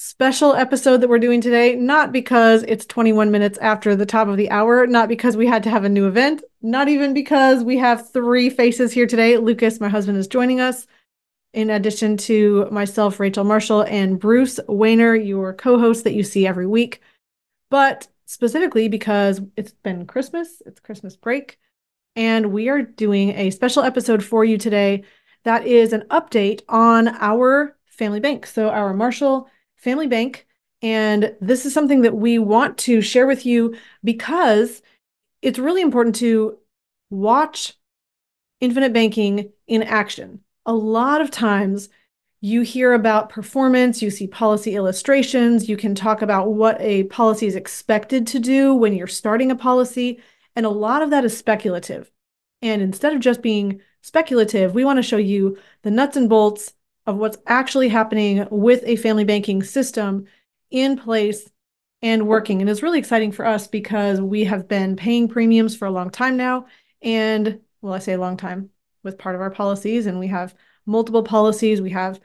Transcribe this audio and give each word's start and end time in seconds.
special 0.00 0.54
episode 0.54 0.98
that 0.98 1.08
we're 1.08 1.18
doing 1.18 1.40
today, 1.40 1.74
not 1.74 2.12
because 2.12 2.62
it's 2.68 2.86
21 2.86 3.32
minutes 3.32 3.58
after 3.58 3.96
the 3.96 4.06
top 4.06 4.28
of 4.28 4.36
the 4.36 4.48
hour, 4.48 4.86
not 4.86 5.08
because 5.08 5.36
we 5.36 5.44
had 5.44 5.64
to 5.64 5.70
have 5.70 5.82
a 5.82 5.88
new 5.88 6.06
event, 6.06 6.44
not 6.62 6.88
even 6.88 7.12
because 7.12 7.64
we 7.64 7.76
have 7.78 8.08
three 8.12 8.48
faces 8.48 8.92
here 8.92 9.08
today. 9.08 9.36
Lucas, 9.38 9.80
my 9.80 9.88
husband, 9.88 10.16
is 10.16 10.28
joining 10.28 10.60
us. 10.60 10.86
In 11.52 11.68
addition 11.68 12.16
to 12.18 12.68
myself, 12.70 13.18
Rachel 13.18 13.42
Marshall, 13.42 13.82
and 13.82 14.20
Bruce 14.20 14.60
Wehner, 14.68 15.16
your 15.26 15.52
co 15.52 15.80
host 15.80 16.04
that 16.04 16.14
you 16.14 16.22
see 16.22 16.46
every 16.46 16.66
week. 16.66 17.00
But 17.68 18.06
specifically 18.24 18.86
because 18.88 19.40
it's 19.56 19.72
been 19.72 20.06
Christmas, 20.06 20.62
it's 20.64 20.78
Christmas 20.78 21.16
break, 21.16 21.58
and 22.14 22.52
we 22.52 22.68
are 22.68 22.82
doing 22.82 23.30
a 23.30 23.50
special 23.50 23.82
episode 23.82 24.22
for 24.22 24.44
you 24.44 24.58
today 24.58 25.02
that 25.42 25.66
is 25.66 25.92
an 25.92 26.02
update 26.10 26.60
on 26.68 27.08
our 27.08 27.76
family 27.86 28.20
bank. 28.20 28.46
So, 28.46 28.68
our 28.68 28.94
Marshall 28.94 29.48
Family 29.78 30.06
Bank. 30.06 30.46
And 30.82 31.34
this 31.40 31.66
is 31.66 31.74
something 31.74 32.02
that 32.02 32.16
we 32.16 32.38
want 32.38 32.78
to 32.78 33.00
share 33.00 33.26
with 33.26 33.44
you 33.44 33.76
because 34.04 34.82
it's 35.42 35.58
really 35.58 35.82
important 35.82 36.14
to 36.16 36.58
watch 37.10 37.74
infinite 38.60 38.92
banking 38.92 39.50
in 39.66 39.82
action. 39.82 40.40
A 40.66 40.72
lot 40.72 41.20
of 41.20 41.30
times 41.30 41.88
you 42.40 42.62
hear 42.62 42.92
about 42.92 43.30
performance, 43.30 44.00
you 44.00 44.10
see 44.10 44.26
policy 44.28 44.76
illustrations, 44.76 45.68
you 45.68 45.76
can 45.76 45.94
talk 45.94 46.22
about 46.22 46.52
what 46.52 46.80
a 46.80 47.04
policy 47.04 47.46
is 47.46 47.56
expected 47.56 48.26
to 48.28 48.38
do 48.38 48.74
when 48.74 48.94
you're 48.94 49.08
starting 49.08 49.50
a 49.50 49.56
policy. 49.56 50.20
And 50.54 50.64
a 50.64 50.70
lot 50.70 51.02
of 51.02 51.10
that 51.10 51.24
is 51.24 51.36
speculative. 51.36 52.10
And 52.62 52.82
instead 52.82 53.12
of 53.12 53.20
just 53.20 53.42
being 53.42 53.80
speculative, 54.02 54.74
we 54.74 54.84
want 54.84 54.98
to 54.98 55.02
show 55.02 55.16
you 55.16 55.58
the 55.82 55.90
nuts 55.90 56.16
and 56.16 56.28
bolts 56.28 56.74
of 57.08 57.16
what's 57.16 57.38
actually 57.46 57.88
happening 57.88 58.46
with 58.50 58.82
a 58.84 58.96
family 58.96 59.24
banking 59.24 59.62
system 59.62 60.26
in 60.70 60.98
place 60.98 61.50
and 62.02 62.28
working. 62.28 62.60
And 62.60 62.68
it's 62.68 62.82
really 62.82 62.98
exciting 62.98 63.32
for 63.32 63.46
us 63.46 63.66
because 63.66 64.20
we 64.20 64.44
have 64.44 64.68
been 64.68 64.94
paying 64.94 65.26
premiums 65.26 65.74
for 65.74 65.86
a 65.86 65.90
long 65.90 66.10
time 66.10 66.36
now. 66.36 66.66
And 67.00 67.60
well, 67.80 67.94
I 67.94 67.98
say 67.98 68.12
a 68.12 68.20
long 68.20 68.36
time 68.36 68.68
with 69.02 69.16
part 69.16 69.34
of 69.34 69.40
our 69.40 69.50
policies, 69.50 70.04
and 70.04 70.18
we 70.18 70.26
have 70.26 70.54
multiple 70.84 71.22
policies. 71.22 71.80
We 71.80 71.90
have 71.90 72.20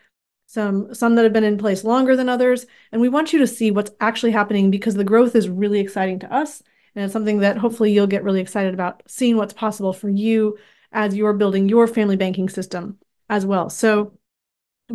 some 0.48 0.94
some 0.94 1.16
that 1.16 1.23
have 1.23 1.31
been 1.31 1.45
in 1.45 1.58
place 1.58 1.86
longer 1.86 2.18
than 2.18 2.28
others. 2.28 2.66
And 2.92 3.00
we 3.00 3.08
want 3.08 3.31
you 3.31 3.40
to 3.40 3.47
see 3.47 3.72
what's 3.72 3.92
actually 4.02 4.34
happening 4.34 4.70
because 4.70 4.95
the 4.95 5.06
growth 5.06 5.34
is 5.34 5.47
really 5.47 5.80
exciting 5.80 6.20
to 6.20 6.34
us. 6.34 6.62
And 6.94 7.06
it's 7.06 7.14
something 7.14 7.40
that 7.40 7.58
hopefully 7.58 7.94
you'll 7.94 8.06
get 8.08 8.25
really 8.25 8.42
excited 8.42 8.73
about 8.73 9.02
seeing 9.08 9.38
what's 9.38 9.53
possible 9.53 9.94
for 9.94 10.09
you 10.09 10.58
as 10.92 11.16
you're 11.16 11.31
building 11.31 11.70
your 11.70 11.88
family 11.88 12.18
banking 12.18 12.50
system 12.50 13.00
as 13.30 13.45
well. 13.45 13.70
So 13.70 14.12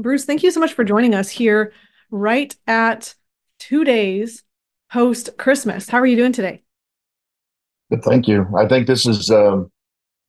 Bruce, 0.02 0.24
thank 0.24 0.44
you 0.44 0.50
so 0.52 0.60
much 0.60 0.74
for 0.74 0.84
joining 0.84 1.14
us 1.14 1.28
here 1.28 1.72
right 2.10 2.54
at 2.68 3.14
two 3.58 3.84
days 3.84 4.44
post 4.92 5.36
Christmas. 5.36 5.88
How 5.88 5.98
are 5.98 6.06
you 6.06 6.16
doing 6.16 6.32
today? 6.32 6.62
Thank 8.02 8.28
you. 8.28 8.46
I 8.56 8.68
think 8.68 8.86
this 8.86 9.06
is 9.06 9.30
um, 9.30 9.72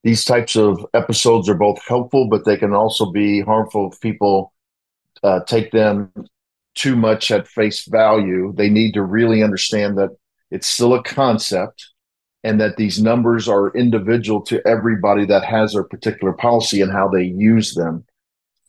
these 0.04 0.26
types 0.26 0.56
of 0.56 0.84
episodes 0.94 1.48
are 1.50 1.56
both 1.56 1.80
helpful, 1.88 2.28
but 2.28 2.46
they 2.46 2.58
can 2.58 2.74
also 2.74 3.12
be 3.12 3.42
harmful 3.42 3.92
if 3.92 4.00
people 4.02 4.54
uh, 5.24 5.42
take 5.42 5.72
them 5.72 6.12
too 6.74 6.96
much 6.96 7.30
at 7.30 7.48
face 7.48 7.86
value. 7.86 8.54
They 8.56 8.70
need 8.70 8.94
to 8.94 9.04
really 9.04 9.44
understand 9.44 9.98
that 9.98 10.10
it's 10.50 10.68
still 10.68 10.96
a 10.96 11.04
concept 11.04 11.90
and 12.44 12.60
that 12.60 12.78
these 12.78 13.02
numbers 13.02 13.48
are 13.48 13.76
individual 13.76 14.42
to 14.44 14.66
everybody 14.66 15.26
that 15.26 15.44
has 15.44 15.74
their 15.74 15.84
particular 15.84 16.34
policy 16.34 16.82
and 16.82 16.92
how 16.92 17.08
they 17.08 17.24
use 17.24 17.76
them. 17.76 18.06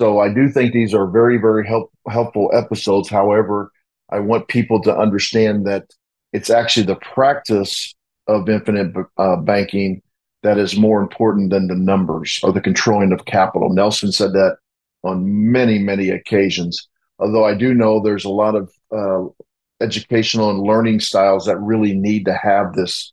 So 0.01 0.19
I 0.19 0.33
do 0.33 0.49
think 0.49 0.73
these 0.73 0.95
are 0.95 1.07
very, 1.07 1.37
very 1.37 1.67
help, 1.67 1.93
helpful 2.09 2.51
episodes. 2.55 3.11
However, 3.11 3.71
I 4.11 4.19
want 4.21 4.49
people 4.49 4.81
to 4.83 4.97
understand 4.97 5.67
that 5.67 5.91
it's 6.33 6.49
actually 6.49 6.87
the 6.87 6.97
practice 6.97 7.95
of 8.27 8.49
infinite 8.49 8.95
uh, 9.19 9.37
banking 9.37 10.01
that 10.43 10.57
is 10.57 10.79
more 10.79 11.03
important 11.03 11.51
than 11.51 11.67
the 11.67 11.75
numbers 11.75 12.41
or 12.43 12.51
the 12.51 12.63
controlling 12.63 13.13
of 13.13 13.27
capital. 13.27 13.69
Nelson 13.69 14.11
said 14.11 14.33
that 14.33 14.57
on 15.03 15.53
many, 15.53 15.79
many 15.79 16.09
occasions. 16.09 16.89
Although 17.19 17.45
I 17.45 17.55
do 17.55 17.75
know 17.75 18.01
there's 18.01 18.25
a 18.25 18.31
lot 18.31 18.55
of 18.55 18.73
uh, 18.91 19.29
educational 19.83 20.49
and 20.49 20.63
learning 20.63 21.01
styles 21.01 21.45
that 21.45 21.59
really 21.59 21.93
need 21.93 22.25
to 22.25 22.35
have 22.35 22.73
this 22.73 23.13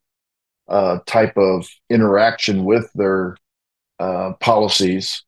uh, 0.69 0.99
type 1.05 1.35
of 1.35 1.67
interaction 1.89 2.63
with 2.63 2.89
their 2.95 3.35
uh, 3.99 4.33
policies 4.39 5.25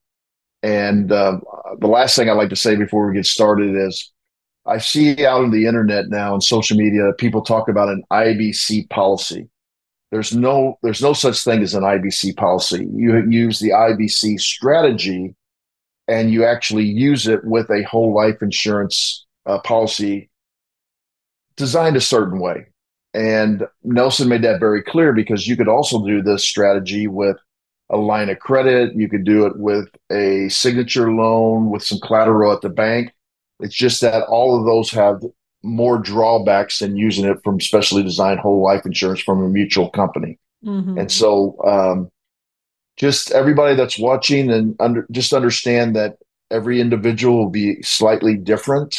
and 0.62 1.12
uh, 1.12 1.40
the 1.80 1.88
last 1.88 2.16
thing 2.16 2.30
I'd 2.30 2.34
like 2.34 2.50
to 2.50 2.56
say 2.56 2.76
before 2.76 3.08
we 3.08 3.16
get 3.16 3.26
started 3.26 3.76
is 3.76 4.12
I 4.66 4.78
see 4.78 5.26
out 5.26 5.44
on 5.44 5.52
the 5.52 5.66
internet 5.66 6.10
now 6.10 6.34
and 6.34 6.44
social 6.44 6.78
media 6.78 7.12
people 7.18 7.42
talk 7.42 7.70
about 7.70 7.90
an 7.90 8.04
IBC 8.12 8.90
policy. 8.90 9.50
There's 10.12 10.36
no 10.36 10.78
there's 10.82 11.02
no 11.02 11.14
such 11.14 11.44
thing 11.44 11.62
as 11.62 11.76
an 11.76 11.84
IBC 11.84 12.36
policy. 12.36 12.88
You 12.94 13.24
use 13.30 13.60
the 13.60 13.70
IBC 13.70 14.40
strategy, 14.40 15.36
and 16.08 16.32
you 16.32 16.46
actually 16.46 16.86
use 16.86 17.28
it 17.28 17.44
with 17.46 17.70
a 17.70 17.84
whole 17.84 18.14
life 18.14 18.42
insurance 18.42 19.26
uh, 19.46 19.60
policy 19.60 20.30
designed 21.56 21.96
a 21.96 22.02
certain 22.02 22.40
way. 22.40 22.66
And 23.14 23.66
Nelson 23.84 24.30
made 24.30 24.44
that 24.44 24.60
very 24.60 24.82
clear 24.84 25.14
because 25.14 25.48
you 25.48 25.56
could 25.56 25.68
also 25.68 26.06
do 26.06 26.22
this 26.22 26.44
strategy 26.44 27.08
with 27.08 27.38
a 27.90 27.98
line 27.98 28.30
of 28.30 28.40
credit. 28.40 28.96
You 28.96 29.10
could 29.10 29.24
do 29.24 29.46
it 29.46 29.58
with 29.58 29.90
a 30.12 30.50
signature 30.50 31.12
loan 31.12 31.70
with 31.70 31.84
some 31.84 32.00
collateral 32.00 32.52
at 32.52 32.62
the 32.62 32.70
bank. 32.70 33.14
It's 33.60 33.76
just 33.76 34.02
that 34.02 34.24
all 34.24 34.58
of 34.58 34.66
those 34.66 34.92
have 34.92 35.22
more 35.64 35.98
drawbacks 35.98 36.80
than 36.80 36.96
using 36.96 37.26
it 37.26 37.44
from 37.44 37.60
specially 37.60 38.04
designed 38.04 38.40
whole 38.40 38.64
life 38.64 38.86
insurance 38.86 39.20
from 39.20 39.44
a 39.44 39.50
mutual 39.50 39.90
company. 39.90 40.40
Mm-hmm. 40.66 40.98
And 40.98 41.12
so, 41.12 41.58
um, 41.66 42.12
just 42.98 43.32
everybody 43.32 43.76
that's 43.76 43.98
watching 43.98 44.52
and 44.52 44.76
under, 44.80 45.08
just 45.12 45.34
understand 45.34 45.96
that 45.96 46.18
every 46.52 46.82
individual 46.82 47.38
will 47.38 47.50
be 47.50 47.82
slightly 47.82 48.36
different 48.36 48.98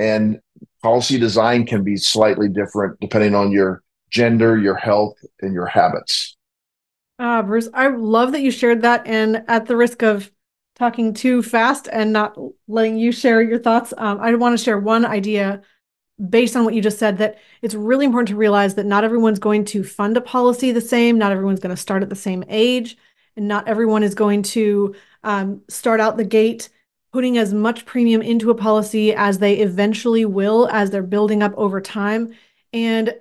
and 0.00 0.40
policy 0.82 1.18
design 1.18 1.66
can 1.66 1.84
be 1.84 1.96
slightly 1.96 2.48
different 2.48 2.98
depending 3.00 3.34
on 3.34 3.52
your 3.52 3.82
gender, 4.10 4.58
your 4.58 4.74
health, 4.74 5.16
and 5.40 5.52
your 5.52 5.66
habits. 5.66 6.36
Ah, 7.22 7.42
Bruce, 7.42 7.68
I 7.74 7.88
love 7.88 8.32
that 8.32 8.40
you 8.40 8.50
shared 8.50 8.80
that. 8.80 9.06
And 9.06 9.44
at 9.46 9.66
the 9.66 9.76
risk 9.76 10.02
of 10.02 10.32
talking 10.74 11.12
too 11.12 11.42
fast 11.42 11.86
and 11.92 12.14
not 12.14 12.34
letting 12.66 12.96
you 12.96 13.12
share 13.12 13.42
your 13.42 13.58
thoughts, 13.58 13.92
um, 13.98 14.18
I 14.20 14.34
want 14.36 14.58
to 14.58 14.64
share 14.64 14.78
one 14.78 15.04
idea 15.04 15.60
based 16.30 16.56
on 16.56 16.64
what 16.64 16.72
you 16.72 16.80
just 16.80 16.98
said 16.98 17.18
that 17.18 17.38
it's 17.60 17.74
really 17.74 18.06
important 18.06 18.28
to 18.28 18.36
realize 18.36 18.74
that 18.76 18.86
not 18.86 19.04
everyone's 19.04 19.38
going 19.38 19.66
to 19.66 19.84
fund 19.84 20.16
a 20.16 20.22
policy 20.22 20.72
the 20.72 20.80
same, 20.80 21.18
not 21.18 21.30
everyone's 21.30 21.60
going 21.60 21.76
to 21.76 21.80
start 21.80 22.02
at 22.02 22.08
the 22.08 22.16
same 22.16 22.42
age, 22.48 22.96
and 23.36 23.46
not 23.46 23.68
everyone 23.68 24.02
is 24.02 24.14
going 24.14 24.42
to 24.42 24.94
um, 25.22 25.60
start 25.68 26.00
out 26.00 26.16
the 26.16 26.24
gate 26.24 26.70
putting 27.12 27.36
as 27.36 27.52
much 27.52 27.84
premium 27.84 28.22
into 28.22 28.50
a 28.50 28.54
policy 28.54 29.12
as 29.12 29.38
they 29.38 29.58
eventually 29.58 30.24
will 30.24 30.68
as 30.68 30.90
they're 30.90 31.02
building 31.02 31.42
up 31.42 31.52
over 31.58 31.82
time. 31.82 32.32
And 32.72 33.14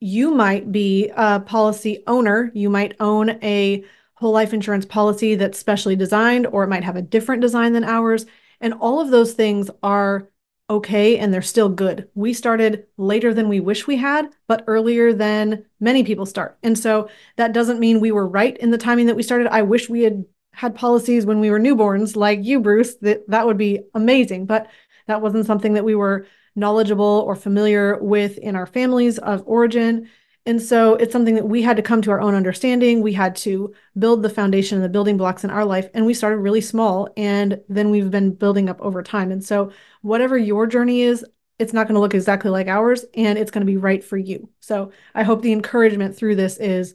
you 0.00 0.30
might 0.32 0.72
be 0.72 1.10
a 1.14 1.40
policy 1.40 2.02
owner. 2.06 2.50
You 2.54 2.70
might 2.70 2.96
own 3.00 3.30
a 3.42 3.84
whole 4.14 4.32
life 4.32 4.52
insurance 4.52 4.86
policy 4.86 5.34
that's 5.34 5.58
specially 5.58 5.96
designed, 5.96 6.46
or 6.46 6.64
it 6.64 6.68
might 6.68 6.84
have 6.84 6.96
a 6.96 7.02
different 7.02 7.42
design 7.42 7.72
than 7.72 7.84
ours. 7.84 8.26
And 8.60 8.74
all 8.74 9.00
of 9.00 9.10
those 9.10 9.34
things 9.34 9.70
are 9.82 10.28
okay 10.68 11.18
and 11.18 11.34
they're 11.34 11.42
still 11.42 11.68
good. 11.68 12.08
We 12.14 12.32
started 12.32 12.86
later 12.96 13.34
than 13.34 13.48
we 13.48 13.60
wish 13.60 13.86
we 13.86 13.96
had, 13.96 14.28
but 14.46 14.64
earlier 14.66 15.12
than 15.12 15.64
many 15.80 16.04
people 16.04 16.26
start. 16.26 16.58
And 16.62 16.78
so 16.78 17.08
that 17.36 17.52
doesn't 17.52 17.80
mean 17.80 17.98
we 17.98 18.12
were 18.12 18.26
right 18.26 18.56
in 18.56 18.70
the 18.70 18.78
timing 18.78 19.06
that 19.06 19.16
we 19.16 19.22
started. 19.22 19.48
I 19.48 19.62
wish 19.62 19.88
we 19.88 20.02
had 20.02 20.24
had 20.52 20.74
policies 20.74 21.26
when 21.26 21.40
we 21.40 21.50
were 21.50 21.60
newborns 21.60 22.16
like 22.16 22.44
you, 22.44 22.60
Bruce. 22.60 22.96
That 22.96 23.28
that 23.28 23.46
would 23.46 23.58
be 23.58 23.80
amazing, 23.94 24.46
but 24.46 24.68
that 25.06 25.22
wasn't 25.22 25.46
something 25.46 25.74
that 25.74 25.84
we 25.84 25.94
were 25.94 26.26
knowledgeable 26.60 27.24
or 27.26 27.34
familiar 27.34 27.98
with 28.00 28.38
in 28.38 28.54
our 28.54 28.66
families 28.66 29.18
of 29.18 29.42
origin. 29.46 30.08
And 30.46 30.62
so 30.62 30.94
it's 30.94 31.12
something 31.12 31.34
that 31.34 31.48
we 31.48 31.62
had 31.62 31.76
to 31.76 31.82
come 31.82 32.00
to 32.02 32.10
our 32.10 32.20
own 32.20 32.34
understanding. 32.34 33.02
We 33.02 33.12
had 33.12 33.34
to 33.36 33.74
build 33.98 34.22
the 34.22 34.30
foundation 34.30 34.76
and 34.76 34.84
the 34.84 34.88
building 34.88 35.16
blocks 35.16 35.44
in 35.44 35.50
our 35.50 35.64
life. 35.64 35.88
And 35.92 36.06
we 36.06 36.14
started 36.14 36.38
really 36.38 36.60
small. 36.60 37.08
And 37.16 37.60
then 37.68 37.90
we've 37.90 38.10
been 38.10 38.34
building 38.34 38.68
up 38.68 38.80
over 38.80 39.02
time. 39.02 39.32
And 39.32 39.44
so, 39.44 39.72
whatever 40.02 40.38
your 40.38 40.66
journey 40.66 41.02
is, 41.02 41.24
it's 41.58 41.72
not 41.72 41.86
going 41.86 41.94
to 41.94 42.00
look 42.00 42.14
exactly 42.14 42.50
like 42.50 42.68
ours 42.68 43.04
and 43.14 43.38
it's 43.38 43.50
going 43.50 43.66
to 43.66 43.70
be 43.70 43.76
right 43.76 44.02
for 44.02 44.16
you. 44.16 44.48
So, 44.60 44.92
I 45.14 45.24
hope 45.24 45.42
the 45.42 45.52
encouragement 45.52 46.16
through 46.16 46.36
this 46.36 46.56
is 46.56 46.94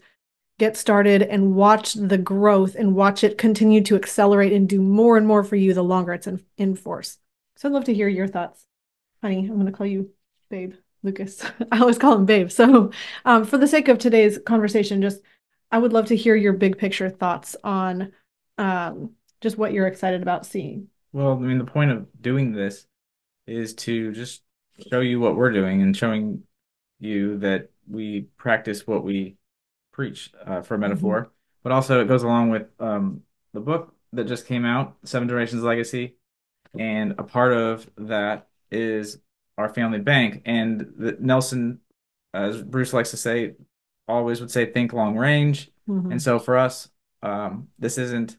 get 0.57 0.77
started 0.77 1.21
and 1.21 1.53
watch 1.55 1.93
the 1.93 2.17
growth 2.17 2.75
and 2.75 2.95
watch 2.95 3.23
it 3.23 3.37
continue 3.37 3.81
to 3.83 3.95
accelerate 3.95 4.53
and 4.53 4.69
do 4.69 4.81
more 4.81 5.17
and 5.17 5.27
more 5.27 5.43
for 5.43 5.55
you 5.55 5.73
the 5.73 5.83
longer 5.83 6.13
it's 6.13 6.27
in, 6.27 6.43
in 6.57 6.75
force. 6.75 7.17
So 7.57 7.67
I'd 7.67 7.73
love 7.73 7.83
to 7.85 7.93
hear 7.93 8.07
your 8.07 8.27
thoughts. 8.27 8.65
Honey, 9.25 9.39
I'm 9.39 9.55
going 9.55 9.65
to 9.65 9.71
call 9.71 9.87
you 9.87 10.11
Babe 10.51 10.75
Lucas. 11.01 11.43
I 11.71 11.79
always 11.79 11.97
call 11.97 12.13
him 12.13 12.27
Babe. 12.27 12.51
So, 12.51 12.91
um, 13.25 13.43
for 13.43 13.57
the 13.57 13.67
sake 13.67 13.87
of 13.87 13.97
today's 13.97 14.37
conversation, 14.37 15.01
just 15.01 15.19
I 15.71 15.79
would 15.79 15.93
love 15.93 16.05
to 16.09 16.15
hear 16.15 16.35
your 16.35 16.53
big 16.53 16.77
picture 16.77 17.09
thoughts 17.09 17.55
on 17.63 18.11
um, 18.59 19.13
just 19.41 19.57
what 19.57 19.73
you're 19.73 19.87
excited 19.87 20.21
about 20.21 20.45
seeing. 20.45 20.89
Well, 21.11 21.31
I 21.31 21.37
mean, 21.37 21.57
the 21.57 21.63
point 21.63 21.89
of 21.89 22.05
doing 22.21 22.51
this 22.51 22.85
is 23.47 23.73
to 23.73 24.11
just 24.11 24.43
show 24.91 24.99
you 24.99 25.19
what 25.19 25.35
we're 25.35 25.51
doing 25.51 25.81
and 25.81 25.97
showing 25.97 26.43
you 26.99 27.39
that 27.39 27.71
we 27.89 28.27
practice 28.37 28.85
what 28.85 29.03
we 29.03 29.37
preach 29.91 30.33
uh, 30.45 30.61
for 30.61 30.75
a 30.75 30.77
metaphor. 30.77 31.21
Mm-hmm. 31.21 31.29
But 31.63 31.71
also, 31.71 31.99
it 31.99 32.07
goes 32.07 32.21
along 32.21 32.51
with 32.51 32.67
um, 32.79 33.23
the 33.53 33.59
book 33.59 33.95
that 34.13 34.25
just 34.25 34.45
came 34.45 34.65
out, 34.65 34.97
Seven 35.03 35.27
Generations 35.27 35.63
Legacy, 35.63 36.13
and 36.77 37.15
a 37.17 37.23
part 37.23 37.53
of 37.53 37.89
that 37.97 38.49
is 38.75 39.19
our 39.57 39.69
family 39.69 39.99
bank. 39.99 40.41
And 40.45 40.93
the, 40.97 41.17
Nelson, 41.19 41.79
as 42.33 42.61
Bruce 42.61 42.93
likes 42.93 43.11
to 43.11 43.17
say, 43.17 43.53
always 44.07 44.41
would 44.41 44.51
say, 44.51 44.65
think 44.65 44.93
long 44.93 45.15
range. 45.15 45.71
Mm-hmm. 45.89 46.11
And 46.11 46.21
so 46.21 46.39
for 46.39 46.57
us, 46.57 46.89
um, 47.23 47.69
this 47.79 47.97
isn't 47.97 48.37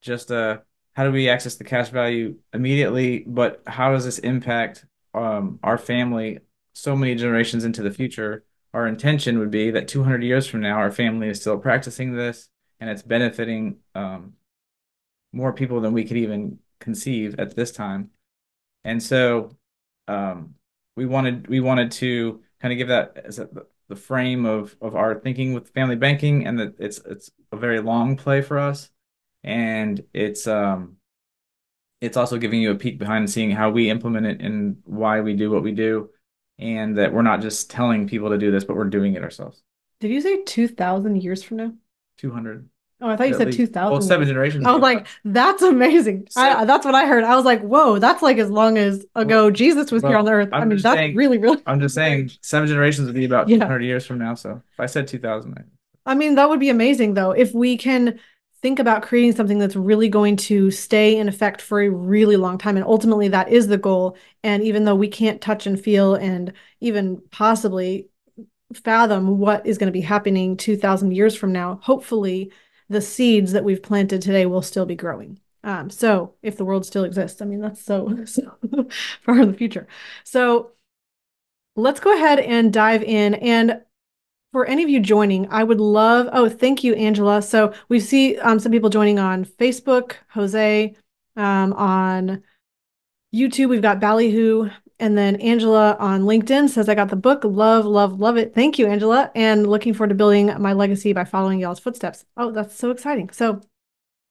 just 0.00 0.30
a 0.30 0.62
how 0.94 1.04
do 1.04 1.10
we 1.10 1.28
access 1.28 1.56
the 1.56 1.64
cash 1.64 1.88
value 1.88 2.36
immediately, 2.52 3.24
but 3.26 3.62
how 3.66 3.92
does 3.92 4.04
this 4.04 4.20
impact 4.20 4.86
um, 5.12 5.58
our 5.62 5.76
family 5.76 6.38
so 6.72 6.94
many 6.94 7.16
generations 7.16 7.64
into 7.64 7.82
the 7.82 7.90
future? 7.90 8.44
Our 8.72 8.86
intention 8.86 9.40
would 9.40 9.50
be 9.50 9.72
that 9.72 9.88
200 9.88 10.22
years 10.22 10.46
from 10.46 10.60
now, 10.60 10.76
our 10.76 10.92
family 10.92 11.28
is 11.28 11.40
still 11.40 11.58
practicing 11.58 12.14
this 12.14 12.48
and 12.78 12.88
it's 12.88 13.02
benefiting 13.02 13.78
um, 13.96 14.34
more 15.32 15.52
people 15.52 15.80
than 15.80 15.92
we 15.92 16.04
could 16.04 16.16
even 16.16 16.58
conceive 16.78 17.34
at 17.40 17.56
this 17.56 17.72
time. 17.72 18.10
And 18.84 19.02
so 19.02 19.56
um, 20.08 20.54
we 20.96 21.06
wanted 21.06 21.48
we 21.48 21.60
wanted 21.60 21.90
to 21.92 22.42
kind 22.60 22.72
of 22.72 22.78
give 22.78 22.88
that 22.88 23.22
as 23.24 23.38
a, 23.38 23.48
the 23.88 23.96
frame 23.96 24.46
of 24.46 24.76
of 24.80 24.96
our 24.96 25.14
thinking 25.14 25.52
with 25.52 25.70
family 25.70 25.96
banking, 25.96 26.46
and 26.46 26.58
that 26.58 26.74
it's 26.78 26.98
it's 26.98 27.30
a 27.52 27.56
very 27.56 27.80
long 27.80 28.16
play 28.16 28.42
for 28.42 28.58
us, 28.58 28.90
and 29.42 30.04
it's 30.12 30.46
um 30.46 30.96
it's 32.00 32.16
also 32.16 32.38
giving 32.38 32.60
you 32.60 32.70
a 32.70 32.76
peek 32.76 32.98
behind 32.98 33.30
seeing 33.30 33.50
how 33.50 33.70
we 33.70 33.90
implement 33.90 34.26
it 34.26 34.40
and 34.40 34.76
why 34.84 35.20
we 35.20 35.34
do 35.34 35.50
what 35.50 35.62
we 35.62 35.72
do, 35.72 36.10
and 36.58 36.98
that 36.98 37.12
we're 37.12 37.22
not 37.22 37.40
just 37.40 37.70
telling 37.70 38.06
people 38.06 38.30
to 38.30 38.38
do 38.38 38.50
this, 38.50 38.64
but 38.64 38.76
we're 38.76 38.84
doing 38.84 39.14
it 39.14 39.22
ourselves. 39.22 39.62
Did 40.00 40.10
you 40.10 40.20
say 40.20 40.42
two 40.42 40.68
thousand 40.68 41.22
years 41.22 41.42
from 41.42 41.56
now? 41.58 41.72
Two 42.18 42.30
hundred. 42.30 42.68
Oh, 43.00 43.08
I 43.08 43.16
thought 43.16 43.28
you 43.28 43.34
said 43.34 43.52
two 43.52 43.66
thousand. 43.66 43.92
Well, 43.92 44.02
seven 44.02 44.26
generations. 44.26 44.64
I 44.64 44.72
was 44.72 44.80
like, 44.80 45.06
that's 45.24 45.62
amazing. 45.62 46.28
I, 46.36 46.64
that's 46.64 46.84
what 46.84 46.94
I 46.94 47.06
heard. 47.06 47.24
I 47.24 47.36
was 47.36 47.44
like, 47.44 47.60
whoa, 47.60 47.98
that's 47.98 48.22
like 48.22 48.38
as 48.38 48.50
long 48.50 48.78
as 48.78 49.04
ago 49.14 49.44
well, 49.44 49.50
Jesus 49.50 49.90
was 49.90 50.02
well, 50.02 50.12
here 50.12 50.18
on 50.18 50.24
the 50.24 50.30
earth. 50.30 50.48
I'm 50.52 50.62
i 50.62 50.64
mean, 50.64 50.78
that's 50.78 50.96
saying, 50.96 51.16
really, 51.16 51.38
really. 51.38 51.60
I'm 51.66 51.80
just 51.80 51.94
saying, 51.94 52.30
seven 52.40 52.68
generations 52.68 53.06
would 53.06 53.14
be 53.14 53.24
about 53.24 53.48
yeah. 53.48 53.58
200 53.58 53.82
years 53.82 54.06
from 54.06 54.18
now. 54.18 54.34
So 54.34 54.62
if 54.72 54.80
I 54.80 54.86
said 54.86 55.08
2000, 55.08 55.64
I 56.06 56.14
mean, 56.14 56.36
that 56.36 56.48
would 56.48 56.60
be 56.60 56.70
amazing 56.70 57.14
though. 57.14 57.32
If 57.32 57.52
we 57.52 57.76
can 57.76 58.20
think 58.62 58.78
about 58.78 59.02
creating 59.02 59.34
something 59.34 59.58
that's 59.58 59.76
really 59.76 60.08
going 60.08 60.36
to 60.36 60.70
stay 60.70 61.18
in 61.18 61.28
effect 61.28 61.60
for 61.60 61.82
a 61.82 61.90
really 61.90 62.36
long 62.36 62.56
time, 62.56 62.76
and 62.76 62.86
ultimately 62.86 63.28
that 63.28 63.50
is 63.50 63.66
the 63.66 63.76
goal. 63.76 64.16
And 64.42 64.62
even 64.62 64.84
though 64.84 64.94
we 64.94 65.08
can't 65.08 65.40
touch 65.40 65.66
and 65.66 65.78
feel 65.78 66.14
and 66.14 66.52
even 66.80 67.20
possibly 67.30 68.08
fathom 68.72 69.38
what 69.38 69.66
is 69.66 69.76
going 69.78 69.88
to 69.88 69.92
be 69.92 70.00
happening 70.00 70.56
2000 70.56 71.12
years 71.12 71.36
from 71.36 71.52
now, 71.52 71.78
hopefully 71.82 72.52
the 72.88 73.00
seeds 73.00 73.52
that 73.52 73.64
we've 73.64 73.82
planted 73.82 74.22
today 74.22 74.46
will 74.46 74.62
still 74.62 74.86
be 74.86 74.94
growing. 74.94 75.40
Um, 75.62 75.88
so 75.88 76.34
if 76.42 76.56
the 76.56 76.64
world 76.64 76.84
still 76.84 77.04
exists, 77.04 77.40
I 77.40 77.46
mean, 77.46 77.60
that's 77.60 77.82
so, 77.82 78.16
so 78.26 78.56
far 79.22 79.40
in 79.40 79.50
the 79.50 79.56
future. 79.56 79.86
So 80.24 80.72
let's 81.76 82.00
go 82.00 82.14
ahead 82.14 82.38
and 82.38 82.72
dive 82.72 83.02
in. 83.02 83.34
And 83.34 83.80
for 84.52 84.66
any 84.66 84.82
of 84.82 84.90
you 84.90 85.00
joining, 85.00 85.50
I 85.50 85.64
would 85.64 85.80
love, 85.80 86.28
oh, 86.32 86.48
thank 86.48 86.84
you, 86.84 86.94
Angela. 86.94 87.42
So 87.42 87.72
we 87.88 87.98
see 87.98 88.38
um, 88.38 88.60
some 88.60 88.72
people 88.72 88.90
joining 88.90 89.18
on 89.18 89.44
Facebook, 89.44 90.12
Jose, 90.30 90.94
um, 91.36 91.72
on 91.72 92.42
YouTube, 93.34 93.68
we've 93.68 93.82
got 93.82 93.98
Ballyhoo, 93.98 94.70
and 95.00 95.18
then 95.18 95.36
Angela 95.36 95.96
on 95.98 96.22
LinkedIn 96.22 96.68
says, 96.68 96.88
I 96.88 96.94
got 96.94 97.08
the 97.08 97.16
book. 97.16 97.42
Love, 97.44 97.84
love, 97.84 98.20
love 98.20 98.36
it. 98.36 98.54
Thank 98.54 98.78
you, 98.78 98.86
Angela. 98.86 99.30
And 99.34 99.66
looking 99.66 99.92
forward 99.92 100.10
to 100.10 100.14
building 100.14 100.46
my 100.60 100.72
legacy 100.72 101.12
by 101.12 101.24
following 101.24 101.58
y'all's 101.58 101.80
footsteps. 101.80 102.24
Oh, 102.36 102.52
that's 102.52 102.76
so 102.76 102.90
exciting. 102.90 103.30
So, 103.30 103.60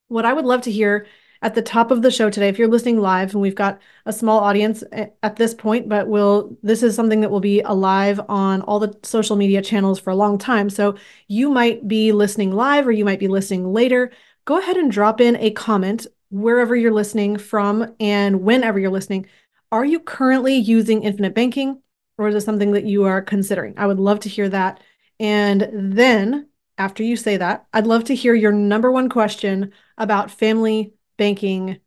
what 0.07 0.25
I 0.25 0.33
would 0.33 0.45
love 0.45 0.61
to 0.61 0.71
hear 0.71 1.07
at 1.41 1.55
the 1.55 1.61
top 1.61 1.91
of 1.91 2.01
the 2.01 2.11
show 2.11 2.29
today, 2.29 2.47
if 2.47 2.57
you're 2.57 2.69
listening 2.69 3.01
live, 3.01 3.33
and 3.33 3.41
we've 3.41 3.55
got 3.55 3.81
a 4.05 4.13
small 4.13 4.39
audience 4.39 4.83
at 4.91 5.35
this 5.35 5.53
point, 5.53 5.89
but 5.89 6.07
we'll, 6.07 6.55
this 6.63 6.83
is 6.83 6.95
something 6.95 7.21
that 7.21 7.31
will 7.31 7.41
be 7.41 7.59
alive 7.61 8.21
on 8.29 8.61
all 8.61 8.79
the 8.79 8.97
social 9.03 9.35
media 9.35 9.61
channels 9.61 9.99
for 9.99 10.11
a 10.11 10.15
long 10.15 10.37
time. 10.37 10.69
So, 10.69 10.95
you 11.27 11.49
might 11.49 11.87
be 11.87 12.13
listening 12.13 12.53
live 12.53 12.87
or 12.87 12.91
you 12.93 13.03
might 13.03 13.19
be 13.19 13.27
listening 13.27 13.73
later. 13.73 14.11
Go 14.45 14.59
ahead 14.59 14.77
and 14.77 14.91
drop 14.91 15.19
in 15.19 15.35
a 15.37 15.51
comment 15.51 16.07
wherever 16.33 16.75
you're 16.75 16.91
listening 16.91 17.37
from 17.37 17.93
and 17.99 18.41
whenever 18.41 18.79
you're 18.79 18.89
listening 18.89 19.27
are 19.73 19.83
you 19.83 19.99
currently 19.99 20.55
using 20.55 21.01
infinite 21.01 21.33
banking 21.33 21.81
or 22.19 22.27
is 22.27 22.35
it 22.35 22.41
something 22.41 22.73
that 22.73 22.85
you 22.85 23.05
are 23.05 23.23
considering? 23.23 23.73
I 23.75 23.87
would 23.87 23.99
love 23.99 24.19
to 24.19 24.29
hear 24.29 24.47
that. 24.49 24.79
And 25.19 25.67
then 25.97 26.49
after 26.77 27.01
you 27.01 27.15
say 27.15 27.37
that, 27.37 27.65
I'd 27.73 27.87
love 27.87 28.03
to 28.03 28.15
hear 28.15 28.35
your 28.35 28.51
number 28.51 28.91
one 28.91 29.09
question 29.09 29.71
about 29.97 30.29
family 30.29 30.93
banking 31.17 31.79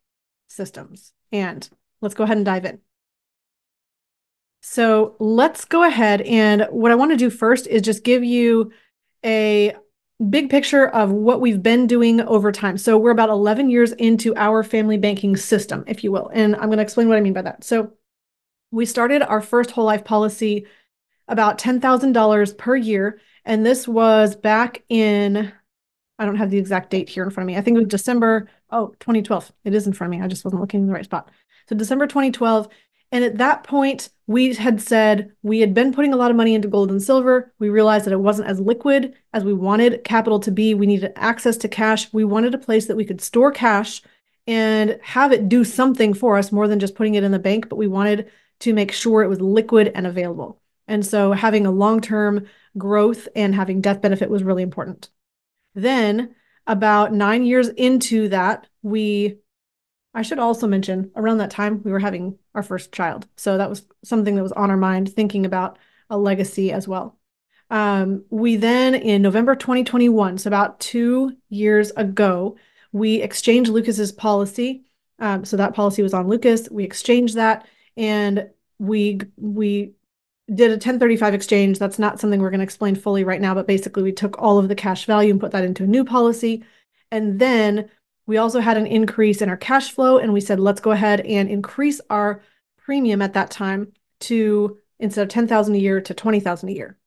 systems. 0.49 1.13
And 1.31 1.69
let's 2.01 2.13
go 2.13 2.25
ahead 2.25 2.35
and 2.35 2.45
dive 2.45 2.65
in. 2.65 2.79
So 4.61 5.15
let's 5.19 5.63
go 5.63 5.85
ahead. 5.85 6.19
And 6.23 6.67
what 6.69 6.91
I 6.91 6.95
want 6.95 7.11
to 7.11 7.17
do 7.17 7.29
first 7.29 7.67
is 7.67 7.81
just 7.81 8.03
give 8.03 8.21
you 8.21 8.73
a 9.23 9.77
big 10.29 10.49
picture 10.49 10.87
of 10.87 11.11
what 11.11 11.41
we've 11.41 11.61
been 11.61 11.85
doing 11.85 12.21
over 12.21 12.51
time. 12.51 12.77
So 12.77 12.97
we're 12.97 13.11
about 13.11 13.29
11 13.29 13.69
years 13.69 13.91
into 13.93 14.35
our 14.35 14.63
family 14.63 14.97
banking 14.97 15.37
system, 15.37 15.83
if 15.87 16.03
you 16.03 16.11
will. 16.11 16.29
And 16.33 16.55
I'm 16.55 16.65
going 16.65 16.77
to 16.77 16.83
explain 16.83 17.07
what 17.07 17.17
I 17.17 17.21
mean 17.21 17.33
by 17.33 17.43
that. 17.43 17.63
So 17.63 17.91
we 18.71 18.85
started 18.85 19.21
our 19.21 19.41
first 19.41 19.71
whole 19.71 19.85
life 19.85 20.03
policy 20.03 20.65
about 21.27 21.59
$10,000 21.59 22.57
per 22.57 22.75
year. 22.75 23.19
And 23.45 23.65
this 23.65 23.87
was 23.87 24.35
back 24.35 24.83
in, 24.89 25.51
I 26.17 26.25
don't 26.25 26.35
have 26.37 26.49
the 26.49 26.57
exact 26.57 26.89
date 26.89 27.09
here 27.09 27.23
in 27.23 27.29
front 27.29 27.45
of 27.45 27.53
me. 27.53 27.57
I 27.57 27.61
think 27.61 27.77
it 27.77 27.81
was 27.81 27.89
December, 27.89 28.49
oh, 28.71 28.87
2012. 28.99 29.51
It 29.65 29.75
is 29.75 29.85
in 29.85 29.93
front 29.93 30.13
of 30.13 30.19
me. 30.19 30.25
I 30.25 30.27
just 30.27 30.43
wasn't 30.43 30.61
looking 30.61 30.81
in 30.81 30.87
the 30.87 30.93
right 30.93 31.05
spot. 31.05 31.29
So 31.69 31.75
December 31.75 32.07
2012. 32.07 32.67
And 33.11 33.23
at 33.23 33.37
that 33.37 33.63
point, 33.63 34.09
we 34.27 34.53
had 34.53 34.81
said 34.81 35.31
we 35.41 35.59
had 35.61 35.73
been 35.73 35.93
putting 35.93 36.13
a 36.13 36.17
lot 36.17 36.31
of 36.31 36.37
money 36.37 36.53
into 36.53 36.67
gold 36.67 36.91
and 36.91 37.01
silver. 37.01 37.53
We 37.59 37.69
realized 37.69 38.05
that 38.05 38.13
it 38.13 38.19
wasn't 38.19 38.49
as 38.49 38.59
liquid 38.59 39.13
as 39.33 39.45
we 39.45 39.53
wanted 39.53 40.03
capital 40.03 40.39
to 40.41 40.51
be. 40.51 40.73
We 40.73 40.85
needed 40.85 41.13
access 41.15 41.55
to 41.57 41.69
cash. 41.69 42.11
We 42.11 42.25
wanted 42.25 42.53
a 42.53 42.59
place 42.59 42.87
that 42.87 42.97
we 42.97 43.05
could 43.05 43.21
store 43.21 43.51
cash 43.51 44.01
and 44.45 44.99
have 45.01 45.31
it 45.31 45.49
do 45.49 45.63
something 45.63 46.13
for 46.13 46.37
us 46.37 46.51
more 46.51 46.67
than 46.67 46.79
just 46.79 46.95
putting 46.95 47.15
it 47.15 47.23
in 47.23 47.31
the 47.31 47.39
bank, 47.39 47.69
but 47.69 47.75
we 47.77 47.87
wanted 47.87 48.29
to 48.59 48.73
make 48.73 48.91
sure 48.91 49.21
it 49.21 49.29
was 49.29 49.41
liquid 49.41 49.91
and 49.93 50.07
available. 50.07 50.61
And 50.87 51.05
so 51.05 51.33
having 51.33 51.65
a 51.65 51.71
long 51.71 52.01
term 52.01 52.47
growth 52.77 53.27
and 53.35 53.55
having 53.55 53.81
death 53.81 54.01
benefit 54.01 54.29
was 54.29 54.43
really 54.43 54.63
important. 54.63 55.09
Then, 55.75 56.35
about 56.65 57.13
nine 57.13 57.45
years 57.45 57.69
into 57.69 58.29
that, 58.29 58.67
we 58.81 59.37
I 60.13 60.21
should 60.21 60.39
also 60.39 60.67
mention 60.67 61.11
around 61.15 61.37
that 61.37 61.51
time 61.51 61.81
we 61.83 61.91
were 61.91 61.99
having 61.99 62.37
our 62.55 62.63
first 62.63 62.91
child. 62.91 63.27
So 63.37 63.57
that 63.57 63.69
was 63.69 63.85
something 64.03 64.35
that 64.35 64.43
was 64.43 64.51
on 64.51 64.71
our 64.71 64.77
mind, 64.77 65.13
thinking 65.13 65.45
about 65.45 65.77
a 66.09 66.17
legacy 66.17 66.71
as 66.71 66.87
well. 66.87 67.17
Um, 67.69 68.23
we 68.29 68.55
then, 68.55 68.95
in 68.95 69.21
November 69.21 69.55
2021, 69.55 70.37
so 70.37 70.47
about 70.47 70.79
two 70.79 71.35
years 71.49 71.91
ago, 71.91 72.57
we 72.91 73.21
exchanged 73.21 73.69
Lucas's 73.69 74.11
policy. 74.11 74.85
Um, 75.19 75.45
so 75.45 75.57
that 75.57 75.73
policy 75.73 76.01
was 76.01 76.13
on 76.13 76.27
Lucas. 76.27 76.69
We 76.69 76.83
exchanged 76.83 77.35
that, 77.35 77.67
and 77.97 78.49
we 78.79 79.19
we 79.35 79.93
did 80.53 80.69
a 80.69 80.75
1035 80.75 81.33
exchange. 81.33 81.79
That's 81.79 81.99
not 81.99 82.19
something 82.19 82.39
we're 82.39 82.51
going 82.51 82.59
to 82.59 82.63
explain 82.63 82.95
fully 82.95 83.23
right 83.23 83.41
now, 83.41 83.53
but 83.53 83.67
basically 83.67 84.03
we 84.03 84.13
took 84.13 84.41
all 84.41 84.57
of 84.57 84.69
the 84.69 84.75
cash 84.75 85.05
value 85.05 85.31
and 85.31 85.41
put 85.41 85.51
that 85.51 85.65
into 85.65 85.83
a 85.83 85.87
new 85.87 86.05
policy. 86.05 86.63
And 87.11 87.39
then 87.39 87.89
we 88.27 88.37
also 88.37 88.59
had 88.59 88.77
an 88.77 88.85
increase 88.85 89.41
in 89.41 89.49
our 89.49 89.57
cash 89.57 89.91
flow, 89.91 90.19
and 90.19 90.33
we 90.33 90.41
said, 90.41 90.59
let's 90.59 90.81
go 90.81 90.91
ahead 90.91 91.21
and 91.21 91.49
increase 91.49 91.99
our 92.09 92.43
premium 92.77 93.21
at 93.21 93.33
that 93.33 93.49
time 93.49 93.93
to 94.19 94.77
instead 94.99 95.23
of 95.23 95.29
10,000 95.29 95.73
a 95.73 95.77
year 95.77 96.01
to 96.01 96.13
20,000 96.13 96.69
a 96.69 96.71
year. 96.71 96.97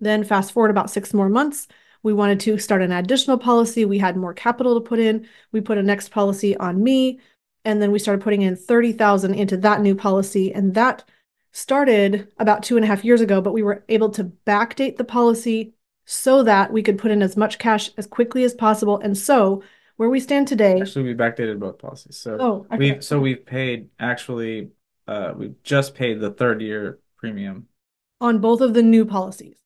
Then 0.00 0.24
fast 0.24 0.52
forward 0.52 0.70
about 0.70 0.90
six 0.90 1.14
more 1.14 1.28
months, 1.28 1.68
we 2.02 2.12
wanted 2.12 2.40
to 2.40 2.58
start 2.58 2.82
an 2.82 2.92
additional 2.92 3.38
policy. 3.38 3.84
We 3.84 3.98
had 3.98 4.16
more 4.16 4.34
capital 4.34 4.74
to 4.74 4.86
put 4.86 4.98
in. 4.98 5.26
We 5.52 5.62
put 5.62 5.78
a 5.78 5.82
next 5.82 6.10
policy 6.10 6.56
on 6.58 6.82
me, 6.82 7.18
and 7.64 7.80
then 7.80 7.92
we 7.92 7.98
started 7.98 8.22
putting 8.22 8.42
in 8.42 8.56
30,000 8.56 9.34
into 9.34 9.56
that 9.58 9.80
new 9.80 9.94
policy. 9.94 10.52
And 10.52 10.74
that 10.74 11.04
started 11.52 12.28
about 12.38 12.62
two 12.62 12.76
and 12.76 12.84
a 12.84 12.88
half 12.88 13.04
years 13.04 13.22
ago, 13.22 13.40
but 13.40 13.54
we 13.54 13.62
were 13.62 13.84
able 13.88 14.10
to 14.10 14.24
backdate 14.46 14.96
the 14.96 15.04
policy 15.04 15.74
so 16.04 16.42
that 16.42 16.72
we 16.72 16.82
could 16.82 16.98
put 16.98 17.10
in 17.10 17.22
as 17.22 17.36
much 17.36 17.58
cash 17.58 17.90
as 17.96 18.06
quickly 18.06 18.44
as 18.44 18.52
possible. 18.52 18.98
And 18.98 19.16
so 19.16 19.62
where 19.96 20.10
we 20.10 20.20
stand 20.20 20.48
today. 20.48 20.80
Actually, 20.80 21.04
we 21.04 21.14
backdated 21.14 21.58
both 21.58 21.78
policies. 21.78 22.16
So 22.16 22.36
oh, 22.40 22.66
we 22.76 23.00
so 23.00 23.20
we've 23.20 23.44
paid 23.44 23.88
actually 23.98 24.70
uh 25.06 25.32
we've 25.36 25.62
just 25.62 25.94
paid 25.94 26.20
the 26.20 26.30
third 26.30 26.60
year 26.60 26.98
premium 27.16 27.68
on 28.20 28.38
both 28.38 28.60
of 28.60 28.74
the 28.74 28.82
new 28.82 29.04
policies. 29.04 29.56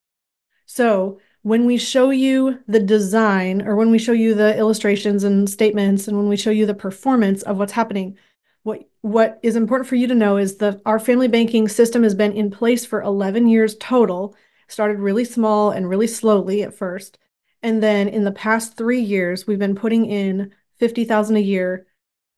So 0.66 1.20
when 1.42 1.64
we 1.64 1.78
show 1.78 2.10
you 2.10 2.58
the 2.66 2.80
design 2.80 3.62
or 3.62 3.76
when 3.76 3.90
we 3.90 3.98
show 3.98 4.12
you 4.12 4.34
the 4.34 4.56
illustrations 4.58 5.24
and 5.24 5.48
statements 5.48 6.08
and 6.08 6.16
when 6.16 6.28
we 6.28 6.36
show 6.36 6.50
you 6.50 6.66
the 6.66 6.74
performance 6.74 7.42
of 7.42 7.58
what's 7.58 7.72
happening, 7.72 8.18
what 8.64 8.88
what 9.00 9.38
is 9.42 9.56
important 9.56 9.88
for 9.88 9.94
you 9.94 10.06
to 10.06 10.14
know 10.14 10.36
is 10.36 10.56
that 10.58 10.80
our 10.84 10.98
family 10.98 11.28
banking 11.28 11.68
system 11.68 12.02
has 12.02 12.14
been 12.14 12.32
in 12.32 12.50
place 12.50 12.84
for 12.84 13.00
11 13.02 13.48
years 13.48 13.76
total. 13.76 14.34
Started 14.66 14.98
really 14.98 15.24
small 15.24 15.70
and 15.70 15.88
really 15.88 16.06
slowly 16.06 16.62
at 16.62 16.74
first. 16.74 17.18
And 17.62 17.82
then 17.82 18.08
in 18.08 18.24
the 18.24 18.32
past 18.32 18.76
3 18.76 19.00
years, 19.00 19.46
we've 19.46 19.58
been 19.58 19.74
putting 19.74 20.06
in 20.06 20.52
50,000 20.78 21.36
a 21.36 21.40
year 21.40 21.86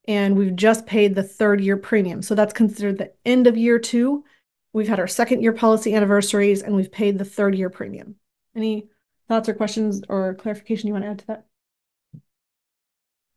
and 0.08 0.36
we've 0.36 0.56
just 0.56 0.86
paid 0.86 1.14
the 1.14 1.22
third 1.22 1.60
year 1.60 1.76
premium. 1.76 2.22
So 2.22 2.34
that's 2.34 2.52
considered 2.52 2.98
the 2.98 3.12
end 3.24 3.46
of 3.46 3.56
year 3.56 3.78
2. 3.78 4.24
We've 4.72 4.88
had 4.88 5.00
our 5.00 5.06
second 5.06 5.42
year 5.42 5.52
policy 5.52 5.94
anniversaries 5.94 6.62
and 6.62 6.74
we've 6.74 6.92
paid 6.92 7.18
the 7.18 7.24
third 7.24 7.54
year 7.54 7.70
premium. 7.70 8.16
Any 8.56 8.88
thoughts 9.28 9.48
or 9.48 9.54
questions 9.54 10.02
or 10.08 10.34
clarification 10.34 10.86
you 10.86 10.92
want 10.92 11.04
to 11.04 11.10
add 11.10 11.18
to 11.20 11.26
that? 11.26 11.46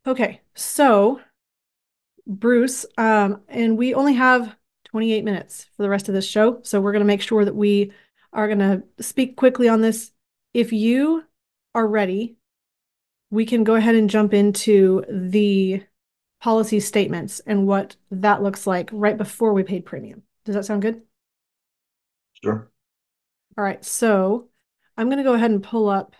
Okay, 0.06 0.42
so 0.54 1.22
Bruce, 2.26 2.86
um, 2.98 3.42
and 3.48 3.78
we 3.78 3.94
only 3.94 4.14
have 4.14 4.56
28 4.86 5.24
minutes 5.24 5.66
for 5.76 5.84
the 5.84 5.90
rest 5.90 6.08
of 6.08 6.16
this 6.16 6.28
show. 6.28 6.60
So 6.64 6.82
we're 6.82 6.92
going 6.92 7.02
to 7.02 7.06
make 7.06 7.22
sure 7.22 7.46
that 7.46 7.56
we 7.56 7.92
are 8.32 8.48
going 8.48 8.60
to 8.60 8.84
speak 9.04 9.36
quickly 9.38 9.68
on 9.68 9.82
this. 9.82 10.12
If 10.54 10.72
you 10.72 11.24
are 11.76 11.88
ready, 11.88 12.38
we 13.30 13.46
can 13.46 13.64
go 13.64 13.76
ahead 13.76 13.96
and 13.96 14.10
jump 14.10 14.34
into 14.34 15.04
the 15.10 15.84
policy 16.40 16.80
statements 16.80 17.40
and 17.48 17.66
what 17.66 17.96
that 18.12 18.44
looks 18.44 18.68
like 18.68 18.90
right 18.92 19.18
before 19.18 19.54
we 19.54 19.64
paid 19.64 19.86
premium. 19.86 20.24
Does 20.46 20.56
that 20.56 20.66
sound 20.66 20.82
good? 20.82 21.02
Sure. 22.44 22.70
All 23.58 23.64
right. 23.64 23.84
So 23.84 24.50
I'm 24.98 25.08
going 25.08 25.18
to 25.18 25.24
go 25.24 25.34
ahead 25.34 25.52
and 25.52 25.64
pull 25.64 25.90
up 25.90 26.16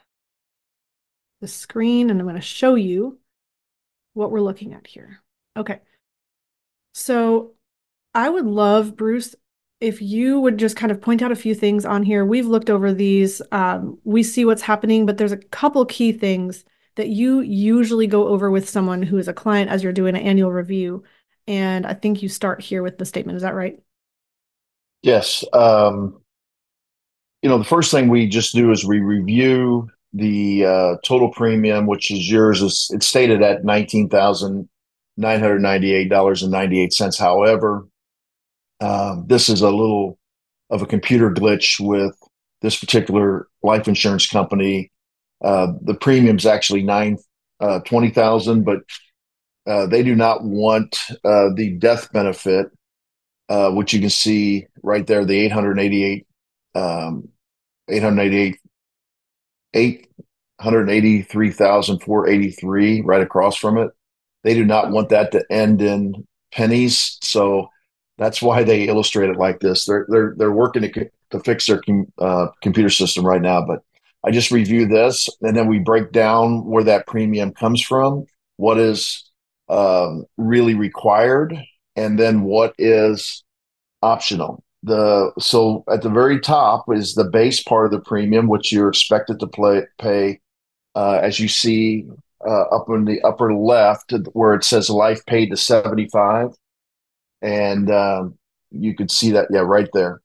the 1.42 1.48
screen 1.48 2.10
and 2.10 2.20
I'm 2.20 2.26
going 2.26 2.36
to 2.36 2.42
show 2.42 2.76
you 2.76 3.20
what 4.14 4.32
we're 4.32 4.40
looking 4.40 4.74
at 4.74 4.88
here. 4.88 5.22
Okay. 5.58 5.82
So 6.94 7.52
I 8.14 8.30
would 8.30 8.46
love, 8.46 8.96
Bruce, 8.96 9.36
if 9.84 10.02
you 10.02 10.40
would 10.40 10.58
just 10.58 10.78
kind 10.78 10.92
of 10.92 11.02
point 11.02 11.22
out 11.22 11.32
a 11.32 11.36
few 11.36 11.54
things 11.54 11.86
on 11.86 12.04
here. 12.04 12.26
We've 12.26 12.48
looked 12.48 12.70
over 12.70 12.94
these, 12.94 13.42
um, 13.52 14.00
we 14.06 14.24
see 14.24 14.46
what's 14.46 14.62
happening, 14.62 15.06
but 15.06 15.18
there's 15.18 15.34
a 15.34 15.38
couple 15.38 15.86
key 15.86 16.14
things 16.14 16.64
that 16.96 17.10
you 17.10 17.42
usually 17.42 18.08
go 18.08 18.30
over 18.30 18.50
with 18.50 18.70
someone 18.70 19.04
who 19.04 19.18
is 19.18 19.28
a 19.28 19.34
client 19.34 19.70
as 19.70 19.84
you're 19.84 19.92
doing 19.92 20.16
an 20.16 20.22
annual 20.22 20.52
review. 20.52 21.04
And 21.48 21.86
I 21.86 21.96
think 21.96 22.24
you 22.24 22.30
start 22.30 22.62
here 22.62 22.82
with 22.82 22.98
the 22.98 23.06
statement. 23.06 23.36
Is 23.36 23.42
that 23.42 23.56
right? 23.56 23.78
Yes. 25.02 25.44
Um, 25.52 26.22
you 27.42 27.50
know, 27.50 27.58
the 27.58 27.66
first 27.66 27.92
thing 27.92 28.08
we 28.08 28.28
just 28.28 28.56
do 28.56 28.72
is 28.72 28.86
we 28.86 29.02
review 29.02 29.90
the 30.14 30.66
uh, 30.66 30.96
total 31.04 31.30
premium, 31.30 31.88
which 31.88 32.10
is 32.10 32.32
yours. 32.32 32.62
Is 32.62 32.90
it's 32.94 33.08
stated 33.08 33.42
at 33.42 33.66
nineteen 33.66 34.08
thousand 34.08 34.70
nine 35.18 35.42
hundred 35.42 35.62
ninety-eight 35.62 36.10
dollars 36.10 36.42
and 36.42 36.54
ninety-eight 36.54 36.94
cents. 36.94 37.18
However, 37.18 37.86
um, 38.84 39.26
this 39.28 39.50
is 39.50 39.62
a 39.62 39.70
little 39.70 40.18
of 40.70 40.82
a 40.82 40.86
computer 40.86 41.30
glitch 41.32 41.80
with 41.80 42.16
this 42.62 42.80
particular 42.80 43.48
life 43.62 43.88
insurance 43.88 44.28
company. 44.28 44.92
Uh, 45.44 45.68
the 45.82 45.94
premium's 45.94 46.46
actually 46.46 46.84
nine 46.84 47.18
uh, 47.60 47.80
twenty 47.82 48.10
thousand, 48.10 48.64
but 48.64 48.80
uh, 49.68 49.86
they 49.88 50.04
do 50.04 50.16
not 50.16 50.44
want 50.44 51.00
uh, 51.24 51.50
the 51.56 51.76
death 51.80 52.12
benefit, 52.12 52.68
uh, 53.50 53.70
which 53.72 53.94
you 53.94 54.00
can 54.00 54.10
see 54.10 54.66
right 54.82 55.08
there, 55.08 55.26
the 55.26 55.40
eight 55.40 55.52
hundred 55.52 55.80
eighty-eight, 55.80 56.26
um, 56.76 57.30
eight 57.90 58.04
hundred 58.04 58.24
eighty-eight, 58.24 58.58
eight 59.74 60.08
hundred 60.60 60.90
eighty-three 60.90 61.52
thousand 61.52 62.00
four 62.00 62.28
eighty-three, 62.28 63.02
right 63.02 63.22
across 63.22 63.56
from 63.56 63.78
it. 63.78 63.92
They 64.44 64.54
do 64.54 64.66
not 64.66 64.92
want 64.92 65.10
that 65.10 65.32
to 65.32 65.46
end 65.50 65.82
in 65.82 66.28
pennies, 66.52 67.18
so 67.22 67.70
that's 68.18 68.42
why 68.42 68.64
they 68.64 68.88
illustrate 68.88 69.30
it 69.30 69.38
like 69.38 69.60
this. 69.60 69.86
They're 69.86 70.06
they're 70.10 70.34
they're 70.38 70.52
working 70.52 70.84
to, 70.84 71.10
to 71.32 71.40
fix 71.40 71.66
their 71.66 71.82
com, 71.82 72.06
uh, 72.20 72.48
computer 72.62 72.90
system 72.90 73.26
right 73.26 73.42
now, 73.42 73.66
but 73.66 73.80
I 74.24 74.32
just 74.32 74.52
review 74.52 74.88
this, 74.88 75.28
and 75.42 75.56
then 75.56 75.68
we 75.68 75.80
break 75.80 76.12
down 76.12 76.66
where 76.66 76.84
that 76.84 77.08
premium 77.08 77.52
comes 77.54 77.82
from, 77.82 78.26
what 78.58 78.78
is 78.78 79.30
um, 79.68 80.26
really 80.38 80.76
required, 80.76 81.58
and 81.96 82.18
then 82.18 82.44
what 82.44 82.74
is 82.78 83.44
optional. 84.02 84.64
The 84.84 85.32
so 85.40 85.84
at 85.90 86.02
the 86.02 86.10
very 86.10 86.40
top 86.40 86.86
is 86.92 87.16
the 87.16 87.24
base 87.24 87.64
part 87.64 87.86
of 87.86 87.92
the 87.92 88.02
premium, 88.02 88.48
which 88.48 88.72
you're 88.72 88.90
expected 88.90 89.40
to 89.40 89.48
play, 89.48 89.84
pay, 89.98 90.40
uh, 90.96 91.20
as 91.22 91.40
you 91.40 91.48
see 91.48 92.06
uh, 92.46 92.64
up 92.64 92.90
in 92.90 93.06
the 93.06 93.22
upper 93.22 93.54
left 93.54 94.14
where 94.34 94.54
it 94.54 94.64
says 94.64 94.90
life 94.90 95.26
paid 95.26 95.50
to 95.50 95.58
75 95.58 96.50
and 97.44 97.92
um, 97.92 98.38
you 98.72 98.96
could 98.96 99.12
see 99.12 99.32
that 99.32 99.48
yeah 99.52 99.60
right 99.60 99.90
there. 99.94 100.22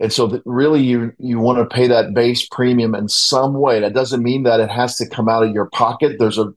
And 0.00 0.12
so 0.12 0.26
that 0.28 0.42
really 0.46 0.82
you 0.82 1.12
you 1.18 1.38
want 1.38 1.58
to 1.58 1.74
pay 1.74 1.86
that 1.88 2.14
base 2.14 2.48
premium 2.50 2.94
in 2.94 3.08
some 3.08 3.54
way. 3.54 3.80
That 3.80 3.92
doesn't 3.92 4.22
mean 4.22 4.44
that 4.44 4.60
it 4.60 4.70
has 4.70 4.96
to 4.96 5.08
come 5.08 5.28
out 5.28 5.42
of 5.42 5.52
your 5.52 5.66
pocket. 5.66 6.16
There's 6.18 6.38
a 6.38 6.52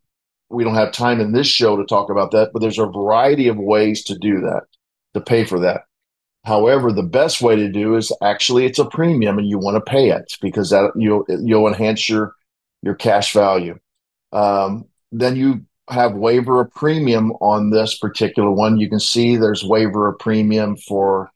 we 0.50 0.64
don't 0.64 0.76
have 0.76 0.92
time 0.94 1.20
in 1.20 1.34
this 1.34 1.48
show 1.48 1.76
to 1.76 1.86
talk 1.86 2.10
about 2.10 2.32
that 2.32 2.52
but 2.54 2.60
there's 2.60 2.80
a 2.80 2.86
variety 2.86 3.50
of 3.50 3.58
ways 3.58 4.02
to 4.06 4.18
do 4.18 4.40
that 4.42 4.62
to 5.14 5.20
pay 5.20 5.44
for 5.44 5.60
that. 5.60 5.82
However 6.46 6.94
the 6.94 7.04
best 7.04 7.42
way 7.42 7.56
to 7.58 7.70
do 7.70 7.96
is 7.96 8.12
actually 8.22 8.66
it's 8.66 8.80
a 8.80 8.86
premium 8.86 9.38
and 9.38 9.50
you 9.50 9.60
want 9.60 9.76
to 9.76 9.92
pay 9.92 10.10
it 10.10 10.38
because 10.42 10.70
that 10.70 10.92
you'll 10.96 11.26
you'll 11.28 11.68
enhance 11.68 12.08
your 12.08 12.34
your 12.82 12.96
cash 12.96 13.34
value. 13.34 13.78
Um, 14.32 14.86
then 15.12 15.36
you 15.36 15.66
have 15.90 16.14
waiver 16.14 16.62
of 16.62 16.74
premium 16.74 17.32
on 17.34 17.70
this 17.70 17.98
particular 17.98 18.52
one. 18.52 18.80
You 18.80 18.90
can 18.90 19.00
see 19.00 19.36
there's 19.36 19.64
waiver 19.64 20.10
of 20.10 20.20
premium 20.20 20.76
for 20.76 21.32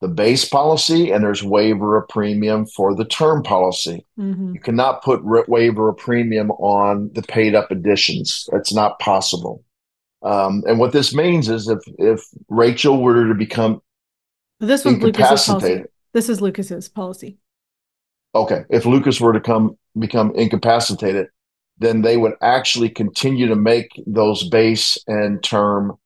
the 0.00 0.08
base 0.08 0.44
policy 0.44 1.10
and 1.10 1.24
there's 1.24 1.42
waiver 1.42 1.96
of 1.96 2.08
premium 2.08 2.66
for 2.66 2.94
the 2.94 3.06
term 3.06 3.42
policy. 3.42 4.04
Mm-hmm. 4.18 4.54
You 4.54 4.60
cannot 4.60 5.02
put 5.02 5.20
re- 5.22 5.44
waiver 5.48 5.88
of 5.88 5.96
premium 5.96 6.50
on 6.52 7.10
the 7.14 7.22
paid 7.22 7.54
up 7.54 7.70
additions. 7.70 8.46
That's 8.52 8.74
not 8.74 8.98
possible. 8.98 9.64
Um, 10.22 10.62
and 10.66 10.78
what 10.78 10.92
this 10.92 11.14
means 11.14 11.48
is 11.48 11.68
if 11.68 11.80
if 11.98 12.22
Rachel 12.48 13.02
were 13.02 13.28
to 13.28 13.34
become 13.34 13.80
this 14.60 14.84
was 14.84 14.96
Lucas's 14.98 15.46
policy. 15.46 15.84
This 16.12 16.28
is 16.28 16.40
Lucas's 16.40 16.88
policy. 16.88 17.38
Okay, 18.34 18.64
if 18.70 18.86
Lucas 18.86 19.20
were 19.20 19.32
to 19.32 19.40
come 19.40 19.76
become 19.98 20.34
incapacitated, 20.34 21.28
then 21.78 22.02
they 22.02 22.16
would 22.16 22.34
actually 22.40 22.88
continue 22.88 23.48
to 23.48 23.56
make 23.56 23.88
those 24.06 24.48
base 24.48 24.98
and 25.06 25.42
term 25.42 25.98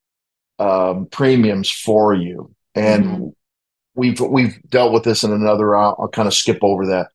um, 0.59 1.07
premiums 1.07 1.71
for 1.71 2.15
you. 2.15 2.55
And 2.75 3.05
mm-hmm. 3.05 3.27
we've 3.95 4.21
we've 4.21 4.59
dealt 4.69 4.93
with 4.93 5.05
this 5.05 5.25
in 5.25 5.33
another. 5.33 5.77
I'll, 5.77 5.97
I'll, 5.99 6.09
kind 6.09 6.29
of 6.29 6.35
skip 6.35 6.59
over 6.63 6.87
that. 6.87 7.09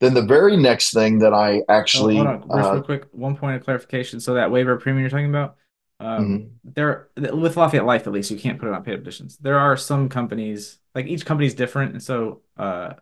Then 0.00 0.14
the 0.14 0.22
very 0.22 0.56
next 0.56 0.92
thing 0.94 1.18
that 1.18 1.34
I 1.34 1.62
actually 1.68 2.18
oh, 2.18 2.24
hold 2.24 2.50
on, 2.50 2.64
uh, 2.64 2.72
real 2.72 2.82
quick, 2.82 3.04
one 3.12 3.36
point 3.36 3.56
of 3.56 3.64
clarification. 3.64 4.20
So 4.20 4.34
that 4.34 4.50
waiver 4.50 4.76
premium 4.76 5.02
you're 5.02 5.10
talking 5.10 5.28
about, 5.28 5.56
um, 5.98 6.28
mm-hmm. 6.28 6.46
there 6.64 7.08
with 7.16 7.56
Lafayette 7.56 7.84
Life 7.84 8.06
at 8.06 8.12
least, 8.12 8.30
you 8.30 8.38
can't 8.38 8.58
put 8.58 8.68
it 8.68 8.74
on 8.74 8.82
paid 8.82 8.94
additions. 8.94 9.36
There 9.36 9.58
are 9.58 9.76
some 9.76 10.08
companies, 10.08 10.78
like 10.94 11.06
each 11.06 11.26
company 11.26 11.46
is 11.46 11.54
different, 11.54 11.92
and 11.92 12.02
so 12.02 12.40
uh, 12.56 12.94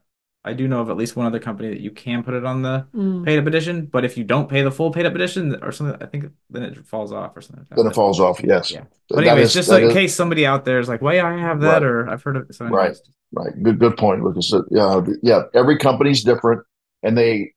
I 0.44 0.52
do 0.52 0.68
know 0.68 0.80
of 0.80 0.88
at 0.88 0.96
least 0.96 1.16
one 1.16 1.26
other 1.26 1.40
company 1.40 1.68
that 1.68 1.80
you 1.80 1.90
can 1.90 2.22
put 2.22 2.32
it 2.32 2.44
on 2.44 2.62
the 2.62 2.86
mm. 2.94 3.24
paid 3.24 3.38
up 3.38 3.46
addition, 3.46 3.86
but 3.86 4.04
if 4.04 4.16
you 4.16 4.24
don't 4.24 4.48
pay 4.48 4.62
the 4.62 4.70
full 4.70 4.90
paid 4.90 5.04
up 5.04 5.14
addition 5.14 5.56
or 5.62 5.72
something, 5.72 6.00
I 6.00 6.06
think 6.06 6.26
then 6.48 6.62
it 6.62 6.86
falls 6.86 7.12
off 7.12 7.36
or 7.36 7.40
something. 7.40 7.66
Like 7.70 7.76
then 7.76 7.86
it 7.86 7.94
falls 7.94 8.20
off. 8.20 8.40
Yes. 8.42 8.70
Yeah. 8.70 8.84
But 9.10 9.26
anyways, 9.26 9.48
is, 9.48 9.54
just 9.54 9.68
like, 9.68 9.82
in 9.82 9.90
case 9.90 10.14
somebody 10.14 10.46
out 10.46 10.64
there 10.64 10.78
is 10.78 10.88
like, 10.88 11.02
"Well, 11.02 11.26
I 11.26 11.38
have 11.38 11.60
that," 11.60 11.74
right. 11.74 11.82
or 11.82 12.08
I've 12.08 12.22
heard 12.22 12.36
of 12.36 12.48
it. 12.48 12.54
So 12.54 12.66
right. 12.66 12.96
Right. 13.32 13.62
Good. 13.62 13.78
Good 13.78 13.96
point, 13.96 14.22
Lucas. 14.22 14.52
Yeah. 14.70 15.00
Yeah. 15.22 15.42
Every 15.54 15.76
company's 15.76 16.22
different, 16.22 16.62
and 17.02 17.18
they, 17.18 17.52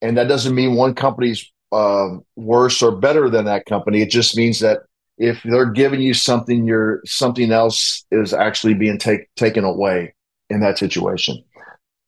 and 0.00 0.16
that 0.16 0.28
doesn't 0.28 0.54
mean 0.54 0.74
one 0.74 0.94
company's 0.94 1.52
uh, 1.72 2.08
worse 2.36 2.82
or 2.82 2.92
better 2.92 3.28
than 3.28 3.46
that 3.46 3.66
company. 3.66 4.00
It 4.00 4.10
just 4.10 4.36
means 4.36 4.60
that 4.60 4.82
if 5.18 5.42
they're 5.44 5.70
giving 5.70 6.00
you 6.00 6.14
something, 6.14 6.66
you're 6.66 7.00
something 7.04 7.50
else 7.50 8.04
is 8.10 8.32
actually 8.32 8.74
being 8.74 8.98
take, 8.98 9.34
taken 9.34 9.64
away 9.64 10.14
in 10.50 10.60
that 10.60 10.78
situation. 10.78 11.42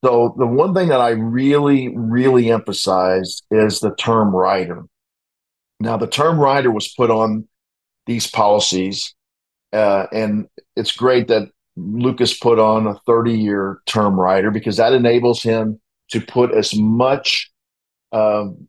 So 0.04 0.34
the 0.38 0.46
one 0.46 0.74
thing 0.74 0.88
that 0.88 1.00
I 1.00 1.10
really, 1.10 1.94
really 1.96 2.50
emphasize 2.50 3.42
is 3.50 3.80
the 3.80 3.94
term 3.96 4.34
rider. 4.34 4.84
Now, 5.80 5.96
the 5.96 6.06
term 6.06 6.38
rider 6.38 6.70
was 6.70 6.88
put 6.88 7.10
on 7.10 7.48
these 8.06 8.26
policies, 8.28 9.14
uh, 9.72 10.06
and 10.12 10.48
it's 10.76 10.92
great 10.92 11.28
that 11.28 11.50
Lucas 11.76 12.36
put 12.36 12.58
on 12.58 12.86
a 12.86 12.98
30 13.06 13.38
year 13.38 13.80
term 13.86 14.18
rider 14.18 14.50
because 14.50 14.76
that 14.76 14.92
enables 14.92 15.42
him 15.42 15.80
to 16.10 16.20
put 16.20 16.52
as 16.52 16.74
much 16.74 17.50
um, 18.12 18.68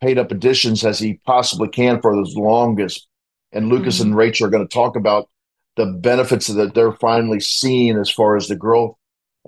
paid 0.00 0.18
up 0.18 0.30
additions 0.30 0.84
as 0.84 0.98
he 0.98 1.20
possibly 1.26 1.68
can 1.68 2.00
for 2.00 2.18
as 2.20 2.34
longest. 2.34 3.08
And 3.52 3.68
Lucas 3.68 3.98
mm-hmm. 3.98 4.08
and 4.08 4.16
Rachel 4.16 4.46
are 4.46 4.50
going 4.50 4.66
to 4.66 4.72
talk 4.72 4.96
about 4.96 5.28
the 5.76 5.86
benefits 5.86 6.48
that 6.48 6.74
they're 6.74 6.92
finally 6.92 7.40
seeing 7.40 7.96
as 7.96 8.10
far 8.10 8.36
as 8.36 8.48
the 8.48 8.56
growth. 8.56 8.96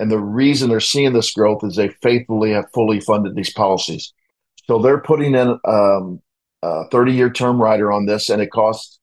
And 0.01 0.11
the 0.11 0.19
reason 0.19 0.69
they're 0.71 0.81
seeing 0.81 1.13
this 1.13 1.31
growth 1.31 1.63
is 1.63 1.77
they 1.77 1.91
faithfully 2.03 2.53
have 2.53 2.73
fully 2.73 3.01
funded 3.01 3.37
these 3.37 3.53
policies. 3.53 4.15
So 4.65 4.79
they're 4.79 5.03
putting 5.03 5.35
in 5.35 5.59
um, 5.67 6.23
a 6.63 6.89
30 6.89 7.13
year 7.13 7.29
term 7.29 7.61
rider 7.61 7.93
on 7.93 8.07
this, 8.07 8.31
and 8.31 8.41
it 8.41 8.51
costs 8.51 8.99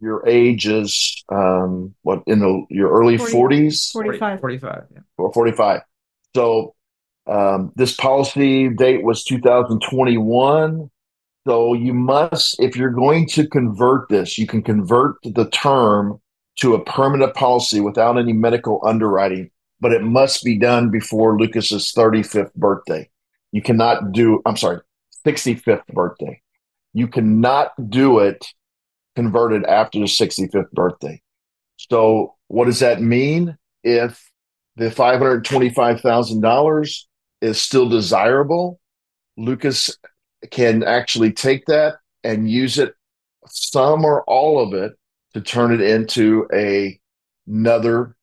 your 0.00 0.26
age 0.28 0.66
is 0.66 1.24
um, 1.30 1.94
what 2.02 2.22
in 2.26 2.40
the 2.40 2.64
your 2.70 2.90
early 2.90 3.18
40, 3.18 3.32
40s, 3.32 3.92
45, 3.92 4.40
45, 4.40 4.84
yeah. 4.92 5.00
or 5.16 5.32
45. 5.32 5.82
So 6.34 6.74
um, 7.26 7.72
this 7.76 7.94
policy 7.94 8.68
date 8.68 9.02
was 9.02 9.24
2021. 9.24 10.90
So 11.46 11.74
you 11.74 11.94
must, 11.94 12.60
if 12.60 12.76
you're 12.76 12.90
going 12.90 13.26
to 13.28 13.46
convert 13.48 14.08
this, 14.08 14.38
you 14.38 14.46
can 14.46 14.62
convert 14.62 15.16
the 15.22 15.48
term 15.50 16.20
to 16.60 16.74
a 16.74 16.84
permanent 16.84 17.34
policy 17.34 17.80
without 17.80 18.18
any 18.18 18.32
medical 18.32 18.80
underwriting, 18.84 19.50
but 19.80 19.92
it 19.92 20.02
must 20.02 20.44
be 20.44 20.58
done 20.58 20.90
before 20.90 21.38
Lucas's 21.38 21.92
35th 21.96 22.52
birthday. 22.54 23.08
You 23.52 23.62
cannot 23.62 24.12
do, 24.12 24.42
I'm 24.44 24.56
sorry, 24.56 24.80
65th 25.26 25.86
birthday. 25.86 26.40
You 26.92 27.08
cannot 27.08 27.72
do 27.88 28.18
it 28.18 28.46
converted 29.18 29.64
after 29.64 29.98
the 29.98 30.04
65th 30.04 30.70
birthday. 30.70 31.20
So, 31.90 32.36
what 32.46 32.66
does 32.66 32.78
that 32.78 33.02
mean? 33.02 33.58
If 33.82 34.30
the 34.76 34.90
$525,000 34.90 37.04
is 37.40 37.60
still 37.60 37.88
desirable, 37.88 38.78
Lucas 39.36 39.98
can 40.52 40.84
actually 40.84 41.32
take 41.32 41.66
that 41.66 41.96
and 42.22 42.48
use 42.48 42.78
it, 42.78 42.94
some 43.48 44.04
or 44.04 44.22
all 44.28 44.62
of 44.62 44.72
it, 44.72 44.92
to 45.34 45.40
turn 45.40 45.74
it 45.74 45.80
into 45.80 46.46
a, 46.54 46.96
another 47.48 48.14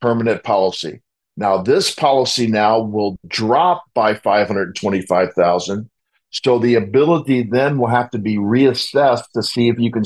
permanent 0.00 0.44
policy. 0.44 1.02
Now, 1.36 1.58
this 1.58 1.92
policy 1.92 2.46
now 2.46 2.78
will 2.78 3.18
drop 3.26 3.82
by 3.94 4.14
525,000. 4.14 5.90
So 6.30 6.58
the 6.58 6.74
ability 6.74 7.44
then 7.44 7.78
will 7.78 7.88
have 7.88 8.10
to 8.10 8.18
be 8.18 8.36
reassessed 8.36 9.30
to 9.34 9.42
see 9.42 9.68
if 9.68 9.78
you 9.78 9.90
can, 9.90 10.04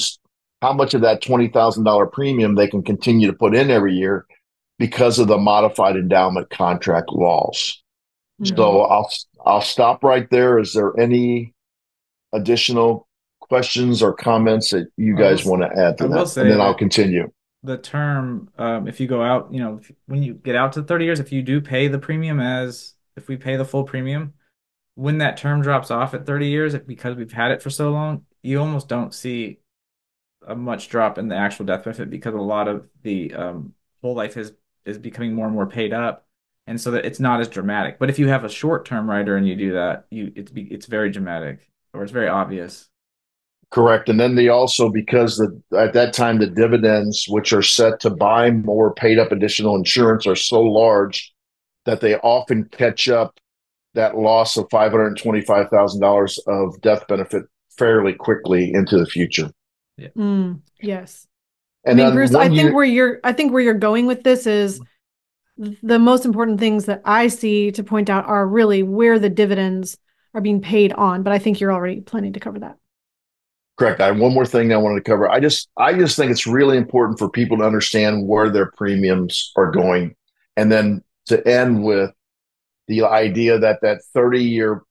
how 0.62 0.72
much 0.72 0.94
of 0.94 1.00
that 1.02 1.22
$20,000 1.22 2.12
premium 2.12 2.54
they 2.54 2.68
can 2.68 2.82
continue 2.82 3.26
to 3.26 3.32
put 3.32 3.54
in 3.54 3.70
every 3.70 3.94
year 3.94 4.26
because 4.78 5.18
of 5.18 5.28
the 5.28 5.38
modified 5.38 5.96
endowment 5.96 6.50
contract 6.50 7.10
laws. 7.10 7.82
Mm-hmm. 8.40 8.56
So 8.56 8.82
I'll, 8.82 9.10
I'll 9.44 9.60
stop 9.60 10.04
right 10.04 10.28
there. 10.30 10.58
Is 10.58 10.72
there 10.72 10.98
any 10.98 11.54
additional 12.32 13.08
questions 13.40 14.02
or 14.02 14.12
comments 14.12 14.70
that 14.70 14.88
you 14.96 15.16
guys 15.16 15.44
want 15.44 15.62
to 15.62 15.68
add 15.68 15.98
to 15.98 16.04
I 16.04 16.08
that? 16.08 16.36
And 16.36 16.50
then 16.50 16.60
I'll 16.60 16.74
continue 16.74 17.30
the 17.62 17.76
term 17.76 18.48
um, 18.58 18.88
if 18.88 19.00
you 19.00 19.06
go 19.06 19.22
out 19.22 19.52
you 19.52 19.60
know 19.60 19.78
if, 19.80 19.92
when 20.06 20.22
you 20.22 20.34
get 20.34 20.56
out 20.56 20.72
to 20.72 20.82
30 20.82 21.04
years 21.04 21.20
if 21.20 21.32
you 21.32 21.42
do 21.42 21.60
pay 21.60 21.88
the 21.88 21.98
premium 21.98 22.40
as 22.40 22.94
if 23.16 23.28
we 23.28 23.36
pay 23.36 23.56
the 23.56 23.64
full 23.64 23.84
premium 23.84 24.32
when 24.94 25.18
that 25.18 25.36
term 25.36 25.60
drops 25.60 25.90
off 25.90 26.14
at 26.14 26.26
30 26.26 26.48
years 26.48 26.74
because 26.78 27.16
we've 27.16 27.32
had 27.32 27.50
it 27.50 27.62
for 27.62 27.70
so 27.70 27.90
long 27.90 28.24
you 28.42 28.58
almost 28.58 28.88
don't 28.88 29.14
see 29.14 29.58
a 30.46 30.54
much 30.54 30.88
drop 30.88 31.18
in 31.18 31.28
the 31.28 31.36
actual 31.36 31.64
death 31.64 31.84
benefit 31.84 32.10
because 32.10 32.34
a 32.34 32.38
lot 32.38 32.68
of 32.68 32.88
the 33.02 33.32
um, 33.34 33.72
whole 34.02 34.14
life 34.14 34.36
is 34.36 34.52
is 34.84 34.98
becoming 34.98 35.34
more 35.34 35.46
and 35.46 35.54
more 35.54 35.66
paid 35.66 35.92
up 35.92 36.26
and 36.66 36.80
so 36.80 36.90
that 36.90 37.04
it's 37.04 37.20
not 37.20 37.40
as 37.40 37.48
dramatic 37.48 37.98
but 37.98 38.08
if 38.08 38.18
you 38.18 38.28
have 38.28 38.44
a 38.44 38.48
short 38.48 38.84
term 38.84 39.08
rider 39.08 39.36
and 39.36 39.46
you 39.46 39.54
do 39.54 39.72
that 39.72 40.06
you 40.10 40.32
it's 40.34 40.50
it's 40.54 40.86
very 40.86 41.10
dramatic 41.10 41.70
or 41.92 42.02
it's 42.02 42.12
very 42.12 42.28
obvious 42.28 42.90
Correct. 43.70 44.08
And 44.08 44.18
then 44.18 44.34
they 44.34 44.48
also, 44.48 44.88
because 44.88 45.36
the, 45.36 45.62
at 45.78 45.92
that 45.92 46.12
time, 46.12 46.38
the 46.38 46.48
dividends, 46.48 47.26
which 47.28 47.52
are 47.52 47.62
set 47.62 48.00
to 48.00 48.10
buy 48.10 48.50
more 48.50 48.92
paid 48.92 49.18
up 49.18 49.30
additional 49.30 49.76
insurance, 49.76 50.26
are 50.26 50.34
so 50.34 50.60
large 50.60 51.32
that 51.84 52.00
they 52.00 52.16
often 52.16 52.64
catch 52.72 53.08
up 53.08 53.38
that 53.94 54.16
loss 54.16 54.56
of 54.56 54.68
$525,000 54.68 56.38
of 56.48 56.80
death 56.80 57.06
benefit 57.06 57.44
fairly 57.78 58.12
quickly 58.12 58.72
into 58.74 58.98
the 58.98 59.06
future. 59.06 59.50
Yeah. 60.00 60.08
Mm, 60.16 60.60
yes. 60.80 61.26
And 61.84 62.00
I 62.00 62.04
mean, 62.04 62.14
Bruce, 62.14 62.34
I 62.34 62.48
think 62.48 62.60
year- 62.60 62.74
where 62.74 62.84
you're, 62.84 63.20
I 63.24 63.32
think 63.32 63.52
where 63.52 63.62
you're 63.62 63.74
going 63.74 64.06
with 64.06 64.22
this 64.22 64.46
is 64.46 64.80
the 65.56 65.98
most 65.98 66.24
important 66.24 66.58
things 66.58 66.86
that 66.86 67.02
I 67.04 67.28
see 67.28 67.70
to 67.72 67.84
point 67.84 68.08
out 68.08 68.26
are 68.26 68.46
really 68.46 68.82
where 68.82 69.18
the 69.18 69.28
dividends 69.28 69.98
are 70.34 70.40
being 70.40 70.62
paid 70.62 70.92
on. 70.92 71.22
But 71.22 71.32
I 71.32 71.38
think 71.38 71.60
you're 71.60 71.72
already 71.72 72.00
planning 72.00 72.32
to 72.32 72.40
cover 72.40 72.58
that. 72.60 72.76
Correct. 73.78 74.00
I 74.00 74.06
have 74.06 74.18
one 74.18 74.34
more 74.34 74.44
thing 74.46 74.72
I 74.72 74.76
wanted 74.76 75.04
to 75.04 75.10
cover. 75.10 75.28
I 75.28 75.40
just 75.40 75.68
I 75.76 75.94
just 75.94 76.16
think 76.16 76.30
it's 76.30 76.46
really 76.46 76.76
important 76.76 77.18
for 77.18 77.30
people 77.30 77.56
to 77.58 77.64
understand 77.64 78.28
where 78.28 78.50
their 78.50 78.70
premiums 78.76 79.52
are 79.56 79.70
going, 79.70 80.14
and 80.56 80.70
then 80.70 81.02
to 81.26 81.46
end 81.48 81.82
with 81.82 82.10
the 82.88 83.04
idea 83.04 83.58
that 83.58 83.80
that 83.80 84.02
30 84.12 84.42
year 84.42 84.82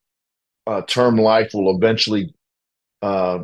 uh, 0.66 0.82
term 0.88 1.18
life 1.18 1.52
will 1.54 1.76
eventually 1.76 2.34
uh, 3.04 3.44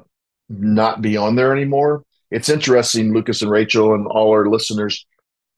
not 0.49 1.01
be 1.01 1.17
on 1.17 1.35
there 1.35 1.51
anymore. 1.51 2.03
It's 2.31 2.49
interesting, 2.49 3.13
Lucas 3.13 3.41
and 3.41 3.51
Rachel 3.51 3.93
and 3.93 4.07
all 4.07 4.31
our 4.31 4.47
listeners. 4.47 5.05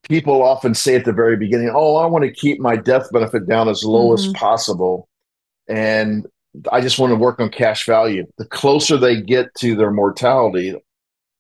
People 0.08 0.44
often 0.44 0.74
say 0.74 0.96
at 0.96 1.06
the 1.06 1.14
very 1.14 1.38
beginning, 1.38 1.72
"Oh, 1.74 1.96
I 1.96 2.06
want 2.06 2.24
to 2.24 2.32
keep 2.32 2.60
my 2.60 2.76
death 2.76 3.12
benefit 3.12 3.48
down 3.48 3.68
as 3.68 3.84
low 3.84 4.10
mm-hmm. 4.10 4.30
as 4.30 4.34
possible," 4.34 5.08
and 5.68 6.26
I 6.72 6.82
just 6.82 7.00
want 7.00 7.12
to 7.12 7.16
work 7.16 7.40
on 7.40 7.50
cash 7.50 7.86
value. 7.86 8.26
The 8.38 8.46
closer 8.46 8.98
they 8.98 9.22
get 9.22 9.54
to 9.60 9.76
their 9.76 9.92
mortality, 9.92 10.76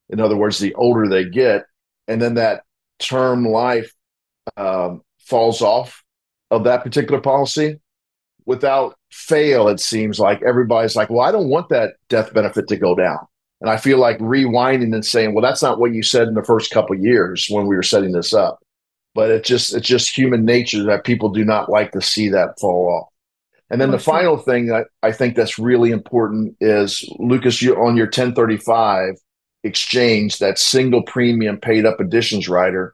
in 0.09 0.19
other 0.19 0.35
words, 0.35 0.59
the 0.59 0.73
older 0.75 1.07
they 1.07 1.25
get, 1.25 1.65
and 2.07 2.21
then 2.21 2.35
that 2.35 2.63
term 2.99 3.45
life 3.45 3.93
um, 4.57 5.01
falls 5.19 5.61
off 5.61 6.03
of 6.49 6.63
that 6.63 6.83
particular 6.83 7.21
policy 7.21 7.79
without 8.47 8.95
fail, 9.11 9.67
it 9.67 9.79
seems 9.79 10.19
like 10.19 10.41
everybody's 10.41 10.95
like, 10.95 11.09
well, 11.09 11.27
I 11.27 11.31
don't 11.31 11.49
want 11.49 11.69
that 11.69 11.95
death 12.09 12.33
benefit 12.33 12.67
to 12.69 12.77
go 12.77 12.95
down. 12.95 13.19
And 13.59 13.69
I 13.69 13.77
feel 13.77 13.97
like 13.97 14.19
rewinding 14.19 14.93
and 14.93 15.05
saying, 15.05 15.33
well, 15.33 15.41
that's 15.41 15.63
not 15.63 15.79
what 15.79 15.93
you 15.93 16.03
said 16.03 16.27
in 16.27 16.35
the 16.35 16.43
first 16.43 16.71
couple 16.71 16.95
years 16.95 17.47
when 17.49 17.65
we 17.65 17.75
were 17.75 17.83
setting 17.83 18.11
this 18.11 18.33
up. 18.33 18.59
But 19.15 19.31
it's 19.31 19.47
just 19.47 19.73
it's 19.73 19.87
just 19.87 20.15
human 20.15 20.45
nature 20.45 20.83
that 20.83 21.03
people 21.03 21.29
do 21.29 21.43
not 21.43 21.69
like 21.69 21.91
to 21.93 22.01
see 22.01 22.29
that 22.29 22.59
fall 22.59 22.87
off. 22.87 23.07
And 23.69 23.81
then 23.81 23.89
oh, 23.89 23.93
the 23.93 23.99
sure. 23.99 24.13
final 24.13 24.37
thing 24.37 24.67
that 24.67 24.87
I 25.01 25.11
think 25.11 25.35
that's 25.35 25.57
really 25.57 25.91
important 25.91 26.55
is 26.61 27.03
Lucas, 27.17 27.61
you 27.61 27.75
on 27.75 27.97
your 27.97 28.05
1035 28.05 29.15
exchange, 29.63 30.37
that 30.39 30.59
single 30.59 31.03
premium 31.03 31.59
paid 31.59 31.85
up 31.85 31.99
additions 31.99 32.47
rider, 32.47 32.93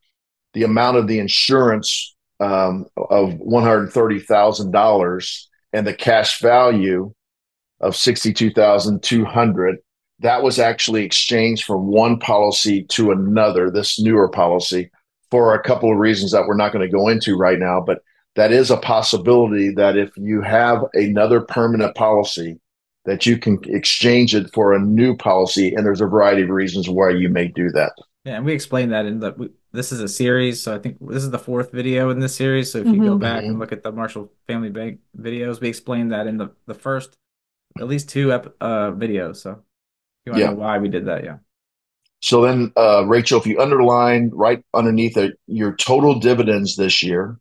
the 0.53 0.63
amount 0.63 0.97
of 0.97 1.07
the 1.07 1.19
insurance 1.19 2.15
um, 2.39 2.87
of 2.97 3.33
$130,000 3.33 5.45
and 5.73 5.87
the 5.87 5.93
cash 5.93 6.39
value 6.39 7.13
of 7.79 7.95
62,200 7.95 9.77
that 10.23 10.41
was 10.41 10.57
actually 10.57 11.03
exchanged 11.03 11.65
from 11.65 11.87
one 11.87 12.17
policy 12.17 12.83
to 12.83 13.11
another, 13.11 13.69
this 13.69 13.99
newer 13.99 14.29
policy, 14.29 14.89
for 15.29 15.53
a 15.53 15.61
couple 15.61 15.91
of 15.91 15.97
reasons 15.97 16.31
that 16.31 16.45
we're 16.47 16.55
not 16.55 16.71
going 16.71 16.85
to 16.85 16.91
go 16.91 17.09
into 17.09 17.37
right 17.37 17.59
now. 17.59 17.81
But 17.81 18.03
that 18.35 18.51
is 18.51 18.71
a 18.71 18.77
possibility 18.77 19.69
that 19.71 19.97
if 19.97 20.11
you 20.15 20.41
have 20.41 20.85
another 20.93 21.41
permanent 21.41 21.95
policy 21.95 22.59
that 23.05 23.25
you 23.25 23.37
can 23.37 23.59
exchange 23.65 24.33
it 24.33 24.51
for 24.53 24.73
a 24.73 24.79
new 24.79 25.15
policy 25.15 25.73
and 25.75 25.85
there's 25.85 26.01
a 26.01 26.07
variety 26.07 26.43
of 26.43 26.49
reasons 26.49 26.89
why 26.89 27.09
you 27.09 27.27
may 27.27 27.49
do 27.49 27.69
that 27.71 27.91
yeah 28.23 28.37
and 28.37 28.45
we 28.45 28.53
explained 28.53 28.93
that 28.93 29.05
in 29.05 29.19
the 29.19 29.33
we, 29.37 29.49
this 29.73 29.91
is 29.91 29.99
a 29.99 30.07
series 30.07 30.63
so 30.63 30.73
i 30.73 30.79
think 30.79 30.97
this 31.01 31.21
is 31.21 31.29
the 31.29 31.37
fourth 31.37 31.71
video 31.73 32.09
in 32.11 32.19
this 32.19 32.33
series 32.33 32.71
so 32.71 32.79
if 32.79 32.85
mm-hmm. 32.85 33.03
you 33.03 33.09
go 33.09 33.17
back 33.17 33.43
and 33.43 33.59
look 33.59 33.73
at 33.73 33.83
the 33.83 33.91
marshall 33.91 34.31
family 34.47 34.69
bank 34.69 34.99
videos 35.19 35.59
we 35.59 35.67
explained 35.67 36.13
that 36.13 36.27
in 36.27 36.37
the 36.37 36.49
the 36.65 36.73
first 36.73 37.17
at 37.77 37.87
least 37.87 38.07
two 38.07 38.31
ep, 38.31 38.55
uh 38.61 38.91
videos 38.91 39.35
so 39.35 39.61
you 40.25 40.31
want 40.31 40.37
to 40.37 40.45
yeah. 40.45 40.49
know 40.51 40.55
why 40.55 40.77
we 40.77 40.89
did 40.89 41.05
that 41.05 41.23
yeah 41.23 41.37
so 42.21 42.41
then 42.41 42.71
uh 42.77 43.03
rachel 43.05 43.39
if 43.39 43.45
you 43.45 43.59
underline 43.59 44.29
right 44.33 44.63
underneath 44.73 45.17
it 45.17 45.37
your 45.47 45.75
total 45.75 46.19
dividends 46.19 46.75
this 46.75 47.03
year 47.03 47.37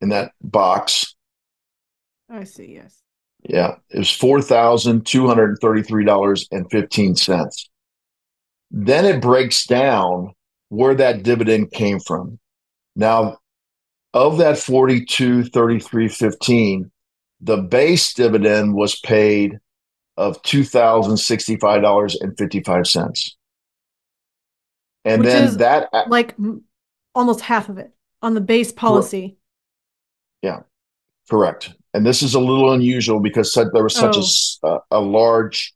in 0.00 0.10
that 0.10 0.32
box. 0.40 1.14
I 2.28 2.44
see. 2.44 2.74
Yes. 2.74 3.02
Yeah, 3.42 3.76
it 3.90 3.98
was 3.98 4.10
four 4.10 4.42
thousand 4.42 5.06
two 5.06 5.26
hundred 5.26 5.58
thirty-three 5.60 6.04
dollars 6.04 6.46
and 6.50 6.70
fifteen 6.70 7.16
cents. 7.16 7.70
Then 8.70 9.04
it 9.04 9.22
breaks 9.22 9.66
down 9.66 10.32
where 10.68 10.94
that 10.94 11.22
dividend 11.22 11.72
came 11.72 12.00
from. 12.00 12.38
Now, 12.94 13.38
of 14.12 14.38
that 14.38 14.58
forty-two 14.58 15.44
thirty-three 15.44 16.08
fifteen, 16.08 16.90
the 17.40 17.56
base 17.56 18.12
dividend 18.12 18.74
was 18.74 19.00
paid 19.00 19.58
of 20.16 20.40
$2065.55 20.42 23.34
and 25.04 25.20
Which 25.22 25.28
then 25.32 25.56
that 25.58 25.88
like 26.08 26.34
almost 27.14 27.40
half 27.40 27.68
of 27.68 27.78
it 27.78 27.92
on 28.22 28.34
the 28.34 28.40
base 28.40 28.72
policy. 28.72 29.36
yeah 30.42 30.60
correct 31.30 31.74
and 31.94 32.04
this 32.04 32.22
is 32.22 32.34
a 32.34 32.40
little 32.40 32.72
unusual 32.72 33.20
because 33.20 33.52
such- 33.52 33.68
there 33.72 33.82
was 33.82 33.94
such 33.94 34.16
a 34.16 34.18
Oh. 34.18 34.22
s- 34.22 34.58
a, 34.62 34.78
a 34.92 35.00
large 35.00 35.72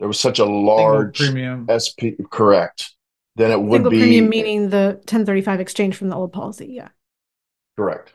there 0.00 0.08
was 0.08 0.18
such 0.20 0.38
a 0.38 0.42
Single 0.44 0.64
large 0.64 1.18
premium. 1.18 1.66
sp 1.78 2.16
correct 2.30 2.92
then 3.36 3.50
it 3.52 3.60
would 3.60 3.76
Single 3.78 3.90
be 3.90 3.98
the 3.98 4.02
premium 4.04 4.28
meaning 4.30 4.70
the 4.70 4.94
1035 5.06 5.60
exchange 5.60 5.94
from 5.96 6.08
the 6.08 6.16
old 6.16 6.32
policy. 6.32 6.66
Yeah. 6.72 6.88
correct 7.76 8.12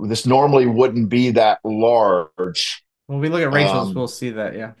this 0.00 0.26
normally 0.26 0.66
wouldn't 0.66 1.08
be 1.08 1.30
that 1.32 1.58
large 1.64 2.82
When 3.08 3.20
we 3.20 3.28
look 3.28 3.42
at 3.42 3.52
Rachel's, 3.52 3.88
Um, 3.88 3.94
we'll 3.94 4.06
see 4.06 4.30
that. 4.30 4.54
Yeah. 4.54 4.72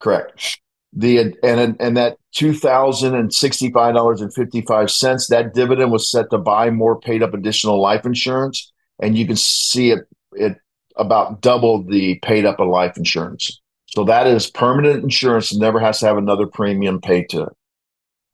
Correct. 0.00 0.58
The 0.94 1.34
and 1.42 1.76
and 1.78 1.96
that 1.98 2.16
two 2.32 2.54
thousand 2.54 3.14
and 3.14 3.32
sixty 3.32 3.70
five 3.70 3.94
dollars 3.94 4.22
and 4.22 4.32
fifty 4.32 4.62
five 4.62 4.90
cents 4.90 5.28
that 5.28 5.52
dividend 5.52 5.92
was 5.92 6.10
set 6.10 6.30
to 6.30 6.38
buy 6.38 6.70
more 6.70 6.98
paid 6.98 7.22
up 7.22 7.34
additional 7.34 7.78
life 7.80 8.06
insurance, 8.06 8.72
and 9.00 9.16
you 9.18 9.26
can 9.26 9.36
see 9.36 9.90
it 9.90 10.00
it 10.32 10.56
about 10.96 11.42
double 11.42 11.84
the 11.84 12.18
paid 12.20 12.46
up 12.46 12.58
of 12.58 12.68
life 12.68 12.96
insurance. 12.96 13.60
So 13.86 14.02
that 14.04 14.26
is 14.26 14.50
permanent 14.50 15.02
insurance, 15.02 15.54
never 15.54 15.78
has 15.78 16.00
to 16.00 16.06
have 16.06 16.16
another 16.16 16.46
premium 16.46 17.00
paid 17.00 17.28
to 17.30 17.42
it. 17.42 17.52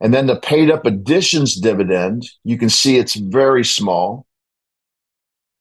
And 0.01 0.15
then 0.15 0.27
the 0.27 0.37
paid 0.37 0.71
up 0.71 0.87
additions 0.87 1.57
dividend, 1.57 2.29
you 2.45 2.57
can 2.57 2.69
see 2.69 2.99
it's 2.99 3.17
very 3.17 3.65
small, 3.65 4.27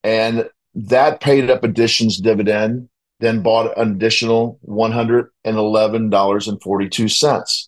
and 0.04 0.48
that 0.76 1.22
paid 1.22 1.50
up 1.50 1.64
additions 1.64 2.20
dividend 2.20 2.90
then 3.24 3.42
bought 3.42 3.76
an 3.78 3.92
additional 3.92 4.60
$111.42. 4.68 7.68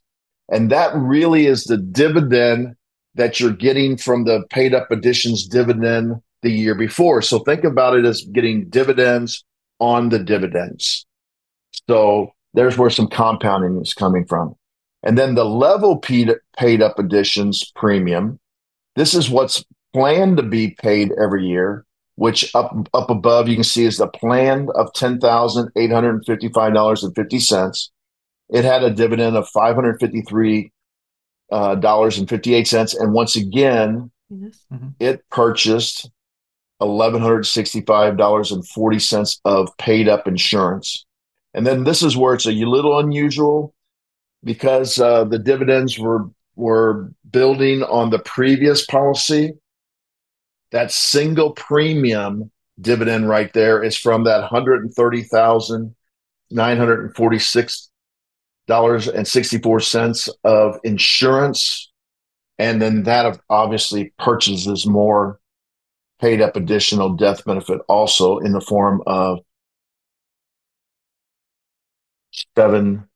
And 0.50 0.70
that 0.72 0.94
really 0.96 1.46
is 1.48 1.63
the 1.63 1.78
dividend 1.78 2.76
that 3.15 3.39
you're 3.39 3.52
getting 3.52 3.98
from 3.98 4.26
the 4.26 4.44
paid 4.50 4.74
up 4.74 4.91
additions 4.91 5.48
dividend 5.48 6.22
the 6.41 6.52
year 6.52 6.76
before. 6.76 7.22
So 7.22 7.39
think 7.39 7.63
about 7.63 7.96
it 7.96 8.04
as 8.06 8.28
getting 8.34 8.68
dividends 8.70 9.46
on 9.80 10.10
the 10.10 10.20
dividends. 10.20 11.06
So 11.88 12.32
there's 12.54 12.78
where 12.78 12.89
some 12.89 13.08
compounding 13.08 13.82
is 13.82 13.94
coming 13.94 14.26
from. 14.26 14.56
And 15.04 15.18
then 15.18 15.36
the 15.36 15.46
level 15.46 15.98
paid, 15.98 16.32
up 16.82 17.00
additions 17.00 17.72
premium. 17.76 18.39
This 18.96 19.13
is 19.13 19.30
what's 19.30 19.63
planned 19.94 20.38
to 20.38 20.44
be 20.44 20.72
paid 20.82 21.12
every 21.22 21.46
year 21.46 21.86
which 22.15 22.54
up 22.56 22.73
up 22.93 23.10
above 23.10 23.47
you 23.47 23.56
can 23.56 23.63
see 23.63 23.86
is 23.86 23.97
the 23.97 24.08
plan 24.08 24.67
of 24.75 24.93
ten 24.93 25.19
thousand 25.19 25.69
eight 25.75 25.91
hundred 25.91 26.15
and 26.15 26.25
fifty 26.25 26.49
five 26.49 26.73
dollars 26.73 27.04
and 27.04 27.13
fifty 27.15 27.39
cents. 27.39 27.91
It 28.49 28.63
had 28.63 28.84
a 28.84 28.91
dividend 28.91 29.36
of 29.38 29.47
five 29.49 29.75
hundred 29.75 29.99
fifty 29.99 30.21
three 30.21 30.71
uh, 31.51 31.75
dollars 31.75 32.17
and 32.17 32.28
fifty 32.30 32.54
eight 32.54 32.67
cents, 32.67 32.93
and 32.93 33.13
once 33.13 33.36
again, 33.36 34.12
Yes. 34.30 34.65
it 34.99 35.23
purchased 35.30 36.10
eleven 36.82 37.21
hundred 37.21 37.45
sixty 37.45 37.82
five 37.82 38.17
dollars 38.17 38.51
and 38.51 38.67
forty 38.67 38.99
cents 38.99 39.39
of 39.45 39.69
paid 39.78 40.08
up 40.08 40.28
insurance. 40.28 41.06
And 41.54 41.65
then 41.65 41.84
this 41.84 42.01
is 42.01 42.17
where 42.17 42.34
it's 42.34 42.47
a 42.47 42.51
little 42.51 42.97
unusual 42.99 43.73
because 44.43 44.99
uh, 44.99 45.25
the 45.25 45.39
dividends 45.39 45.99
were 45.99 46.30
were 46.56 47.12
building 47.30 47.84
on 47.84 48.10
the 48.10 48.19
previous 48.19 48.86
policy 48.86 49.54
that 50.76 50.92
single 50.92 51.52
premium 51.52 52.52
dividend 52.82 53.30
right 53.30 53.54
there 53.54 53.82
is 53.82 53.96
from 53.96 54.26
that 54.26 54.44
hundred 54.44 54.82
and 54.82 54.94
thirty 54.94 55.24
thousand 55.24 55.96
nine 56.52 56.78
hundred 56.78 57.06
and 57.06 57.16
forty 57.16 57.40
six 57.40 57.90
dollars 58.68 59.08
and 59.08 59.26
sixty 59.26 59.58
four 59.58 59.80
cents 59.80 60.28
of 60.44 60.78
insurance, 60.84 61.94
and 62.60 62.82
then 62.82 63.04
that 63.04 63.40
obviously 63.50 64.14
purchases 64.20 64.86
more 64.86 65.40
paid 66.20 66.42
up 66.42 66.58
additional 66.58 67.16
death 67.16 67.46
benefit 67.46 67.80
also 67.88 68.40
in 68.40 68.52
the 68.52 68.60
form 68.60 69.02
of 69.08 69.40
seven 72.54 73.08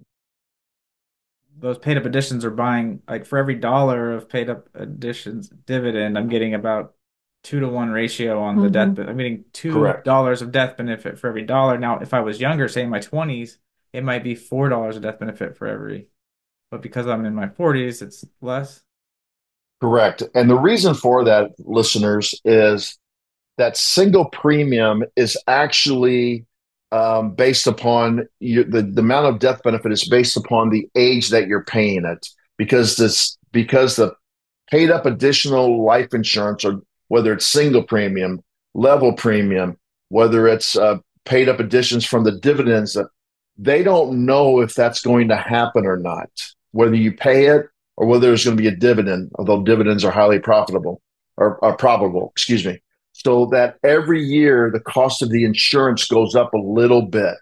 those 1.59 1.77
paid 1.79 1.97
up 1.97 2.05
additions 2.05 2.45
are 2.45 2.51
buying 2.51 3.01
like 3.09 3.25
for 3.25 3.37
every 3.39 3.55
dollar 3.55 4.13
of 4.13 4.29
paid 4.29 4.47
up 4.49 4.69
additions 4.75 5.49
dividend, 5.49 6.15
I'm 6.17 6.29
getting 6.29 6.53
about 6.53 6.93
two 7.43 7.59
to 7.59 7.67
one 7.67 7.89
ratio 7.89 8.39
on 8.41 8.57
the 8.57 8.67
Mhm. 8.67 8.71
death. 8.71 8.95
ben- 8.95 9.09
I'm 9.09 9.17
getting 9.17 9.45
two 9.53 9.73
Correct. 9.73 10.05
dollars 10.05 10.41
of 10.41 10.51
death 10.51 10.77
benefit 10.77 11.17
for 11.17 11.27
every 11.27 11.43
dollar. 11.43 11.77
Now, 11.79 11.99
if 11.99 12.13
I 12.13 12.19
was 12.19 12.39
younger, 12.41 12.67
say 12.67 12.83
in 12.83 12.89
my 12.89 12.99
twenties, 12.99 13.57
it 13.93 14.03
might 14.03 14.23
be 14.23 14.35
four 14.35 14.69
dollars 14.69 14.97
a 14.97 14.99
death 14.99 15.19
benefit 15.19 15.57
for 15.57 15.67
every. 15.67 16.09
But 16.71 16.81
because 16.81 17.07
I'm 17.07 17.25
in 17.25 17.35
my 17.35 17.49
forties, 17.49 18.01
it's 18.01 18.25
less. 18.41 18.83
correct. 19.81 20.23
And 20.33 20.49
the 20.49 20.57
reason 20.57 20.93
for 20.93 21.23
that, 21.25 21.51
listeners, 21.59 22.39
is 22.45 22.97
that 23.57 23.77
single 23.77 24.25
premium 24.25 25.03
is 25.15 25.37
actually 25.47 26.45
um, 26.91 27.33
based 27.33 27.67
upon 27.67 28.27
you, 28.39 28.63
the, 28.63 28.81
the 28.81 29.01
amount 29.01 29.27
of 29.27 29.39
death 29.39 29.61
benefit 29.63 29.91
is 29.91 30.07
based 30.07 30.37
upon 30.37 30.69
the 30.69 30.89
age 30.95 31.29
that 31.29 31.47
you're 31.47 31.63
paying 31.65 32.05
it 32.05 32.27
because 32.57 32.95
this 32.95 33.37
because 33.51 33.95
the 33.97 34.13
paid 34.71 34.89
up 34.89 35.05
additional 35.05 35.83
life 35.83 36.13
insurance 36.13 36.63
or 36.63 36.81
whether 37.09 37.33
it's 37.33 37.45
single 37.45 37.83
premium 37.83 38.41
level 38.73 39.13
premium 39.13 39.77
whether 40.09 40.47
it's 40.47 40.77
uh, 40.77 40.97
paid 41.25 41.49
up 41.49 41.59
additions 41.59 42.05
from 42.05 42.23
the 42.23 42.31
dividends 42.39 42.93
that 42.93 43.07
they 43.57 43.83
don't 43.83 44.25
know 44.25 44.59
if 44.61 44.73
that's 44.73 45.01
going 45.01 45.27
to 45.27 45.35
happen 45.35 45.85
or 45.85 45.97
not 45.97 46.29
whether 46.71 46.95
you 46.95 47.11
pay 47.11 47.47
it 47.47 47.65
or 47.95 48.05
whether 48.05 48.27
there's 48.27 48.45
going 48.45 48.55
to 48.55 48.61
be 48.61 48.67
a 48.67 48.75
dividend 48.75 49.31
although 49.35 49.63
dividends 49.63 50.03
are 50.03 50.11
highly 50.11 50.39
profitable 50.39 51.01
or, 51.37 51.57
or 51.57 51.75
probable 51.75 52.29
excuse 52.35 52.65
me 52.65 52.81
so 53.17 53.47
that 53.47 53.77
every 53.83 54.23
year 54.23 54.69
the 54.71 54.79
cost 54.79 55.23
of 55.23 55.31
the 55.31 55.43
insurance 55.43 56.05
goes 56.05 56.35
up 56.35 56.53
a 56.53 56.59
little 56.59 57.01
bit. 57.01 57.37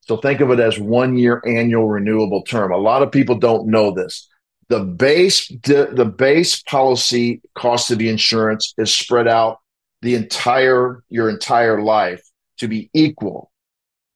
So 0.00 0.16
think 0.16 0.40
of 0.40 0.50
it 0.50 0.58
as 0.58 0.80
one 0.80 1.16
year 1.16 1.40
annual 1.46 1.86
renewable 1.86 2.42
term. 2.42 2.72
A 2.72 2.76
lot 2.76 3.02
of 3.02 3.12
people 3.12 3.38
don't 3.38 3.68
know 3.68 3.92
this. 3.92 4.28
The 4.68 4.80
base 4.80 5.46
the 5.62 6.12
base 6.18 6.60
policy 6.62 7.40
cost 7.54 7.92
of 7.92 7.98
the 7.98 8.08
insurance 8.08 8.74
is 8.78 8.92
spread 8.92 9.28
out 9.28 9.58
the 10.02 10.16
entire 10.16 11.04
your 11.08 11.30
entire 11.30 11.80
life 11.80 12.22
to 12.58 12.66
be 12.66 12.90
equal 12.92 13.52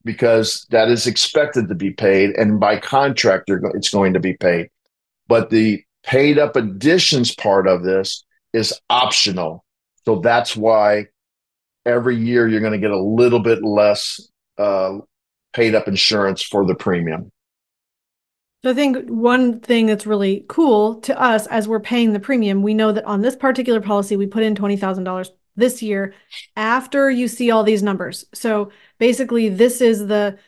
because 0.05 0.67
that 0.71 0.89
is 0.89 1.07
expected 1.07 1.69
to 1.69 1.75
be 1.75 1.91
paid 1.91 2.31
and 2.37 2.59
by 2.59 2.79
contract 2.79 3.51
it's 3.51 3.91
going 3.91 4.15
to 4.15 4.21
be 4.21 4.35
paid. 4.35 4.69
But 5.29 5.51
the 5.51 5.85
paid 6.03 6.39
up 6.39 6.57
additions 6.57 7.35
part 7.35 7.67
of 7.67 7.83
this 7.83 8.25
is 8.53 8.79
optional. 8.89 9.65
So 10.05 10.21
that's 10.21 10.57
why 10.57 11.07
every 11.85 12.17
year 12.17 12.49
you're 12.49 12.61
going 12.61 12.73
to 12.73 12.79
get 12.79 12.91
a 12.91 13.01
little 13.01 13.41
bit 13.41 13.63
less 13.63 14.29
uh, 14.59 14.99
paid 15.53 15.75
up 15.75 15.89
insurance 15.89 16.43
for 16.43 16.67
the 16.67 16.75
premium. 16.75 17.31
So 18.63 18.71
I 18.71 18.75
think 18.75 19.09
one 19.09 19.61
thing 19.61 19.87
that's 19.87 20.07
really 20.07 20.45
cool 20.49 20.97
to 21.01 21.19
us 21.19 21.47
as 21.47 21.67
we're 21.67 21.81
paying 21.81 22.13
the 22.13 22.21
premium, 22.21 22.63
we 22.63 22.75
know 22.75 22.93
that 22.93 23.05
on 23.05 23.23
this 23.23 23.35
particular 23.35 23.81
policy, 23.81 24.17
we 24.17 24.27
put 24.27 24.43
in 24.43 24.55
$20,000 24.55 25.31
this 25.57 25.83
year 25.83 26.15
after 26.57 27.11
you 27.11 27.29
see 27.29 27.51
all 27.51 27.65
these 27.65 27.83
numbers. 27.83 28.25
So 28.33 28.71
basically, 28.99 29.49
this 29.49 29.81
is 29.81 30.07
the 30.07 30.39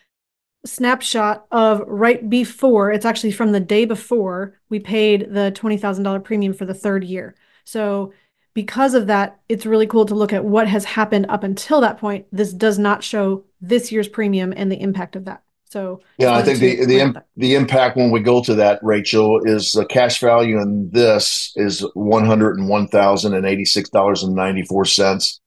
snapshot 0.65 1.47
of 1.51 1.83
right 1.87 2.29
before, 2.29 2.93
it's 2.93 3.05
actually 3.05 3.33
from 3.33 3.53
the 3.53 3.61
day 3.61 3.85
before 3.85 4.59
we 4.69 4.79
paid 4.79 5.33
the 5.33 5.53
$20,000 5.57 6.23
premium 6.23 6.53
for 6.53 6.65
the 6.65 6.75
third 6.75 7.05
year. 7.05 7.35
So 7.65 8.13
because 8.55 8.95
of 8.95 9.07
that, 9.07 9.41
it's 9.49 9.67
really 9.67 9.87
cool 9.87 10.07
to 10.07 10.15
look 10.15 10.33
at 10.33 10.45
what 10.45 10.69
has 10.69 10.85
happened 10.85 11.27
up 11.29 11.43
until 11.43 11.81
that 11.81 11.99
point. 11.99 12.27
This 12.31 12.53
does 12.53 12.79
not 12.79 13.03
show 13.03 13.45
this 13.61 13.91
year's 13.91 14.09
premium 14.09 14.53
and 14.57 14.71
the 14.71 14.81
impact 14.81 15.17
of 15.17 15.25
that. 15.25 15.43
So 15.73 16.03
Yeah, 16.19 16.35
I 16.35 16.43
think 16.43 16.59
the 16.59 16.77
the 16.77 16.85
bring 16.85 16.99
im- 16.99 17.19
the 17.37 17.55
impact 17.55 17.97
when 17.97 18.11
we 18.11 18.21
go 18.21 18.43
to 18.43 18.55
that, 18.57 18.79
Rachel, 18.83 19.41
is 19.45 19.73
the 19.73 19.87
cash 19.87 20.21
value 20.21 20.61
in 20.61 20.91
this 20.93 21.51
is 21.57 21.81
one 21.95 22.27
hundred 22.27 22.59
and 22.59 22.69
one 22.69 22.89
thousand 22.89 23.33
and 23.33 23.47
eighty 23.47 23.65
six 23.65 23.89
dollars 23.89 24.23
and 24.23 24.35
ninety 24.35 24.63
four 24.65 24.85
cents, 24.85 25.41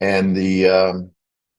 and 0.00 0.36
the 0.36 0.68
um, 0.68 1.10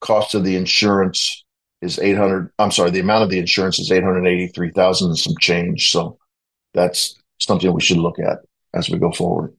cost 0.01 0.35
of 0.35 0.43
the 0.43 0.57
insurance 0.57 1.45
is 1.81 1.99
eight 1.99 2.17
hundred. 2.17 2.51
I'm 2.59 2.71
sorry, 2.71 2.91
the 2.91 2.99
amount 2.99 3.23
of 3.23 3.29
the 3.29 3.39
insurance 3.39 3.79
is 3.79 3.89
eight 3.91 4.03
hundred 4.03 4.27
eighty 4.27 4.47
three 4.47 4.71
thousand 4.71 5.07
and 5.11 5.17
some 5.17 5.35
change. 5.39 5.89
So 5.91 6.19
that's 6.73 7.15
something 7.39 7.73
we 7.73 7.81
should 7.81 7.97
look 7.97 8.19
at 8.19 8.39
as 8.73 8.89
we 8.89 8.99
go 8.99 9.13
forward. 9.13 9.53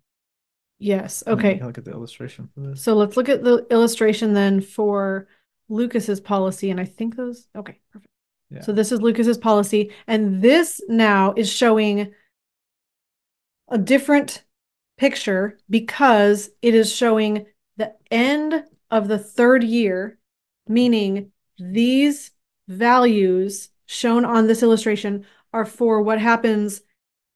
Yes. 0.78 1.22
Okay. 1.26 1.58
Look 1.62 1.78
at 1.78 1.86
the 1.86 1.92
illustration 1.92 2.50
for 2.52 2.60
this. 2.60 2.82
So 2.82 2.94
let's 2.94 3.16
look 3.16 3.28
at 3.30 3.44
the 3.44 3.66
illustration 3.70 4.34
then 4.34 4.60
for 4.60 5.28
Lucas's 5.68 6.20
policy. 6.20 6.70
And 6.70 6.80
I 6.80 6.84
think 6.84 7.16
those, 7.16 7.46
okay, 7.56 7.78
perfect. 7.92 8.11
So 8.60 8.72
this 8.72 8.92
is 8.92 9.00
Lucas's 9.00 9.38
policy. 9.38 9.92
And 10.06 10.42
this 10.42 10.80
now 10.88 11.32
is 11.36 11.50
showing 11.50 12.12
a 13.68 13.78
different 13.78 14.44
picture 14.98 15.58
because 15.70 16.50
it 16.60 16.74
is 16.74 16.92
showing 16.92 17.46
the 17.76 17.94
end 18.10 18.64
of 18.90 19.08
the 19.08 19.18
third 19.18 19.64
year, 19.64 20.18
meaning 20.68 21.32
these 21.58 22.30
values 22.68 23.70
shown 23.86 24.24
on 24.24 24.46
this 24.46 24.62
illustration 24.62 25.24
are 25.52 25.64
for 25.64 26.02
what 26.02 26.18
happens 26.20 26.82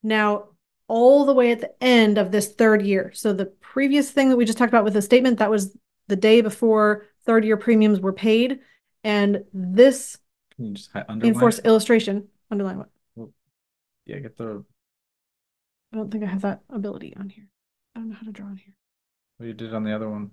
now 0.02 0.48
all 0.88 1.24
the 1.24 1.34
way 1.34 1.50
at 1.52 1.60
the 1.60 1.72
end 1.82 2.18
of 2.18 2.30
this 2.30 2.52
third 2.52 2.82
year. 2.82 3.10
So 3.14 3.32
the 3.32 3.46
previous 3.46 4.10
thing 4.10 4.28
that 4.28 4.36
we 4.36 4.44
just 4.44 4.58
talked 4.58 4.70
about 4.70 4.84
with 4.84 4.94
the 4.94 5.02
statement, 5.02 5.38
that 5.38 5.50
was 5.50 5.76
the 6.08 6.16
day 6.16 6.40
before 6.40 7.06
third 7.24 7.44
year 7.44 7.56
premiums 7.56 8.00
were 8.00 8.12
paid. 8.12 8.60
And 9.02 9.44
this 9.52 10.18
Can 10.56 10.66
you 10.66 10.74
just 10.74 10.90
underline? 10.94 11.34
enforce 11.34 11.58
it? 11.58 11.66
illustration, 11.66 12.28
underline 12.50 12.78
what? 12.78 12.88
Yeah, 14.06 14.18
get 14.20 14.36
the 14.36 14.64
I 15.92 15.96
don't 15.96 16.10
think 16.10 16.24
I 16.24 16.26
have 16.26 16.42
that 16.42 16.62
ability 16.70 17.14
on 17.16 17.28
here. 17.28 17.48
I 17.94 18.00
don't 18.00 18.10
know 18.10 18.16
how 18.16 18.26
to 18.26 18.32
draw 18.32 18.46
on 18.46 18.56
here. 18.56 18.74
what 19.36 19.46
you 19.46 19.52
did 19.54 19.74
on 19.74 19.84
the 19.84 19.94
other 19.94 20.08
one. 20.08 20.30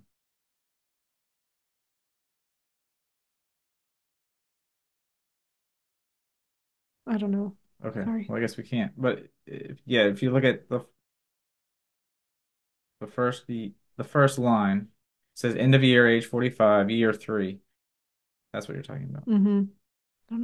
I 7.06 7.18
don't 7.18 7.32
know. 7.32 7.56
Okay. 7.84 8.04
Sorry. 8.04 8.26
Well, 8.30 8.38
I 8.38 8.42
guess 8.42 8.58
we 8.58 8.64
can't. 8.64 8.94
But 8.98 9.28
if, 9.46 9.78
yeah, 9.86 10.04
if 10.04 10.24
you 10.24 10.32
look 10.32 10.44
at 10.44 10.70
the 10.70 10.86
the 13.02 13.08
first 13.08 13.48
the 13.48 13.74
the 13.98 14.04
first 14.04 14.40
line 14.40 14.88
says 15.36 15.56
end 15.56 15.76
of 15.76 15.84
year 15.84 16.08
age 16.08 16.26
45, 16.26 16.90
year 16.90 17.14
3. 17.14 17.60
That's 18.52 18.68
what 18.68 18.76
you're 18.76 18.84
talking 18.84 19.10
about. 19.10 19.28
Mm-hmm. 19.28 19.64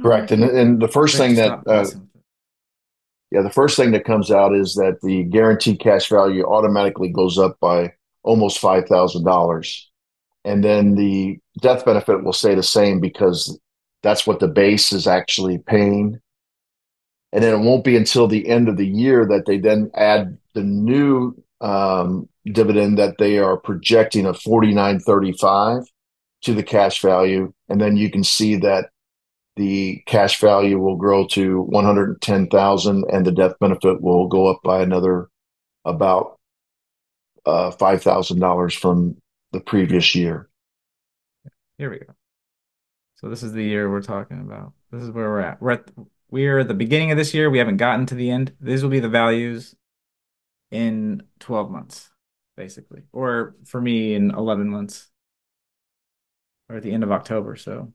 Correct. 0.02 0.30
And, 0.30 0.44
and 0.44 0.80
the 0.80 0.88
first 0.88 1.16
thing 1.16 1.34
that, 1.36 1.52
uh, 1.52 1.60
messing 1.66 2.00
with 2.00 2.08
it. 2.14 3.36
yeah, 3.36 3.42
the 3.42 3.50
first 3.50 3.76
thing 3.76 3.92
that 3.92 4.04
comes 4.04 4.30
out 4.30 4.54
is 4.54 4.74
that 4.74 4.98
the 5.02 5.24
guaranteed 5.24 5.80
cash 5.80 6.08
value 6.08 6.44
automatically 6.44 7.08
goes 7.08 7.38
up 7.38 7.58
by 7.60 7.92
almost 8.22 8.60
$5,000. 8.60 9.82
And 10.44 10.64
then 10.64 10.94
the 10.94 11.38
death 11.60 11.84
benefit 11.84 12.24
will 12.24 12.32
stay 12.32 12.54
the 12.54 12.62
same 12.62 13.00
because 13.00 13.58
that's 14.02 14.26
what 14.26 14.40
the 14.40 14.48
base 14.48 14.92
is 14.92 15.06
actually 15.06 15.58
paying. 15.58 16.20
And 17.32 17.44
then 17.44 17.54
it 17.54 17.64
won't 17.64 17.84
be 17.84 17.96
until 17.96 18.26
the 18.26 18.48
end 18.48 18.68
of 18.68 18.76
the 18.76 18.86
year 18.86 19.26
that 19.26 19.46
they 19.46 19.58
then 19.58 19.90
add 19.94 20.38
the 20.54 20.62
new 20.62 21.34
um, 21.60 22.28
dividend 22.46 22.98
that 22.98 23.18
they 23.18 23.38
are 23.38 23.56
projecting 23.56 24.26
of 24.26 24.38
49.35 24.38 25.84
to 26.42 26.54
the 26.54 26.62
cash 26.62 27.00
value. 27.02 27.52
And 27.68 27.80
then 27.80 27.96
you 27.96 28.10
can 28.10 28.24
see 28.24 28.56
that 28.56 28.90
the 29.60 30.02
cash 30.06 30.40
value 30.40 30.78
will 30.78 30.96
grow 30.96 31.26
to 31.26 31.60
110,000 31.60 33.04
and 33.12 33.26
the 33.26 33.30
death 33.30 33.58
benefit 33.60 34.00
will 34.00 34.26
go 34.26 34.46
up 34.46 34.62
by 34.64 34.80
another 34.80 35.28
about 35.84 36.38
uh, 37.44 37.70
$5,000 37.70 38.74
from 38.78 39.18
the 39.52 39.60
previous 39.60 40.14
year. 40.14 40.48
Here 41.76 41.90
we 41.90 41.98
go. 41.98 42.06
So 43.16 43.28
this 43.28 43.42
is 43.42 43.52
the 43.52 43.62
year 43.62 43.90
we're 43.90 44.00
talking 44.00 44.40
about. 44.40 44.72
This 44.90 45.02
is 45.02 45.10
where 45.10 45.28
we're 45.28 45.40
at. 45.40 45.60
We're 45.60 45.72
at 45.72 45.90
we're 46.30 46.60
at 46.60 46.68
the 46.68 46.72
beginning 46.72 47.10
of 47.10 47.18
this 47.18 47.34
year. 47.34 47.50
We 47.50 47.58
haven't 47.58 47.76
gotten 47.76 48.06
to 48.06 48.14
the 48.14 48.30
end. 48.30 48.52
These 48.62 48.82
will 48.82 48.88
be 48.88 49.00
the 49.00 49.10
values 49.10 49.74
in 50.70 51.24
12 51.40 51.70
months, 51.70 52.08
basically. 52.56 53.02
Or 53.12 53.56
for 53.66 53.78
me 53.78 54.14
in 54.14 54.30
11 54.30 54.70
months. 54.70 55.10
Or 56.70 56.76
at 56.76 56.82
the 56.82 56.92
end 56.92 57.02
of 57.02 57.12
October. 57.12 57.56
So 57.56 57.92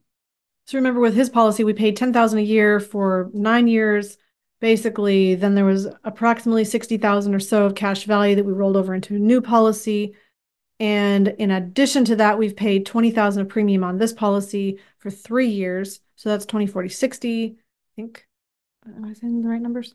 So 0.66 0.76
remember 0.76 0.98
with 1.00 1.14
his 1.14 1.30
policy, 1.30 1.62
we 1.62 1.72
paid 1.72 1.96
10,000 1.96 2.38
a 2.38 2.42
year 2.42 2.80
for 2.80 3.30
nine 3.32 3.68
years. 3.68 4.18
Basically, 4.60 5.36
then 5.36 5.54
there 5.54 5.64
was 5.64 5.86
approximately 6.02 6.64
60,000 6.64 7.34
or 7.34 7.38
so 7.38 7.66
of 7.66 7.76
cash 7.76 8.04
value 8.04 8.34
that 8.34 8.44
we 8.44 8.52
rolled 8.52 8.76
over 8.76 8.94
into 8.94 9.14
a 9.14 9.18
new 9.18 9.40
policy. 9.40 10.14
And 10.80 11.28
in 11.28 11.52
addition 11.52 12.04
to 12.06 12.16
that, 12.16 12.36
we've 12.38 12.56
paid 12.56 12.84
20,000 12.84 13.42
of 13.42 13.48
premium 13.48 13.84
on 13.84 13.98
this 13.98 14.12
policy 14.12 14.78
for 14.98 15.10
three 15.10 15.48
years. 15.48 16.00
So 16.16 16.30
that's 16.30 16.46
20, 16.46 16.66
40, 16.66 16.88
60. 16.88 17.44
I 17.46 17.54
think, 17.94 18.26
am 18.86 19.04
I 19.04 19.12
saying 19.12 19.42
the 19.42 19.48
right 19.48 19.62
numbers? 19.62 19.94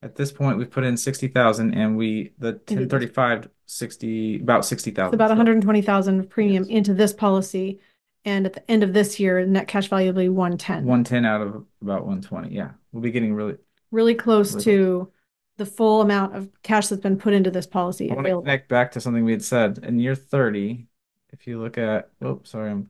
at 0.00 0.14
this 0.14 0.30
point 0.30 0.56
we've 0.56 0.70
put 0.70 0.84
in 0.84 0.96
60,000 0.96 1.74
and 1.74 1.96
we 1.96 2.32
the 2.38 2.52
1035 2.52 3.48
60 3.66 4.40
about 4.40 4.64
60,000. 4.64 5.08
It's 5.08 5.14
about 5.14 5.26
So 5.26 5.30
120,000 5.30 6.20
of 6.20 6.30
premium 6.30 6.64
Yes. 6.64 6.72
into 6.72 6.94
this 6.94 7.12
policy. 7.12 7.80
And 8.24 8.46
at 8.46 8.52
the 8.52 8.70
end 8.70 8.82
of 8.82 8.92
this 8.92 9.18
year, 9.18 9.44
net 9.46 9.68
cash 9.68 9.88
value 9.88 10.12
will 10.12 10.20
be 10.20 10.28
110. 10.28 10.84
110 10.84 11.24
out 11.24 11.40
of 11.40 11.64
about 11.80 12.06
120. 12.06 12.54
Yeah. 12.54 12.70
We'll 12.92 13.02
be 13.02 13.10
getting 13.10 13.34
really 13.34 13.56
really 13.90 14.14
close 14.14 14.54
Really 14.54 14.64
to 14.64 15.12
the 15.56 15.66
full 15.66 16.02
amount 16.02 16.36
of 16.36 16.48
cash 16.62 16.88
that's 16.88 17.02
been 17.02 17.18
put 17.18 17.34
into 17.34 17.50
this 17.50 17.66
policy 17.66 18.10
I 18.10 18.14
want 18.14 18.26
to 18.26 18.40
connect 18.40 18.68
back 18.68 18.92
to 18.92 19.00
something 19.00 19.24
we 19.24 19.32
had 19.32 19.42
said 19.42 19.78
in 19.82 19.98
year 19.98 20.14
30. 20.14 20.86
If 21.32 21.46
you 21.46 21.60
look 21.60 21.76
at, 21.76 22.10
oh, 22.22 22.40
sorry, 22.44 22.70
I'm 22.70 22.88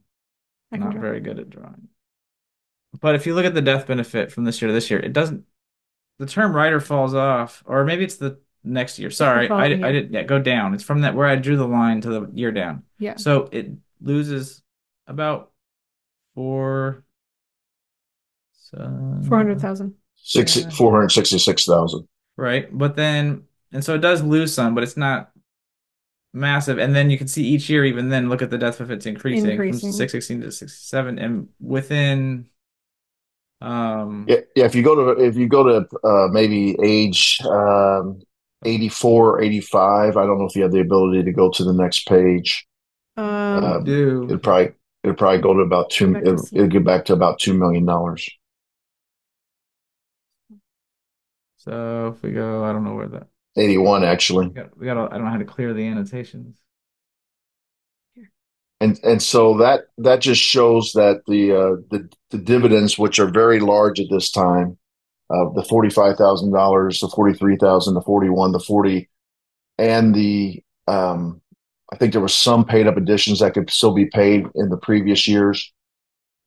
not 0.70 0.92
draw. 0.92 1.00
very 1.00 1.20
good 1.20 1.38
at 1.38 1.50
drawing. 1.50 1.88
But 3.00 3.14
if 3.14 3.26
you 3.26 3.34
look 3.34 3.46
at 3.46 3.54
the 3.54 3.62
death 3.62 3.86
benefit 3.86 4.30
from 4.30 4.44
this 4.44 4.60
year 4.60 4.68
to 4.68 4.72
this 4.72 4.90
year, 4.90 5.00
it 5.00 5.12
doesn't, 5.12 5.44
the 6.18 6.26
term 6.26 6.54
rider 6.54 6.80
falls 6.80 7.14
off, 7.14 7.62
or 7.66 7.84
maybe 7.84 8.04
it's 8.04 8.16
the 8.16 8.38
next 8.64 8.98
year. 8.98 9.10
Sorry, 9.10 9.48
I, 9.48 9.64
I 9.64 9.68
didn't, 9.68 10.12
yeah, 10.12 10.22
go 10.22 10.38
down. 10.38 10.74
It's 10.74 10.84
from 10.84 11.00
that 11.02 11.14
where 11.14 11.26
I 11.26 11.36
drew 11.36 11.56
the 11.56 11.66
line 11.66 12.00
to 12.02 12.08
the 12.10 12.30
year 12.32 12.52
down. 12.52 12.82
Yeah. 12.98 13.16
So 13.16 13.48
it 13.50 13.70
loses 14.00 14.62
about 15.08 15.50
four, 16.34 17.04
so, 18.52 18.76
400,000. 19.26 19.94
Six, 20.16 20.56
Yeah. 20.56 20.68
466,000. 20.70 22.06
right? 22.36 22.68
But 22.76 22.94
then, 22.96 23.44
and 23.72 23.82
so 23.82 23.94
it 23.94 23.98
does 23.98 24.22
lose 24.22 24.52
some, 24.52 24.74
but 24.74 24.84
it's 24.84 24.96
not 24.96 25.30
massive. 26.34 26.78
And 26.78 26.94
then 26.94 27.10
you 27.10 27.16
can 27.18 27.28
see 27.28 27.44
each 27.44 27.68
year, 27.70 27.84
even 27.84 28.10
then, 28.10 28.28
look 28.28 28.42
at 28.42 28.50
the 28.50 28.58
death 28.58 28.78
benefits 28.78 29.06
increasing, 29.06 29.50
Increasing. 29.50 29.88
from 29.88 29.92
616 29.92 30.40
to 30.42 30.52
67. 30.52 31.18
And 31.18 31.48
within, 31.60 32.46
um, 33.60 34.26
Yeah, 34.28 34.40
yeah. 34.54 34.66
If 34.66 34.74
you 34.74 34.82
go 34.82 35.14
to 35.14 35.22
if 35.24 35.36
you 35.36 35.48
go 35.48 35.64
to 35.64 35.98
uh, 36.06 36.28
maybe 36.30 36.76
age 36.82 37.40
um, 37.44 38.20
84, 38.64 39.40
85, 39.42 40.16
I 40.16 40.26
don't 40.26 40.38
know 40.38 40.44
if 40.46 40.54
you 40.56 40.62
have 40.62 40.72
the 40.72 40.80
ability 40.80 41.22
to 41.24 41.32
go 41.32 41.50
to 41.50 41.64
the 41.64 41.72
next 41.72 42.06
page. 42.06 42.66
Um, 43.16 43.24
Uh, 43.64 43.80
do 43.80 44.24
It'd 44.24 44.42
probably 44.42 44.72
it'd 45.08 45.18
probably 45.18 45.40
go 45.40 45.54
to 45.54 45.60
about 45.60 45.90
two. 45.90 46.16
It'll, 46.16 46.46
it'll 46.52 46.68
get 46.68 46.84
back 46.84 47.04
to 47.06 47.12
about 47.14 47.38
two 47.38 47.54
million 47.54 47.84
dollars. 47.86 48.28
so 51.56 52.14
if 52.16 52.22
we 52.22 52.32
go, 52.32 52.64
I 52.64 52.72
don't 52.72 52.84
know 52.84 52.94
where 52.94 53.08
that, 53.08 53.28
Eighty 53.56 53.78
one 53.78 54.04
actually, 54.04 54.48
we 54.48 54.54
got, 54.54 54.78
we 54.78 54.86
got, 54.86 55.12
I 55.12 55.16
don't 55.16 55.24
know 55.24 55.30
how 55.30 55.38
to 55.38 55.44
clear 55.44 55.74
the 55.74 55.86
annotations. 55.86 56.56
and 58.80 58.98
and 59.02 59.22
so 59.22 59.56
that 59.58 59.82
that 59.98 60.20
just 60.20 60.40
shows 60.40 60.92
that 60.92 61.22
the 61.26 61.52
uh, 61.52 61.76
the 61.90 62.08
the 62.30 62.38
dividends, 62.38 62.98
which 62.98 63.18
are 63.18 63.30
very 63.30 63.60
large 63.60 63.98
at 64.00 64.06
this 64.10 64.30
time, 64.30 64.78
uh, 65.30 65.50
the 65.54 65.64
forty 65.68 65.90
five 65.90 66.16
thousand 66.16 66.52
dollars, 66.52 67.00
the 67.00 67.08
forty 67.08 67.34
three 67.36 67.56
thousand, 67.56 67.94
the 67.94 68.02
forty 68.02 68.28
one, 68.28 68.52
the 68.52 68.60
forty, 68.60 69.08
and 69.78 70.14
the 70.14 70.62
um, 70.86 71.40
I 71.92 71.96
think 71.96 72.12
there 72.12 72.22
was 72.22 72.34
some 72.34 72.64
paid 72.64 72.86
up 72.86 72.96
additions 72.96 73.40
that 73.40 73.54
could 73.54 73.70
still 73.70 73.92
be 73.92 74.06
paid 74.06 74.46
in 74.54 74.68
the 74.68 74.76
previous 74.76 75.26
years. 75.26 75.72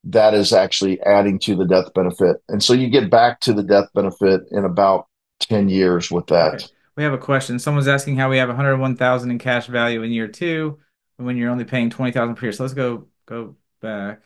That 0.04 0.34
is 0.34 0.52
actually 0.52 1.00
adding 1.02 1.38
to 1.40 1.54
the 1.54 1.64
death 1.64 1.92
benefit, 1.94 2.42
and 2.48 2.62
so 2.62 2.72
you 2.72 2.88
get 2.88 3.10
back 3.10 3.40
to 3.40 3.52
the 3.52 3.62
death 3.62 3.88
benefit 3.94 4.42
in 4.50 4.64
about 4.64 5.06
ten 5.38 5.68
years 5.68 6.10
with 6.10 6.26
that. 6.26 6.68
We 6.96 7.04
have 7.04 7.12
a 7.12 7.18
question. 7.18 7.58
Someone's 7.58 7.88
asking 7.88 8.16
how 8.16 8.28
we 8.28 8.36
have 8.36 8.48
101,000 8.48 9.30
in 9.30 9.38
cash 9.38 9.66
value 9.66 10.02
in 10.02 10.10
year 10.10 10.28
two, 10.28 10.78
and 11.18 11.26
when 11.26 11.36
you're 11.36 11.50
only 11.50 11.64
paying 11.64 11.88
20,000 11.88 12.34
per 12.34 12.46
year. 12.46 12.52
So 12.52 12.64
let's 12.64 12.74
go 12.74 13.06
go 13.26 13.56
back. 13.80 14.22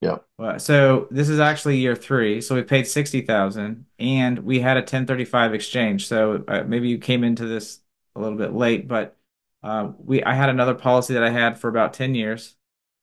Yeah. 0.00 0.18
Well, 0.38 0.58
so 0.58 1.08
this 1.10 1.28
is 1.28 1.40
actually 1.40 1.76
year 1.78 1.94
three. 1.94 2.40
So 2.40 2.54
we 2.54 2.62
paid 2.62 2.86
60,000 2.86 3.84
and 3.98 4.38
we 4.40 4.60
had 4.60 4.78
a 4.78 4.80
1035 4.80 5.52
exchange. 5.52 6.08
So 6.08 6.42
uh, 6.48 6.64
maybe 6.66 6.88
you 6.88 6.98
came 6.98 7.22
into 7.22 7.46
this 7.46 7.80
a 8.16 8.20
little 8.20 8.38
bit 8.38 8.54
late, 8.54 8.88
but 8.88 9.16
uh, 9.62 9.92
we 9.98 10.22
I 10.24 10.34
had 10.34 10.48
another 10.48 10.74
policy 10.74 11.14
that 11.14 11.22
I 11.24 11.30
had 11.30 11.58
for 11.58 11.68
about 11.68 11.92
10 11.94 12.14
years. 12.14 12.56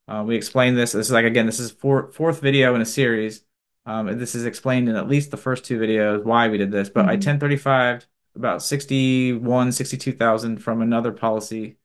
Uh, 0.07 0.23
we 0.25 0.35
explained 0.35 0.77
this. 0.77 0.93
This 0.93 1.07
is 1.07 1.11
like 1.11 1.25
again, 1.25 1.45
this 1.45 1.59
is 1.59 1.71
four, 1.71 2.11
fourth 2.11 2.41
video 2.41 2.75
in 2.75 2.81
a 2.81 2.85
series. 2.85 3.43
Um, 3.85 4.17
this 4.19 4.35
is 4.35 4.45
explained 4.45 4.89
in 4.89 4.95
at 4.95 5.07
least 5.07 5.31
the 5.31 5.37
first 5.37 5.63
two 5.65 5.79
videos 5.79 6.23
why 6.23 6.47
we 6.49 6.57
did 6.57 6.71
this. 6.71 6.89
But 6.89 7.07
I 7.07 7.15
Mhm. 7.17 7.21
1035 7.21 8.07
about 8.35 8.61
61, 8.61 9.71
62,000 9.71 10.57
from 10.59 10.81
another 10.81 11.11
policy 11.11 11.77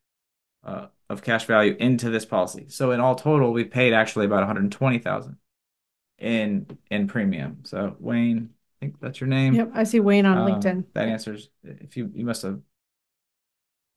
uh, 0.64 0.87
of 1.08 1.22
cash 1.22 1.44
value 1.46 1.76
into 1.78 2.11
this 2.11 2.24
policy. 2.24 2.66
So 2.68 2.92
in 2.92 3.00
all 3.00 3.14
total, 3.14 3.52
we 3.52 3.64
paid 3.64 3.92
actually 3.92 4.26
about 4.26 4.40
120,000 4.42 5.37
in 6.18 6.66
in 6.90 7.08
premium. 7.08 7.61
So 7.64 7.96
Wayne, 7.98 8.50
I 8.52 8.87
think 8.87 9.00
that's 9.00 9.20
your 9.20 9.28
name. 9.28 9.54
Yep, 9.54 9.70
I 9.74 9.85
see 9.85 10.00
Wayne 10.00 10.26
on 10.26 10.38
Um, 10.38 10.48
LinkedIn. 10.48 10.85
That 10.94 11.08
answers. 11.08 11.50
If 11.64 11.96
you 11.96 12.11
you 12.14 12.24
must 12.24 12.42
have. 12.42 12.61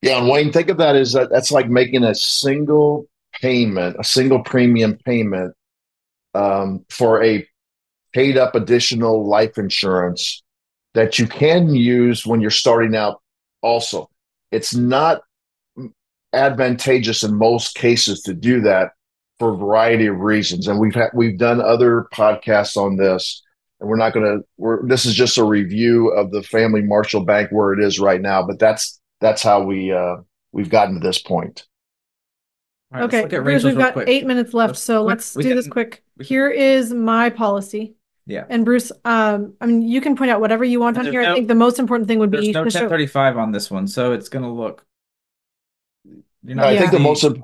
Yeah, 0.01 0.19
and 0.19 0.29
Wayne, 0.29 0.51
think 0.51 0.69
of 0.69 0.77
that 0.77 0.95
as 0.95 1.13
that, 1.13 1.29
that's 1.31 1.51
like 1.51 1.69
making 1.69 2.03
a 2.03 2.13
single 2.13 3.08
payment, 3.41 3.95
a 3.99 4.03
single 4.03 4.43
premium 4.43 4.97
payment 5.05 5.53
um, 6.34 6.86
for 6.89 7.23
a 7.23 7.47
paid 8.13 8.38
up 8.38 8.55
additional 8.55 9.27
life 9.27 9.58
insurance 9.58 10.43
that 10.93 11.19
you 11.19 11.27
can 11.27 11.73
use 11.73 12.25
when 12.25 12.39
you're 12.39 12.49
starting 12.49 12.95
out. 12.95 13.21
Also, 13.62 14.10
it's 14.51 14.75
not 14.75 15.21
advantageous 16.34 17.23
in 17.23 17.36
most 17.36 17.75
cases 17.75 18.21
to 18.21 18.34
do 18.34 18.62
that 18.62 18.91
for 19.39 19.53
a 19.53 19.58
variety 19.58 20.08
of 20.08 20.19
reasons, 20.19 20.67
and 20.67 20.79
we've 20.79 20.95
had 20.95 21.10
we've 21.13 21.38
done 21.38 21.60
other 21.60 22.08
podcasts 22.13 22.77
on 22.77 22.95
this. 22.95 23.41
And 23.81 23.89
we're 23.89 23.97
not 23.97 24.13
going 24.13 24.25
to. 24.25 24.45
We're 24.58 24.88
this 24.88 25.05
is 25.05 25.13
just 25.13 25.38
a 25.38 25.43
review 25.43 26.10
of 26.10 26.31
the 26.31 26.43
Family 26.43 26.81
Marshall 26.81 27.25
Bank 27.25 27.49
where 27.51 27.73
it 27.73 27.84
is 27.84 27.99
right 27.99 28.21
now, 28.21 28.41
but 28.41 28.60
that's 28.60 29.01
that's 29.25 29.41
how 29.41 29.63
we 29.63 29.91
uh, 29.91 30.17
we've 30.51 30.69
gotten 30.69 30.93
to 31.01 31.05
this 31.07 31.17
point. 31.19 31.65
All 32.93 33.01
right, 33.01 33.11
let's 33.11 33.25
Okay, 33.25 33.39
Bruce, 33.39 33.63
we've 33.63 33.75
got 33.77 33.93
quick. 33.93 34.07
eight 34.07 34.25
minutes 34.27 34.53
left, 34.53 34.69
Let's- 34.73 34.81
so 34.83 35.01
we- 35.01 35.07
let's 35.07 35.35
we 35.35 35.43
do 35.43 35.55
this 35.55 35.67
quick. 35.67 36.03
can- 36.17 36.25
Here 36.27 36.47
is 36.49 36.93
my 36.93 37.31
policy. 37.31 37.95
Yeah. 38.27 38.45
And 38.49 38.63
Bruce, 38.65 38.91
um, 39.03 39.53
I 39.59 39.65
mean, 39.65 39.81
you 39.81 40.01
can 40.01 40.15
point 40.15 40.29
out 40.31 40.41
whatever 40.41 40.63
you 40.63 40.79
want 40.79 40.97
And 40.97 41.07
on 41.07 41.11
there's 41.13 41.25
here. 41.25 41.31
I 41.31 41.35
think 41.35 41.47
the 41.47 41.55
most 41.55 41.77
important 41.79 42.07
thing 42.07 42.19
would 42.19 42.29
be 42.31 42.51
no 42.51 42.63
to 42.63 42.69
show. 42.69 42.79
1035 42.81 43.38
on 43.38 43.51
this 43.51 43.69
one, 43.71 43.88
so 43.88 44.13
it's 44.13 44.29
gonna 44.29 44.51
look. 44.53 44.85
You're 46.43 46.59
I 46.61 46.77
think 46.77 46.91
the 46.91 46.99
most 46.99 47.23
imp- 47.23 47.43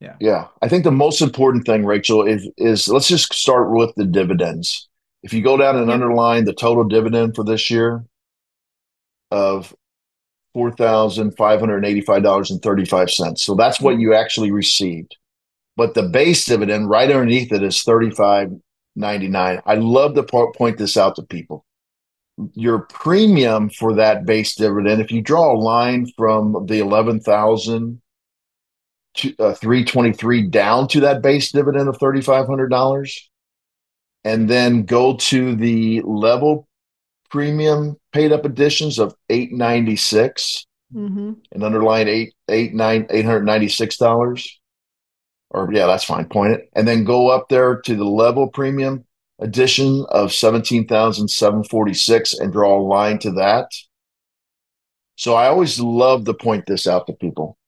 Yeah. 0.00 0.16
yeah 0.20 0.46
I 0.62 0.68
think 0.68 0.84
the 0.84 0.90
most 0.90 1.20
important 1.20 1.66
thing, 1.66 1.84
Rachel, 1.84 2.26
is 2.26 2.48
is 2.56 2.88
let's 2.88 3.08
just 3.08 3.32
start 3.34 3.70
with 3.70 3.94
the 3.96 4.04
dividends. 4.06 4.88
If 5.22 5.32
you 5.34 5.42
go 5.42 5.56
down 5.58 5.76
and 5.76 5.86
Yep. 5.88 5.94
underline 5.94 6.44
the 6.46 6.54
total 6.54 6.84
dividend 6.84 7.34
for 7.36 7.44
this 7.44 7.70
year 7.70 8.04
of 9.30 9.74
four 10.54 10.70
thousand 10.70 11.36
five 11.36 11.60
hundred 11.60 11.84
eighty 11.84 12.00
five 12.00 12.22
dollars 12.22 12.50
and 12.50 12.62
thirty 12.62 12.84
five 12.84 13.10
cents, 13.10 13.44
so 13.44 13.54
that's 13.54 13.80
what 13.80 13.98
you 13.98 14.14
actually 14.14 14.50
received. 14.50 15.16
But 15.76 15.94
the 15.94 16.04
base 16.04 16.44
dividend 16.46 16.88
right 16.88 17.10
underneath 17.10 17.52
it 17.52 17.62
is 17.62 17.82
thirty 17.82 18.10
five 18.10 18.50
ninety 18.96 19.28
nine. 19.28 19.60
I 19.66 19.74
love 19.74 20.14
to 20.14 20.22
po- 20.22 20.52
point 20.52 20.78
this 20.78 20.96
out 20.96 21.16
to 21.16 21.22
people. 21.22 21.66
Your 22.54 22.80
premium 22.80 23.68
for 23.68 23.94
that 23.94 24.24
base 24.24 24.54
dividend, 24.54 25.02
if 25.02 25.12
you 25.12 25.20
draw 25.20 25.52
a 25.52 25.58
line 25.58 26.06
from 26.16 26.66
the 26.66 26.78
eleven 26.78 27.20
thousand 27.20 28.00
uh, 29.38 29.54
323 29.54 30.48
down 30.48 30.88
to 30.88 31.00
that 31.00 31.22
base 31.22 31.52
dividend 31.52 31.88
of 31.88 31.96
$3500 31.98 33.20
and 34.24 34.50
then 34.50 34.84
go 34.84 35.16
to 35.16 35.54
the 35.54 36.00
level 36.02 36.66
premium 37.34 37.96
paid 38.12 38.30
up 38.32 38.44
additions 38.44 38.98
of 39.00 39.12
896 39.28 40.66
Mhm. 40.94 41.38
and 41.50 41.64
underline 41.64 42.06
eight 42.06 42.32
eight 42.48 42.72
nine 42.72 43.08
eight 43.10 43.24
hundred 43.24 43.44
ninety 43.44 43.68
six 43.68 43.96
dollars. 43.96 44.60
Or 45.50 45.68
yeah 45.72 45.86
that's 45.86 46.04
fine 46.04 46.28
point 46.28 46.52
it. 46.54 46.70
And 46.76 46.86
then 46.86 47.02
go 47.04 47.30
up 47.30 47.48
there 47.48 47.80
to 47.80 47.96
the 47.96 48.04
level 48.04 48.46
premium 48.48 49.04
addition 49.40 50.06
of 50.10 50.32
17,746 50.32 52.34
and 52.38 52.52
draw 52.52 52.78
a 52.78 52.86
line 52.96 53.18
to 53.18 53.32
that. 53.32 53.66
So 55.16 55.34
i 55.34 55.48
always 55.48 55.80
love 55.80 56.24
to 56.26 56.34
point 56.34 56.66
this 56.66 56.86
out 56.86 57.08
to 57.08 57.12
people. 57.14 57.58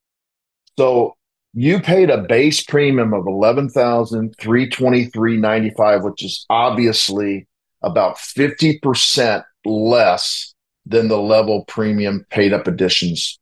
So 0.78 1.16
you 1.54 1.80
paid 1.80 2.08
a 2.10 2.18
base 2.22 2.62
premium 2.62 3.12
of 3.12 3.26
11,323.95 3.26 6.04
which 6.04 6.22
is 6.24 6.46
obviously 6.50 7.48
about 7.82 8.16
50% 8.16 9.44
less 9.66 10.54
than 10.86 11.08
the 11.08 11.18
level 11.20 11.64
premium 11.66 12.24
paid 12.30 12.52
up 12.52 12.66
additions 12.66 13.38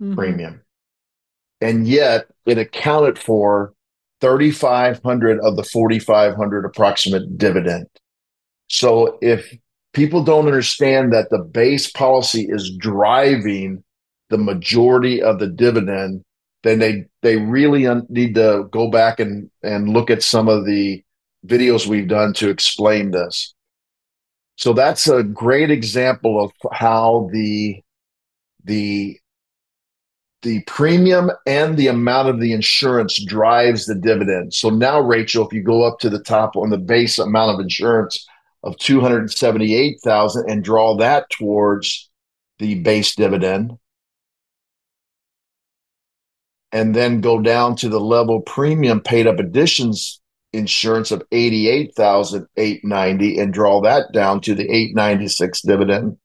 Mhm. 0.00 0.14
premium. 0.14 0.60
And 1.60 1.86
yet 1.86 2.26
it 2.46 2.58
accounted 2.58 3.18
for 3.18 3.72
3,500 4.20 5.40
of 5.40 5.56
the 5.56 5.62
4,500 5.64 6.64
approximate 6.64 7.36
dividend. 7.38 7.86
So 8.68 9.18
if 9.20 9.56
people 9.92 10.24
don't 10.24 10.46
understand 10.46 11.12
that 11.12 11.30
the 11.30 11.38
base 11.38 11.90
policy 11.90 12.46
is 12.48 12.74
driving 12.78 13.84
the 14.30 14.38
majority 14.38 15.22
of 15.22 15.38
the 15.38 15.46
dividend, 15.48 16.22
then 16.62 16.78
they, 16.78 17.04
they 17.22 17.36
really 17.36 17.86
un- 17.86 18.06
need 18.08 18.34
to 18.34 18.66
go 18.70 18.88
back 18.90 19.20
and, 19.20 19.50
and 19.62 19.90
look 19.90 20.10
at 20.10 20.22
some 20.22 20.48
of 20.48 20.64
the 20.64 21.02
videos 21.46 21.86
we've 21.86 22.08
done 22.08 22.32
to 22.34 22.48
explain 22.48 23.10
this. 23.10 23.54
So 24.56 24.72
that's 24.72 25.08
a 25.08 25.22
great 25.22 25.70
example 25.70 26.42
of 26.42 26.52
how 26.72 27.28
the, 27.32 27.82
the 28.64 29.18
the 30.44 30.60
premium 30.66 31.30
and 31.46 31.76
the 31.76 31.88
amount 31.88 32.28
of 32.28 32.38
the 32.38 32.52
insurance 32.52 33.22
drives 33.24 33.86
the 33.86 33.94
dividend. 33.94 34.52
So 34.52 34.68
now, 34.68 35.00
Rachel, 35.00 35.46
if 35.46 35.54
you 35.54 35.62
go 35.62 35.82
up 35.82 35.98
to 36.00 36.10
the 36.10 36.22
top 36.22 36.54
on 36.54 36.68
the 36.68 36.76
base 36.76 37.18
amount 37.18 37.54
of 37.54 37.60
insurance 37.60 38.26
of 38.62 38.76
278,000 38.76 40.50
and 40.50 40.62
draw 40.62 40.96
that 40.98 41.30
towards 41.30 42.10
the 42.58 42.74
base 42.76 43.14
dividend, 43.14 43.72
and 46.72 46.94
then 46.94 47.22
go 47.22 47.40
down 47.40 47.76
to 47.76 47.88
the 47.88 48.00
level 48.00 48.42
premium 48.42 49.00
paid 49.00 49.26
up 49.26 49.38
additions 49.38 50.20
insurance 50.56 51.10
of 51.10 51.22
88,890 51.32 53.38
and 53.38 53.52
draw 53.52 53.82
that 53.82 54.12
down 54.12 54.40
to 54.42 54.54
the 54.54 54.62
896 54.62 55.62
dividend, 55.62 56.16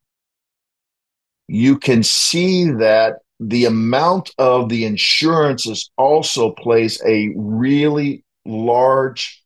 you 1.47 1.77
can 1.77 2.03
see 2.03 2.69
that 2.71 3.15
the 3.39 3.65
amount 3.65 4.31
of 4.37 4.69
the 4.69 4.85
insurances 4.85 5.89
also 5.97 6.51
plays 6.51 7.01
a 7.05 7.33
really 7.35 8.23
large 8.45 9.43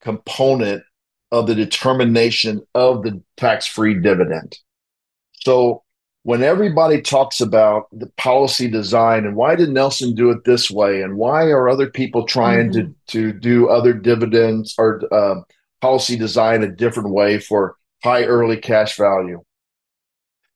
component 0.00 0.82
of 1.30 1.46
the 1.46 1.54
determination 1.54 2.60
of 2.74 3.02
the 3.02 3.22
tax-free 3.36 4.00
dividend. 4.00 4.58
So 5.44 5.83
when 6.24 6.42
everybody 6.42 7.00
talks 7.02 7.40
about 7.40 7.86
the 7.92 8.06
policy 8.16 8.66
design 8.68 9.26
and 9.26 9.36
why 9.36 9.54
did 9.54 9.68
Nelson 9.68 10.14
do 10.14 10.30
it 10.30 10.44
this 10.44 10.70
way 10.70 11.02
and 11.02 11.16
why 11.16 11.44
are 11.44 11.68
other 11.68 11.88
people 11.88 12.26
trying 12.26 12.70
Mm-hmm. 12.70 12.92
to 13.08 13.32
to 13.32 13.38
do 13.38 13.68
other 13.68 13.92
dividends 13.92 14.74
or 14.78 15.00
uh, 15.12 15.40
policy 15.80 16.16
design 16.16 16.62
a 16.62 16.68
different 16.68 17.10
way 17.10 17.38
for 17.38 17.76
high 18.02 18.24
early 18.24 18.56
cash 18.56 18.96
value 18.96 19.42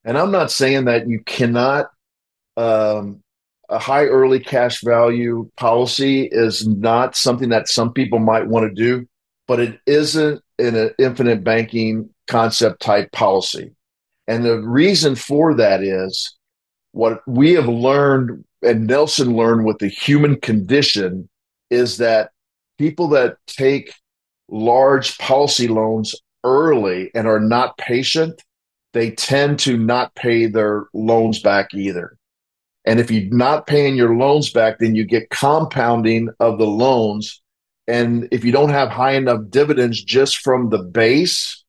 and 0.04 0.16
i'm 0.18 0.30
not 0.30 0.50
saying 0.50 0.86
that 0.86 1.06
you 1.08 1.20
cannot 1.24 1.90
um, 2.56 3.22
a 3.68 3.78
high 3.78 4.04
early 4.06 4.40
cash 4.40 4.80
value 4.82 5.50
policy 5.56 6.28
is 6.30 6.66
not 6.66 7.14
something 7.16 7.50
that 7.50 7.68
some 7.68 7.92
people 7.92 8.18
might 8.18 8.46
want 8.46 8.68
to 8.68 8.74
do 8.74 9.06
but 9.46 9.60
it 9.60 9.78
isn't 9.86 10.42
in 10.58 10.74
an 10.76 10.90
infinite 10.98 11.44
banking 11.44 12.08
concept 12.26 12.80
type 12.80 13.10
policy 13.12 13.72
and 14.28 14.44
the 14.44 14.60
reason 14.60 15.16
for 15.16 15.54
that 15.54 15.82
is 15.82 16.36
what 16.92 17.26
we 17.26 17.54
have 17.54 17.66
learned 17.66 18.44
and 18.62 18.86
Nelson 18.86 19.34
learned 19.34 19.64
with 19.64 19.78
the 19.78 19.88
human 19.88 20.38
condition 20.40 21.28
is 21.70 21.96
that 21.98 22.30
people 22.76 23.08
that 23.08 23.36
take 23.46 23.94
large 24.48 25.16
policy 25.18 25.66
loans 25.66 26.14
early 26.44 27.10
and 27.14 27.26
are 27.26 27.40
not 27.40 27.78
patient, 27.78 28.42
they 28.92 29.12
tend 29.12 29.60
to 29.60 29.76
not 29.78 30.14
pay 30.14 30.46
their 30.46 30.86
loans 30.92 31.40
back 31.40 31.72
either. 31.72 32.16
And 32.84 33.00
if 33.00 33.10
you're 33.10 33.32
not 33.32 33.66
paying 33.66 33.96
your 33.96 34.16
loans 34.16 34.50
back, 34.50 34.78
then 34.78 34.94
you 34.94 35.04
get 35.04 35.30
compounding 35.30 36.28
of 36.40 36.58
the 36.58 36.66
loans. 36.66 37.40
And 37.86 38.28
if 38.32 38.44
you 38.44 38.52
don't 38.52 38.70
have 38.70 38.88
high 38.88 39.12
enough 39.12 39.40
dividends 39.50 40.02
just 40.02 40.38
from 40.38 40.68
the 40.68 40.78
base, 40.78 41.64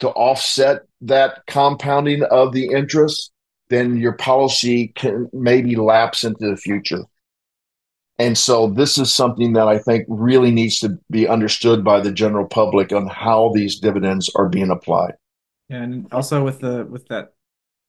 to 0.00 0.10
offset 0.10 0.82
that 1.04 1.46
compounding 1.46 2.22
of 2.24 2.52
the 2.52 2.66
interest, 2.66 3.32
then 3.68 3.96
your 3.96 4.12
policy 4.12 4.88
can 4.88 5.28
maybe 5.32 5.76
lapse 5.76 6.24
into 6.24 6.48
the 6.48 6.56
future. 6.56 7.02
And 8.18 8.38
so 8.38 8.68
this 8.68 8.96
is 8.96 9.12
something 9.12 9.54
that 9.54 9.66
I 9.66 9.78
think 9.78 10.04
really 10.08 10.50
needs 10.50 10.78
to 10.80 10.98
be 11.10 11.26
understood 11.26 11.82
by 11.82 12.00
the 12.00 12.12
general 12.12 12.46
public 12.46 12.92
on 12.92 13.08
how 13.08 13.52
these 13.54 13.80
dividends 13.80 14.30
are 14.36 14.48
being 14.48 14.70
applied. 14.70 15.14
And 15.68 16.06
also 16.12 16.44
with 16.44 16.60
the 16.60 16.84
with 16.84 17.08
that 17.08 17.34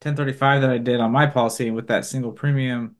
1035 0.01 0.61
that 0.61 0.69
I 0.69 0.77
did 0.77 0.99
on 0.99 1.11
my 1.11 1.27
policy 1.27 1.69
with 1.71 1.87
that 1.87 2.05
single 2.05 2.31
premium 2.31 2.95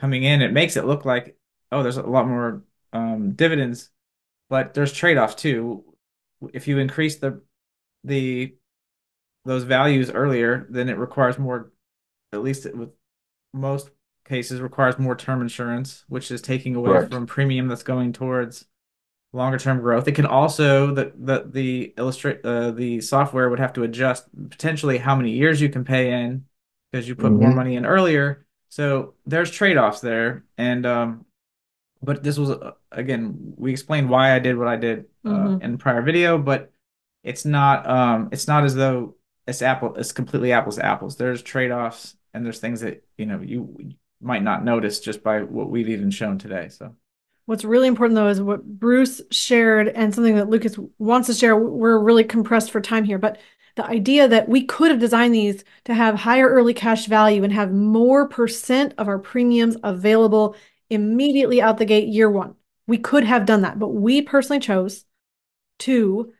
coming 0.00 0.24
in, 0.24 0.42
it 0.42 0.52
makes 0.52 0.76
it 0.76 0.86
look 0.86 1.04
like 1.04 1.36
oh, 1.72 1.82
there's 1.82 1.96
a 1.96 2.02
lot 2.02 2.26
more 2.26 2.62
um, 2.92 3.32
dividends, 3.32 3.90
but 4.48 4.74
there's 4.74 4.92
trade-offs 4.92 5.34
too. 5.34 5.84
If 6.52 6.68
you 6.68 6.78
increase 6.78 7.16
the 7.16 7.42
the 8.04 8.54
those 9.46 9.64
values 9.64 10.10
earlier, 10.10 10.66
then 10.70 10.88
it 10.88 10.98
requires 10.98 11.38
more. 11.38 11.72
At 12.32 12.42
least 12.42 12.66
with 12.74 12.90
most 13.54 13.90
cases, 14.24 14.60
requires 14.60 14.98
more 14.98 15.16
term 15.16 15.42
insurance, 15.42 16.04
which 16.08 16.30
is 16.30 16.42
taking 16.42 16.74
away 16.76 16.90
Correct. 16.90 17.12
from 17.12 17.26
premium 17.26 17.68
that's 17.68 17.82
going 17.84 18.12
towards 18.12 18.66
longer 19.32 19.58
term 19.58 19.80
growth. 19.80 20.08
It 20.08 20.12
can 20.14 20.26
also 20.26 20.94
the 20.94 21.12
the 21.16 21.48
the 21.50 21.94
illustrate 21.98 22.44
uh, 22.44 22.70
the 22.72 23.00
software 23.00 23.48
would 23.50 23.58
have 23.58 23.72
to 23.74 23.82
adjust 23.84 24.26
potentially 24.50 24.98
how 24.98 25.16
many 25.16 25.32
years 25.32 25.60
you 25.60 25.68
can 25.68 25.84
pay 25.84 26.12
in 26.12 26.46
because 26.92 27.08
you 27.08 27.14
put 27.14 27.32
more 27.32 27.50
Mhm. 27.50 27.56
money 27.56 27.76
in 27.76 27.86
earlier. 27.86 28.46
So 28.68 29.14
there's 29.26 29.50
trade-offs 29.50 30.00
there, 30.00 30.44
and 30.58 30.86
um, 30.86 31.26
but 32.02 32.22
this 32.22 32.38
was 32.38 32.50
uh, 32.50 32.72
again 32.92 33.54
we 33.56 33.72
explained 33.72 34.08
why 34.10 34.34
I 34.34 34.38
did 34.38 34.56
what 34.56 34.68
I 34.68 34.76
did 34.76 35.06
uh, 35.24 35.30
Mhm. 35.30 35.62
in 35.62 35.78
prior 35.78 36.02
video, 36.02 36.38
but 36.38 36.72
it's 37.24 37.44
not 37.44 37.88
um 37.88 38.28
it's 38.32 38.46
not 38.48 38.64
as 38.64 38.74
though 38.74 39.15
it's 39.46 39.62
apple 39.62 39.94
it's 39.96 40.12
completely 40.12 40.52
apples 40.52 40.76
to 40.76 40.84
apples. 40.84 41.16
There's 41.16 41.42
trade-offs 41.42 42.16
and 42.34 42.44
there's 42.44 42.58
things 42.58 42.80
that 42.80 43.04
you 43.16 43.26
know 43.26 43.40
you 43.40 43.94
might 44.20 44.42
not 44.42 44.64
notice 44.64 45.00
just 45.00 45.22
by 45.22 45.42
what 45.42 45.70
we've 45.70 45.88
even 45.88 46.10
shown 46.10 46.38
today. 46.38 46.68
So 46.68 46.94
What's 47.46 47.64
really 47.64 47.86
important 47.86 48.16
though 48.16 48.28
is 48.28 48.40
what 48.40 48.64
Bruce 48.64 49.22
shared 49.30 49.88
and 49.88 50.12
something 50.12 50.34
that 50.34 50.50
Lucas 50.50 50.76
wants 50.98 51.28
to 51.28 51.34
share. 51.34 51.56
We're 51.56 51.98
really 51.98 52.24
compressed 52.24 52.72
for 52.72 52.80
time 52.80 53.04
here, 53.04 53.18
but 53.18 53.38
the 53.76 53.86
idea 53.86 54.26
that 54.26 54.48
we 54.48 54.64
could 54.64 54.90
have 54.90 54.98
designed 54.98 55.34
these 55.34 55.62
to 55.84 55.94
have 55.94 56.16
higher 56.16 56.48
early 56.48 56.74
cash 56.74 57.06
value 57.06 57.44
and 57.44 57.52
have 57.52 57.72
more 57.72 58.26
percent 58.26 58.94
of 58.98 59.06
our 59.06 59.18
premiums 59.18 59.76
available 59.84 60.56
immediately 60.90 61.62
out 61.62 61.78
the 61.78 61.84
gate 61.84 62.08
year 62.08 62.28
one. 62.28 62.56
We 62.88 62.98
could 62.98 63.24
have 63.24 63.46
done 63.46 63.62
that, 63.62 63.78
but 63.78 63.88
we 63.88 64.22
personally 64.22 64.60
chose 64.60 65.04
to 65.80 66.32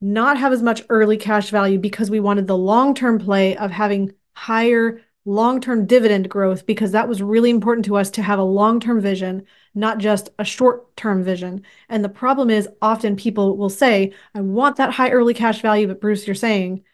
not 0.00 0.38
have 0.38 0.52
as 0.52 0.62
much 0.62 0.82
early 0.88 1.16
cash 1.16 1.50
value 1.50 1.78
because 1.78 2.10
we 2.10 2.20
wanted 2.20 2.46
the 2.46 2.56
long-term 2.56 3.18
play 3.18 3.56
of 3.56 3.70
having 3.70 4.12
higher 4.34 5.00
long-term 5.24 5.86
dividend 5.86 6.28
growth 6.30 6.64
because 6.64 6.92
that 6.92 7.08
was 7.08 7.22
really 7.22 7.50
important 7.50 7.84
to 7.84 7.96
us 7.96 8.10
to 8.10 8.22
have 8.22 8.38
a 8.38 8.44
long-term 8.44 9.00
vision, 9.00 9.44
not 9.74 9.98
just 9.98 10.30
a 10.38 10.44
short-term 10.44 11.22
vision. 11.22 11.62
And 11.88 12.02
the 12.02 12.08
problem 12.08 12.48
is 12.48 12.68
often 12.80 13.16
people 13.16 13.56
will 13.56 13.68
say, 13.68 14.12
I 14.34 14.40
want 14.40 14.76
that 14.76 14.92
high 14.92 15.10
early 15.10 15.34
cash 15.34 15.60
value, 15.60 15.86
but 15.86 16.00
Bruce, 16.00 16.26
you're 16.26 16.34
saying 16.34 16.84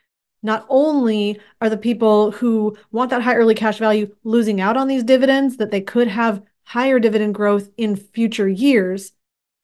not 0.42 0.66
only 0.68 1.40
are 1.61 1.70
the 1.70 1.76
people 1.76 2.32
who 2.32 2.76
want 2.90 3.11
that 3.11 3.22
high 3.22 3.36
early 3.36 3.55
cash 3.55 3.78
value 3.78 4.14
losing 4.24 4.61
out 4.61 4.76
on 4.76 4.88
these 4.88 5.05
dividends 5.05 5.57
that 5.59 5.70
they 5.70 5.80
could 5.80 6.09
have 6.09 6.42
higher 6.64 6.98
dividend 6.98 7.34
growth 7.34 7.70
in 7.76 7.94
future 7.94 8.48
years, 8.48 9.12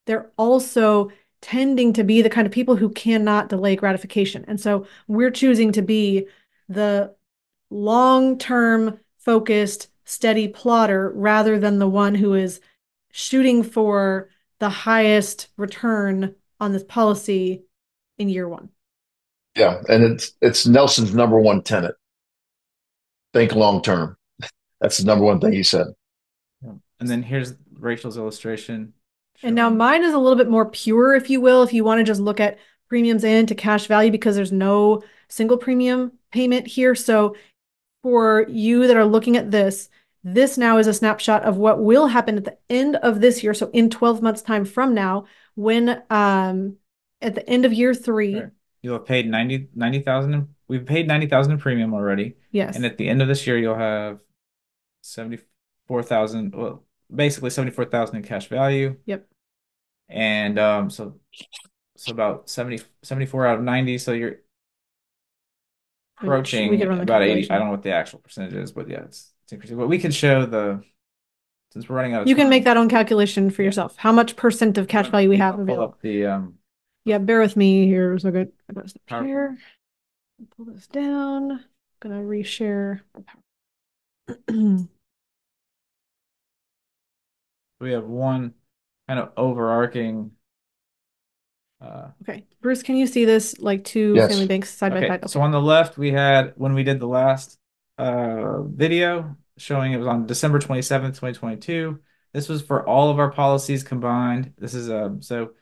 they're 0.06 0.30
also 0.36 1.10
tending 1.42 1.92
to 1.94 2.04
be 2.04 2.22
the 2.22 2.30
kind 2.30 2.46
of 2.46 2.52
people 2.52 2.76
who 2.76 2.90
cannot 2.90 3.48
delay 3.48 3.76
gratification. 3.76 4.44
And 4.46 4.60
so 4.60 4.86
we're 5.08 5.30
choosing 5.30 5.72
to 5.72 5.82
be 5.82 6.26
the 6.68 7.14
long 7.70 8.38
term 8.38 8.98
focused, 9.18 9.88
steady 10.04 10.48
plotter 10.48 11.10
rather 11.10 11.58
than 11.58 11.78
the 11.78 11.88
one 11.88 12.14
who 12.14 12.34
is 12.34 12.60
shooting 13.12 13.62
for 13.62 14.28
the 14.58 14.68
highest 14.68 15.48
return 15.56 16.34
on 16.60 16.72
this 16.72 16.84
policy 16.84 17.64
in 18.18 18.28
year 18.28 18.48
one. 18.48 18.68
Yeah, 19.56 19.82
and 19.88 20.04
it's 20.04 20.32
it's 20.40 20.66
Nelson's 20.66 21.14
number 21.14 21.40
one 21.40 21.62
tenet. 21.62 21.94
Think 23.32 23.54
long 23.54 23.82
term. 23.82 24.16
That's 24.80 24.98
the 24.98 25.06
number 25.06 25.24
one 25.24 25.40
thing 25.40 25.52
he 25.52 25.62
said. 25.62 25.86
and 26.62 27.08
then 27.08 27.22
here's 27.22 27.54
Rachel's 27.78 28.16
illustration. 28.16 28.92
And 29.42 29.54
now 29.54 29.70
mine 29.70 30.04
is 30.04 30.12
a 30.14 30.18
little 30.18 30.36
bit 30.36 30.48
more 30.50 30.66
pure, 30.70 31.14
if 31.14 31.30
you 31.30 31.40
will, 31.40 31.62
if 31.62 31.72
you 31.72 31.84
want 31.84 31.98
to 31.98 32.04
just 32.04 32.20
look 32.20 32.40
at 32.40 32.58
premiums 32.88 33.24
in 33.24 33.46
to 33.46 33.54
cash 33.54 33.86
value 33.86 34.10
because 34.10 34.36
there's 34.36 34.52
no 34.52 35.02
single 35.28 35.56
premium 35.56 36.12
payment 36.32 36.66
here. 36.66 36.94
So 36.94 37.36
for 38.02 38.46
you 38.48 38.86
that 38.86 38.96
are 38.96 39.04
looking 39.04 39.36
at 39.36 39.50
this, 39.50 39.88
this 40.22 40.58
now 40.58 40.76
is 40.78 40.86
a 40.86 40.92
snapshot 40.94 41.44
of 41.44 41.56
what 41.56 41.82
will 41.82 42.08
happen 42.08 42.36
at 42.36 42.44
the 42.44 42.58
end 42.68 42.96
of 42.96 43.20
this 43.20 43.42
year. 43.42 43.54
So 43.54 43.70
in 43.72 43.88
12 43.88 44.20
months 44.22 44.42
time 44.42 44.64
from 44.64 44.94
now, 44.94 45.24
when 45.54 46.02
um 46.10 46.76
at 47.22 47.34
the 47.34 47.48
end 47.48 47.64
of 47.64 47.72
year 47.72 47.94
three. 47.94 48.42
You'll 48.82 48.94
have 48.98 49.06
paid 49.06 49.28
90 49.28 49.68
90,000 49.74 50.34
in- 50.34 50.48
we've 50.68 50.86
paid 50.86 51.06
90,000 51.06 51.52
in 51.52 51.58
premium 51.58 51.92
already. 51.94 52.36
yes. 52.50 52.76
And 52.76 52.84
at 52.86 52.96
the 52.96 53.08
end 53.08 53.22
of 53.22 53.28
this 53.28 53.46
year 53.46 53.58
you'll 53.58 53.74
have 53.74 54.18
74,000 55.02 56.54
well 56.54 56.84
basically 57.14 57.50
74,000 57.50 58.16
in 58.16 58.22
cash 58.22 58.48
value. 58.48 58.96
Yep. 59.06 59.26
And 60.10 60.58
um 60.58 60.90
so 60.90 61.20
so 61.96 62.12
about 62.12 62.48
70 62.50 62.80
74 63.02 63.46
out 63.46 63.58
of 63.58 63.64
90 63.64 63.98
so 63.98 64.12
you're 64.12 64.30
We 64.30 64.34
could- 64.36 64.42
we 66.22 66.26
approaching 66.28 66.78
could 66.78 66.88
run 66.88 66.96
the 66.98 67.02
about 67.04 67.22
80. 67.22 67.50
I 67.50 67.58
don't 67.58 67.66
know 67.68 67.72
what 67.72 67.82
the 67.82 67.92
actual 67.92 68.18
percentage 68.18 68.54
is 68.54 68.72
but 68.72 68.88
yeah 68.88 69.02
it's 69.04 69.32
it's 69.44 69.52
increasing. 69.52 69.76
But 69.78 69.88
we 69.88 69.98
can 69.98 70.10
show 70.10 70.46
the 70.46 70.82
since 71.72 71.88
we're 71.88 71.96
running 71.96 72.14
out 72.14 72.22
of 72.22 72.28
you 72.28 72.34
can 72.34 72.48
make 72.48 72.64
that 72.64 72.76
own 72.76 72.88
calculation 72.88 73.48
for 73.50 73.62
Yeah. 73.62 73.66
yourself. 73.68 73.96
How 73.96 74.10
much 74.12 74.34
percent 74.36 74.76
of 74.78 74.88
cash 74.88 75.08
value 75.08 75.28
we 75.28 75.36
have 75.36 75.54
pull 75.54 75.62
available. 75.62 75.84
up 75.84 76.00
the 76.00 76.26
um 76.26 76.58
Yeah, 77.04 77.18
bear 77.18 77.40
with 77.40 77.56
me 77.56 77.86
here. 77.86 78.18
So 78.18 78.30
good. 78.30 78.52
I 78.68 78.72
got 78.74 78.92
Power- 79.06 79.24
here. 79.24 79.58
Pull 80.56 80.66
this 80.66 80.86
down. 80.88 81.64
gonna 82.00 82.22
reshare. 82.22 83.00
the 83.14 83.22
power- 83.22 83.42
we 87.80 87.92
have 87.92 88.04
one 88.04 88.54
kind 89.10 89.18
of 89.18 89.32
overarching 89.36 90.30
uh 91.80 92.08
okay, 92.22 92.44
Bruce, 92.62 92.82
can 92.82 92.94
you 92.94 93.08
see 93.08 93.24
this 93.24 93.58
like 93.58 93.82
two 93.82 94.14
Yes. 94.14 94.30
family 94.30 94.46
banks 94.46 94.70
side 94.72 94.92
by 94.92 94.98
Okay, 94.98 95.08
side? 95.08 95.28
so 95.28 95.40
on 95.40 95.50
the 95.50 95.60
left 95.60 95.98
we 95.98 96.12
had 96.12 96.52
when 96.56 96.74
we 96.74 96.84
did 96.84 97.00
the 97.00 97.08
last 97.08 97.58
uh 97.98 98.62
video 98.62 99.36
showing 99.58 99.92
it 99.92 99.96
was 99.96 100.06
on 100.06 100.26
December 100.26 100.60
27th, 100.60 101.16
2022. 101.16 101.98
This 102.32 102.48
was 102.48 102.62
for 102.62 102.86
all 102.88 103.10
of 103.10 103.18
our 103.18 103.32
policies 103.32 103.82
combined. 103.82 104.52
This 104.58 104.74
is 104.74 104.88
um 104.90 105.20
so 105.20 105.54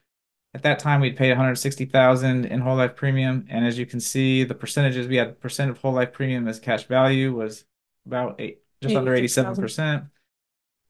at 0.54 0.62
that 0.64 0.78
time 0.78 1.00
we'd 1.00 1.16
paid 1.16 1.30
160,000 1.30 2.44
in 2.44 2.60
whole 2.60 2.76
life 2.76 2.96
premium 2.96 3.46
and 3.48 3.64
as 3.64 3.78
you 3.78 3.86
can 3.86 4.00
see 4.00 4.44
the 4.44 4.54
percentages 4.54 5.06
we 5.08 5.16
had 5.16 5.40
percent 5.40 5.70
of 5.70 5.78
whole 5.78 5.92
life 5.92 6.12
premium 6.12 6.48
as 6.48 6.60
cash 6.60 6.84
value 6.84 7.32
was 7.34 7.64
about 8.06 8.40
eight 8.40 8.60
just 8.82 8.94
under 8.96 9.14
87%. 9.14 10.10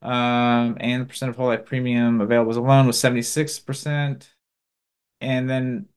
Um 0.01 0.77
and 0.79 1.01
the 1.03 1.05
percent 1.05 1.29
of 1.29 1.35
whole 1.35 1.47
life 1.47 1.65
premium 1.65 2.21
available 2.21 2.51
as 2.51 2.57
a 2.57 2.61
loan 2.61 2.87
was 2.87 2.97
76%. 2.97 4.33
And 5.21 5.49
then 5.49 5.87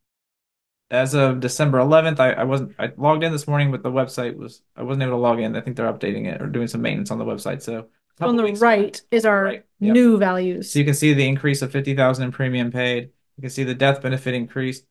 as 0.90 1.14
of 1.14 1.40
December 1.40 1.78
11th, 1.80 2.20
I, 2.20 2.32
I 2.32 2.44
wasn't 2.44 2.74
I 2.78 2.92
logged 2.96 3.24
in 3.24 3.32
this 3.32 3.48
morning, 3.48 3.70
but 3.70 3.82
the 3.82 3.90
website 3.90 4.36
was 4.36 4.62
I 4.76 4.82
wasn't 4.82 5.02
able 5.04 5.12
to 5.12 5.16
log 5.18 5.40
in. 5.40 5.56
I 5.56 5.60
think 5.60 5.76
they're 5.76 5.92
updating 5.92 6.26
it 6.26 6.42
or 6.42 6.46
doing 6.48 6.68
some 6.68 6.82
maintenance 6.82 7.10
on 7.10 7.18
the 7.18 7.24
website. 7.24 7.62
So 7.62 7.88
on 8.20 8.36
the 8.36 8.44
right 8.54 9.00
is 9.10 9.24
our 9.24 9.44
Right, 9.44 9.64
yep. 9.80 9.94
new 9.94 10.18
values. 10.18 10.70
So 10.70 10.78
you 10.78 10.84
can 10.84 10.94
see 10.94 11.14
the 11.14 11.26
increase 11.26 11.62
of 11.62 11.72
50,000 11.72 12.24
in 12.24 12.32
premium 12.32 12.70
paid. 12.70 13.10
You 13.36 13.40
can 13.40 13.50
see 13.50 13.64
the 13.64 13.74
death 13.74 14.02
benefit 14.02 14.34
increased 14.34 14.84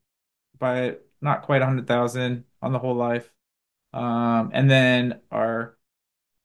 by 0.58 0.96
not 1.20 1.42
quite 1.42 1.60
100,000 1.60 2.44
on 2.60 2.72
the 2.72 2.78
whole 2.78 2.94
life. 2.96 3.30
Um, 3.92 4.50
and 4.52 4.70
then 4.70 5.20
our 5.30 5.76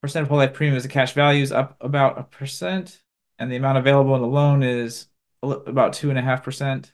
percent 0.08 0.24
of 0.24 0.30
whole 0.30 0.38
life 0.38 0.53
premium 0.53 0.76
as 0.76 0.86
a 0.86 0.89
cash 0.89 1.14
value 1.14 1.43
is 1.43 1.51
up 1.51 1.78
about 1.82 2.18
a 2.18 2.24
percent, 2.24 3.01
and 3.39 3.51
the 3.51 3.55
amount 3.55 3.78
available 3.78 4.16
in 4.16 4.22
the 4.22 4.28
loan 4.28 4.64
is 4.64 5.08
about 5.43 5.93
two 5.93 6.10
and 6.10 6.18
a 6.18 6.22
half 6.22 6.43
percent. 6.43 6.93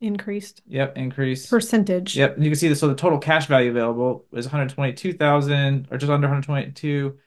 Increased 0.00 0.62
Yep, 0.66 0.96
increased 0.96 1.50
percentage. 1.50 2.16
Yep, 2.16 2.36
and 2.36 2.44
you 2.44 2.50
can 2.50 2.58
see 2.58 2.68
this. 2.68 2.80
So 2.80 2.88
the 2.88 2.94
total 2.94 3.18
cash 3.18 3.46
value 3.46 3.70
available 3.70 4.26
is 4.32 4.46
122,000 4.46 5.88
or 5.90 5.98
just 5.98 6.10
under 6.10 6.28
122 6.28 7.18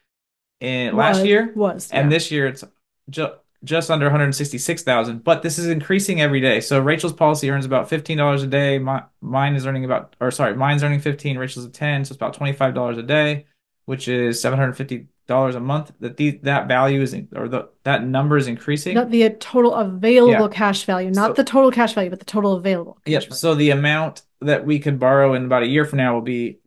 in 0.60 0.96
last 0.96 1.24
year, 1.24 1.52
was 1.54 1.90
and 1.90 2.10
yeah. 2.10 2.16
this 2.16 2.30
year 2.30 2.46
it's 2.46 2.64
ju- 3.10 3.34
just 3.64 3.90
under 3.90 4.06
166,000. 4.06 5.22
But 5.22 5.42
this 5.42 5.58
is 5.58 5.66
increasing 5.66 6.20
every 6.20 6.40
day. 6.40 6.60
So 6.60 6.80
Rachel's 6.80 7.12
policy 7.12 7.50
earns 7.50 7.64
about 7.64 7.88
$15 7.88 8.42
a 8.42 8.46
day. 8.46 8.78
My, 8.78 9.04
mine 9.20 9.54
is 9.54 9.66
earning 9.66 9.84
about, 9.84 10.16
or 10.20 10.30
sorry, 10.30 10.56
mine's 10.56 10.82
earning 10.82 11.00
15. 11.00 11.38
Rachel's 11.38 11.66
at 11.66 11.72
10, 11.72 12.04
so 12.04 12.12
it's 12.12 12.16
about 12.16 12.36
$25 12.36 12.98
a 12.98 13.02
day, 13.02 13.46
which 13.84 14.08
is 14.08 14.42
$750 14.42 15.54
a 15.54 15.60
month. 15.60 15.92
That 16.00 16.16
the 16.16 16.32
that 16.42 16.68
value 16.68 17.00
is 17.02 17.14
or 17.34 17.48
the 17.48 17.68
that 17.84 18.04
number 18.04 18.36
is 18.36 18.46
increasing. 18.48 18.94
Not 18.94 19.10
the 19.10 19.30
total 19.30 19.74
available 19.74 20.32
Yeah. 20.32 20.48
cash 20.48 20.84
value, 20.84 21.10
not 21.10 21.30
So- 21.36 21.42
the 21.42 21.44
total 21.44 21.70
cash 21.70 21.94
value, 21.94 22.10
but 22.10 22.18
the 22.18 22.24
total 22.24 22.54
available. 22.54 22.98
Yep. 23.06 23.22
value. 23.22 23.34
So 23.36 23.54
the 23.54 23.70
amount 23.70 24.22
that 24.40 24.64
we 24.66 24.78
could 24.78 24.98
borrow 24.98 25.34
in 25.34 25.44
about 25.46 25.62
a 25.62 25.66
year 25.68 25.84
from 25.84 25.98
now 25.98 26.14
will 26.14 26.20
be 26.22 26.58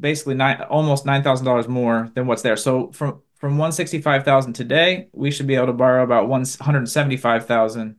basically 0.00 0.34
nine, 0.34 0.60
almost 0.62 1.06
nine 1.06 1.22
thousand 1.22 1.46
dollars 1.46 1.68
more 1.68 2.10
than 2.14 2.26
what's 2.26 2.42
there. 2.42 2.56
So 2.56 2.90
from 2.92 3.20
from 3.36 3.58
one 3.58 3.72
sixty 3.72 4.00
five 4.00 4.24
thousand 4.24 4.54
today, 4.54 5.08
we 5.12 5.30
should 5.30 5.46
be 5.46 5.54
able 5.54 5.66
to 5.66 5.72
borrow 5.72 6.02
about 6.02 6.28
one 6.28 6.44
hundred 6.60 6.88
seventy 6.88 7.16
five 7.16 7.46
thousand, 7.46 7.96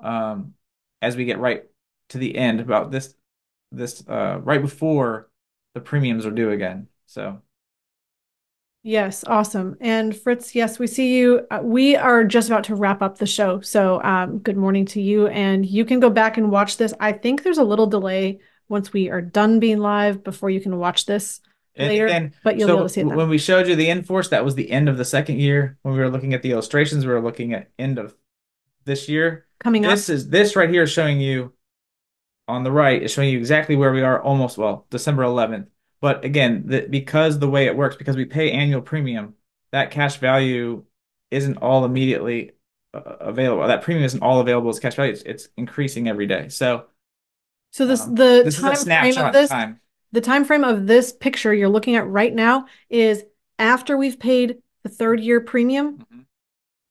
um, 0.00 0.54
as 1.02 1.16
we 1.16 1.24
get 1.24 1.38
right 1.38 1.64
to 2.10 2.18
the 2.18 2.36
end 2.36 2.60
about 2.60 2.90
this 2.90 3.14
this 3.72 4.06
uh 4.08 4.38
right 4.42 4.62
before 4.62 5.27
the 5.78 5.84
premiums 5.84 6.26
are 6.26 6.30
due 6.30 6.50
again. 6.50 6.88
So 7.06 7.40
Yes, 8.82 9.24
awesome. 9.26 9.76
And 9.80 10.16
Fritz, 10.16 10.54
yes, 10.54 10.78
we 10.78 10.86
see 10.86 11.18
you. 11.18 11.46
Uh, 11.50 11.60
we 11.62 11.96
are 11.96 12.24
just 12.24 12.48
about 12.48 12.64
to 12.64 12.74
wrap 12.74 13.02
up 13.02 13.18
the 13.18 13.26
show. 13.26 13.60
So, 13.60 14.02
um, 14.02 14.38
good 14.38 14.56
morning 14.56 14.86
to 14.86 15.02
you. 15.02 15.26
And 15.26 15.66
you 15.66 15.84
can 15.84 16.00
go 16.00 16.08
back 16.08 16.36
and 16.36 16.50
watch 16.50 16.76
this. 16.76 16.94
I 17.00 17.12
think 17.12 17.42
there's 17.42 17.58
a 17.58 17.64
little 17.64 17.86
delay 17.86 18.38
once 18.68 18.92
we 18.92 19.10
are 19.10 19.20
done 19.20 19.58
being 19.58 19.78
live 19.78 20.22
before 20.22 20.48
you 20.48 20.60
can 20.60 20.78
watch 20.78 21.06
this 21.06 21.40
and, 21.74 21.88
later, 21.88 22.06
and 22.06 22.32
but 22.44 22.56
you'll 22.56 22.68
so 22.68 22.74
be 22.74 22.78
able 22.78 22.88
to 22.88 22.94
see 22.94 23.00
it 23.00 23.08
then. 23.08 23.16
when 23.16 23.28
we 23.28 23.38
showed 23.38 23.66
you 23.66 23.76
the 23.76 23.90
in-force, 23.90 24.28
that 24.28 24.44
was 24.44 24.54
the 24.54 24.70
end 24.70 24.88
of 24.88 24.96
the 24.96 25.04
second 25.04 25.40
year. 25.40 25.76
When 25.82 25.94
we 25.94 26.00
were 26.00 26.10
looking 26.10 26.32
at 26.34 26.42
the 26.42 26.52
illustrations, 26.52 27.04
we 27.04 27.12
were 27.12 27.20
looking 27.20 27.52
at 27.54 27.70
end 27.78 27.98
of 27.98 28.14
this 28.84 29.08
year. 29.08 29.46
Coming 29.58 29.84
up. 29.84 29.90
This 29.90 30.08
is 30.08 30.28
this 30.28 30.56
right 30.56 30.70
here 30.70 30.84
is 30.84 30.90
showing 30.90 31.20
you 31.20 31.52
on 32.48 32.64
the 32.64 32.72
right 32.72 33.02
is 33.02 33.12
showing 33.12 33.30
you 33.30 33.38
exactly 33.38 33.76
where 33.76 33.92
we 33.92 34.02
are 34.02 34.22
almost 34.22 34.58
well 34.58 34.86
December 34.90 35.24
11th. 35.24 35.68
But 36.00 36.24
again, 36.24 36.64
the, 36.66 36.86
because 36.88 37.38
the 37.38 37.50
way 37.50 37.66
it 37.66 37.76
works, 37.76 37.96
because 37.96 38.16
we 38.16 38.24
pay 38.24 38.52
annual 38.52 38.82
premium, 38.82 39.34
that 39.72 39.90
cash 39.90 40.16
value 40.18 40.84
isn't 41.30 41.58
all 41.58 41.84
immediately 41.84 42.52
uh, 42.94 43.00
available. 43.00 43.66
That 43.66 43.82
premium 43.82 44.04
isn't 44.04 44.22
all 44.22 44.40
available 44.40 44.70
as 44.70 44.78
cash 44.80 44.94
value. 44.94 45.12
It's, 45.12 45.22
it's 45.22 45.48
increasing 45.56 46.08
every 46.08 46.26
day. 46.26 46.48
So, 46.48 46.86
So 47.70 47.86
this 47.86 48.02
um, 48.02 48.14
the 48.14 48.42
this 48.44 48.54
is 48.54 48.60
time 48.60 48.72
a 48.72 48.76
frame 48.76 48.84
snapshot 48.84 49.26
of 49.28 49.32
this 49.34 49.50
time. 49.50 49.80
the 50.12 50.20
time 50.20 50.44
frame 50.44 50.64
of 50.64 50.86
this 50.86 51.12
picture 51.12 51.52
you're 51.52 51.68
looking 51.68 51.96
at 51.96 52.06
right 52.08 52.34
now 52.34 52.66
is 52.88 53.24
after 53.58 53.96
we've 53.96 54.18
paid 54.18 54.58
the 54.84 54.88
third 54.88 55.20
year 55.20 55.40
premium 55.40 55.98
Mhm. 55.98 56.24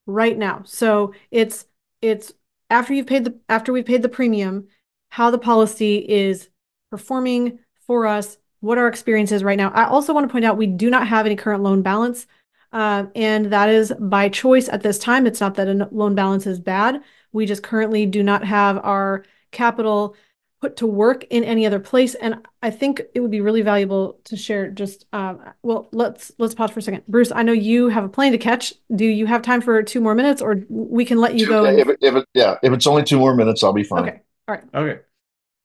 right 0.05 0.37
now. 0.37 0.63
So 0.65 1.13
it's 1.31 1.65
it's 2.01 2.33
after 2.69 2.93
you've 2.93 3.07
paid 3.07 3.23
the 3.25 3.39
after 3.49 3.73
we've 3.73 3.85
paid 3.85 4.01
the 4.01 4.09
premium, 4.09 4.67
how 5.09 5.31
the 5.31 5.37
policy 5.37 5.97
is 5.97 6.49
performing 6.89 7.59
for 7.85 8.05
us, 8.07 8.37
what 8.59 8.77
our 8.77 8.87
experience 8.87 9.31
is 9.31 9.43
right 9.43 9.57
now. 9.57 9.71
I 9.71 9.85
also 9.85 10.13
want 10.13 10.27
to 10.27 10.31
point 10.31 10.45
out 10.45 10.57
we 10.57 10.67
do 10.67 10.89
not 10.89 11.07
have 11.07 11.25
any 11.25 11.35
current 11.35 11.63
loan 11.63 11.81
balance. 11.81 12.27
Uh, 12.73 13.05
and 13.15 13.47
that 13.47 13.69
is 13.69 13.93
by 13.97 14.27
choice 14.27 14.67
at 14.67 14.83
this 14.83 14.99
time. 14.99 15.25
It's 15.25 15.39
not 15.39 15.55
that 15.55 15.67
a 15.67 15.87
loan 15.91 16.15
balance 16.15 16.45
is 16.45 16.59
bad. 16.59 17.01
We 17.31 17.45
just 17.45 17.63
currently 17.63 18.05
do 18.05 18.23
not 18.23 18.43
have 18.43 18.77
our 18.83 19.23
capital 19.51 20.15
put 20.59 20.75
to 20.77 20.87
work 20.87 21.23
in 21.29 21.43
any 21.43 21.65
other 21.65 21.79
place. 21.79 22.15
And 22.15 22.45
I 22.61 22.71
think 22.71 23.01
it 23.13 23.19
would 23.19 23.31
be 23.31 23.41
really 23.41 23.61
valuable 23.61 24.19
to 24.25 24.35
share 24.35 24.69
just, 24.69 25.05
um, 25.13 25.39
well, 25.61 25.87
let's, 25.91 26.31
let's 26.39 26.55
pause 26.55 26.71
for 26.71 26.79
a 26.79 26.81
second. 26.81 27.03
Bruce, 27.07 27.31
I 27.31 27.43
know 27.43 27.53
you 27.53 27.89
have 27.89 28.03
a 28.03 28.09
plane 28.09 28.31
to 28.31 28.37
catch. 28.37 28.73
Do 28.93 29.05
you 29.05 29.27
have 29.27 29.43
time 29.43 29.61
for 29.61 29.81
two 29.83 30.01
more 30.01 30.15
minutes 30.15 30.41
or 30.41 30.63
we 30.67 31.05
can 31.05 31.19
let 31.19 31.35
you 31.35 31.47
go? 31.47 31.65
If, 31.65 31.87
if 32.01 32.15
it, 32.15 32.25
yeah, 32.33 32.55
if 32.63 32.73
it's 32.73 32.87
only 32.87 33.03
two 33.03 33.19
more 33.19 33.35
minutes, 33.35 33.63
I'll 33.63 33.71
be 33.71 33.83
fine. 33.83 34.09
Okay. 34.09 34.21
All 34.47 34.55
right. 34.55 34.63
Okay. 34.73 35.01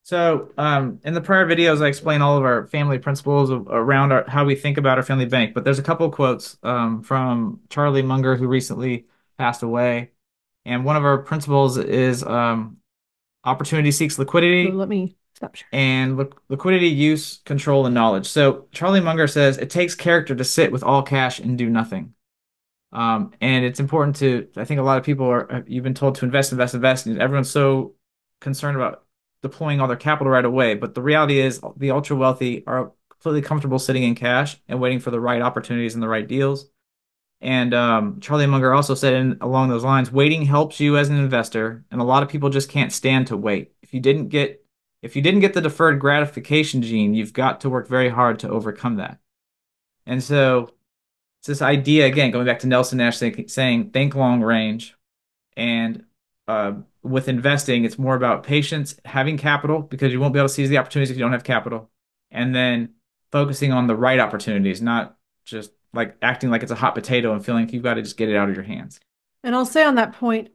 So, 0.05 0.51
um, 0.59 1.01
in 1.05 1.15
the 1.15 1.21
prior 1.21 1.47
videos, 1.47 1.81
I 1.83 1.87
explain 1.87 2.23
all 2.23 2.37
of 2.37 2.45
our 2.45 2.67
family 2.67 2.99
principles 2.99 3.51
of, 3.51 3.69
around 3.69 4.11
our, 4.13 4.25
how 4.29 4.45
we 4.45 4.57
think 4.57 4.79
about 4.79 4.99
our 4.99 5.05
family 5.05 5.27
bank. 5.27 5.55
But 5.55 5.65
there's 5.65 5.79
a 5.79 5.83
couple 5.83 6.07
of 6.07 6.13
quotes 6.13 6.59
um, 6.65 7.03
from 7.03 7.61
Charlie 7.71 8.03
Munger, 8.03 8.37
who 8.37 8.49
recently 8.49 9.07
passed 9.39 9.63
away. 9.63 10.11
And 10.65 10.85
one 10.85 10.97
of 10.97 11.05
our 11.05 11.19
principles 11.19 11.77
is 11.79 12.25
um, 12.25 12.79
opportunity 13.45 13.93
seeks 13.93 14.19
liquidity. 14.19 14.73
Let 14.73 14.89
me 14.89 15.17
stop 15.35 15.55
sharing. 15.55 15.71
and 15.73 16.17
li- 16.17 16.27
liquidity, 16.49 16.89
use, 16.89 17.39
control, 17.45 17.87
and 17.87 17.95
knowledge. 17.95 18.27
So 18.27 18.67
Charlie 18.73 19.01
Munger 19.01 19.29
says 19.29 19.59
it 19.59 19.71
takes 19.71 19.95
character 19.95 20.35
to 20.35 20.45
sit 20.45 20.73
with 20.73 20.83
all 20.83 21.03
cash 21.03 21.39
and 21.39 21.57
do 21.57 21.71
nothing. 21.71 22.15
Um, 22.93 23.33
and 23.41 23.65
it's 23.65 23.81
important 23.81 24.17
to, 24.17 24.49
I 24.57 24.65
think 24.65 24.81
a 24.81 24.83
lot 24.83 24.99
of 24.99 25.05
people 25.05 25.27
are, 25.27 25.65
you've 25.67 25.85
been 25.85 25.95
told 25.95 26.17
to 26.17 26.25
invest, 26.25 26.53
invest, 26.53 26.75
invest, 26.75 27.07
and 27.07 27.21
everyone's 27.21 27.51
so 27.51 27.95
concerned 28.43 28.77
about 28.77 29.05
deploying 29.43 29.81
all 29.81 29.89
their 29.89 29.97
capital 29.97 30.31
right 30.31 30.45
away. 30.45 30.75
But 30.75 30.95
the 30.95 31.03
reality 31.03 31.41
is 31.41 31.61
the 31.77 31.91
ultra 31.91 32.17
wealthy 32.17 32.63
are 32.67 32.93
completely 33.09 33.43
comfortable 33.43 33.79
sitting 33.79 34.03
in 34.03 34.15
cash 34.15 34.59
and 34.69 34.81
waiting 34.81 35.01
for 35.01 35.11
the 35.11 35.21
right 35.21 35.41
opportunities 35.41 35.95
and 35.95 36.03
the 36.03 36.09
right 36.09 36.27
deals. 36.27 36.67
And 37.41 37.75
um, 37.75 38.21
Charlie 38.21 38.47
Munger 38.47 38.73
also 38.73 38.95
said 38.95 39.15
in, 39.15 39.39
along 39.41 39.69
those 39.69 39.83
lines, 39.83 40.13
waiting 40.13 40.43
helps 40.43 40.79
you 40.79 40.97
as 40.97 41.09
an 41.09 41.19
investor, 41.19 41.85
and 41.91 42.01
a 42.01 42.05
lot 42.05 42.23
of 42.23 42.29
people 42.29 42.51
just 42.51 42.69
can't 42.69 42.93
stand 42.93 43.27
to 43.29 43.37
wait. 43.37 43.73
If 43.83 43.93
you 43.93 44.01
didn't 44.01 44.29
get 44.29 44.65
if 45.03 45.17
you 45.17 45.23
didn't 45.23 45.41
get 45.41 45.53
the 45.53 45.61
deferred 45.61 45.99
gratification 45.99 46.81
gene, 46.81 47.13
you've 47.13 47.33
got 47.33 47.61
to 47.63 47.71
work 47.71 47.89
very 47.89 48.09
hard 48.09 48.39
to 48.39 48.49
overcome 48.49 48.97
that. 48.97 49.19
And 50.07 50.23
so 50.23 50.71
it's 51.41 51.49
this 51.49 51.63
idea 51.63 52.07
again, 52.07 52.31
going 52.31 52.47
back 52.47 52.61
to 52.61 52.69
Nelson 52.69 52.99
Nash 52.99 53.17
saying, 53.17 53.49
saying 53.49 53.91
think 53.91 54.15
long 54.15 54.43
range, 54.43 54.95
and 55.57 56.05
uh, 56.49 56.73
with 57.03 57.29
investing, 57.29 57.85
it's 57.85 57.99
more 57.99 58.15
about 58.15 58.43
patience, 58.43 58.97
having 59.05 59.37
capital 59.39 59.81
because 59.81 60.13
you 60.13 60.21
won't 60.21 60.33
be 60.33 60.39
able 60.39 60.49
to 60.49 60.55
seize 60.55 60.69
the 60.69 60.79
opportunities 60.79 61.11
if 61.11 61.17
you 61.17 61.23
don't 61.23 61.33
have 61.33 61.45
capital, 61.45 61.91
and 62.31 62.55
then 62.55 62.95
focusing 63.31 63.73
on 63.73 63.87
the 63.87 63.97
right 63.97 64.21
opportunities, 64.21 64.83
not 64.83 65.17
just 65.45 65.73
like 65.93 66.17
acting 66.23 66.51
like 66.51 66.63
it's 66.63 66.73
a 66.73 66.77
hot 66.77 66.95
potato 66.95 67.33
and 67.33 67.45
feeling 67.45 67.65
like 67.65 67.73
you've 67.73 67.83
got 67.83 67.95
to 67.95 68.03
just 68.03 68.17
get 68.17 68.29
it 68.29 68.37
out 68.37 68.49
of 68.49 68.55
your 68.55 68.65
hands. 68.65 69.01
And 69.43 69.55
I'll 69.55 69.67
say 69.67 69.85
on 69.85 69.97
that 69.97 70.13
point, 70.13 70.51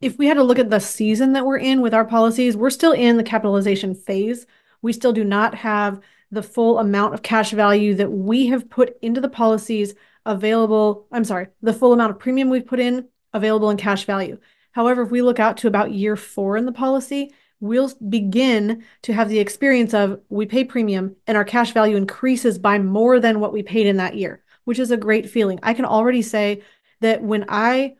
if 0.00 0.18
we 0.18 0.26
had 0.26 0.34
to 0.34 0.42
look 0.42 0.58
at 0.58 0.70
the 0.70 0.78
season 0.78 1.32
that 1.32 1.44
we're 1.44 1.58
in 1.58 1.80
with 1.80 1.94
our 1.94 2.04
policies, 2.04 2.56
we're 2.56 2.70
still 2.70 2.92
in 2.92 3.16
the 3.16 3.22
capitalization 3.22 3.94
phase. 3.94 4.46
We 4.82 4.92
still 4.92 5.12
do 5.12 5.24
not 5.24 5.54
have 5.54 6.00
the 6.30 6.42
full 6.42 6.78
amount 6.78 7.14
of 7.14 7.22
cash 7.22 7.50
value 7.50 7.94
that 7.94 8.10
we 8.10 8.46
have 8.46 8.70
put 8.70 8.96
into 9.02 9.20
the 9.20 9.28
policies 9.28 9.94
available. 10.26 11.06
I'm 11.12 11.24
sorry, 11.24 11.48
the 11.62 11.72
full 11.72 11.92
amount 11.92 12.12
of 12.12 12.18
premium 12.18 12.50
we've 12.50 12.66
put 12.66 12.80
in 12.80 13.08
available 13.32 13.70
in 13.70 13.76
cash 13.76 14.04
value. 14.04 14.38
However, 14.74 15.02
if 15.02 15.10
we 15.10 15.22
look 15.22 15.38
out 15.38 15.56
to 15.58 15.68
about 15.68 15.92
year 15.92 16.16
four 16.16 16.56
in 16.56 16.66
the 16.66 16.72
policy, 16.72 17.32
we'll 17.60 17.90
begin 18.08 18.84
to 19.02 19.12
have 19.12 19.28
the 19.28 19.38
experience 19.38 19.94
of 19.94 20.20
we 20.28 20.46
pay 20.46 20.64
premium 20.64 21.16
and 21.26 21.36
our 21.36 21.44
cash 21.44 21.72
value 21.72 21.96
increases 21.96 22.58
by 22.58 22.78
more 22.78 23.20
than 23.20 23.40
what 23.40 23.52
we 23.52 23.62
paid 23.62 23.86
in 23.86 23.96
that 23.96 24.16
year, 24.16 24.42
which 24.64 24.78
is 24.78 24.90
a 24.90 24.96
great 24.96 25.30
feeling. 25.30 25.58
I 25.62 25.74
can 25.74 25.84
already 25.84 26.22
say 26.22 26.62
that 27.00 27.22
when 27.22 27.46
I 27.48 27.96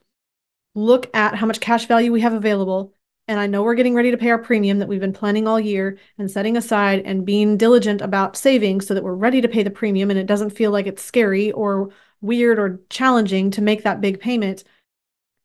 look 0.74 1.08
at 1.14 1.36
how 1.36 1.46
much 1.46 1.60
cash 1.60 1.86
value 1.86 2.12
we 2.12 2.20
have 2.20 2.32
available 2.32 2.92
and 3.26 3.40
I 3.40 3.46
know 3.46 3.62
we're 3.62 3.74
getting 3.74 3.94
ready 3.94 4.10
to 4.10 4.18
pay 4.18 4.30
our 4.30 4.38
premium 4.38 4.80
that 4.80 4.88
we've 4.88 5.00
been 5.00 5.12
planning 5.12 5.48
all 5.48 5.58
year 5.58 5.98
and 6.18 6.30
setting 6.30 6.56
aside 6.56 7.02
and 7.06 7.24
being 7.24 7.56
diligent 7.56 8.02
about 8.02 8.36
saving 8.36 8.82
so 8.82 8.92
that 8.92 9.02
we're 9.02 9.14
ready 9.14 9.40
to 9.40 9.48
pay 9.48 9.62
the 9.62 9.70
premium 9.70 10.10
and 10.10 10.18
it 10.18 10.26
doesn't 10.26 10.50
feel 10.50 10.70
like 10.70 10.86
it's 10.86 11.02
scary 11.02 11.50
or 11.52 11.90
weird 12.20 12.58
or 12.58 12.80
challenging 12.90 13.50
to 13.52 13.62
make 13.62 13.82
that 13.84 14.00
big 14.02 14.20
payment. 14.20 14.64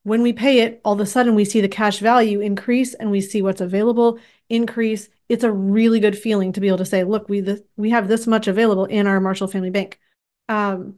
When 0.09 0.23
we 0.23 0.33
pay 0.33 0.61
it, 0.61 0.81
all 0.83 0.93
of 0.93 0.99
a 1.01 1.05
sudden 1.05 1.35
we 1.35 1.45
see 1.45 1.61
the 1.61 1.67
cash 1.67 1.99
value 1.99 2.39
increase 2.39 2.95
and 2.95 3.11
we 3.11 3.21
see 3.21 3.43
what's 3.43 3.61
available 3.61 4.17
increase. 4.49 5.07
It's 5.29 5.43
a 5.43 5.51
really 5.51 5.99
good 5.99 6.17
feeling 6.17 6.51
to 6.53 6.59
be 6.59 6.67
able 6.67 6.79
to 6.79 6.85
say, 6.85 7.03
look, 7.03 7.29
we 7.29 7.41
this, 7.41 7.61
we 7.77 7.91
have 7.91 8.07
this 8.07 8.25
much 8.25 8.47
available 8.47 8.85
in 8.85 9.05
our 9.05 9.19
Marshall 9.19 9.47
Family 9.47 9.69
Bank. 9.69 9.99
Um, 10.47 10.95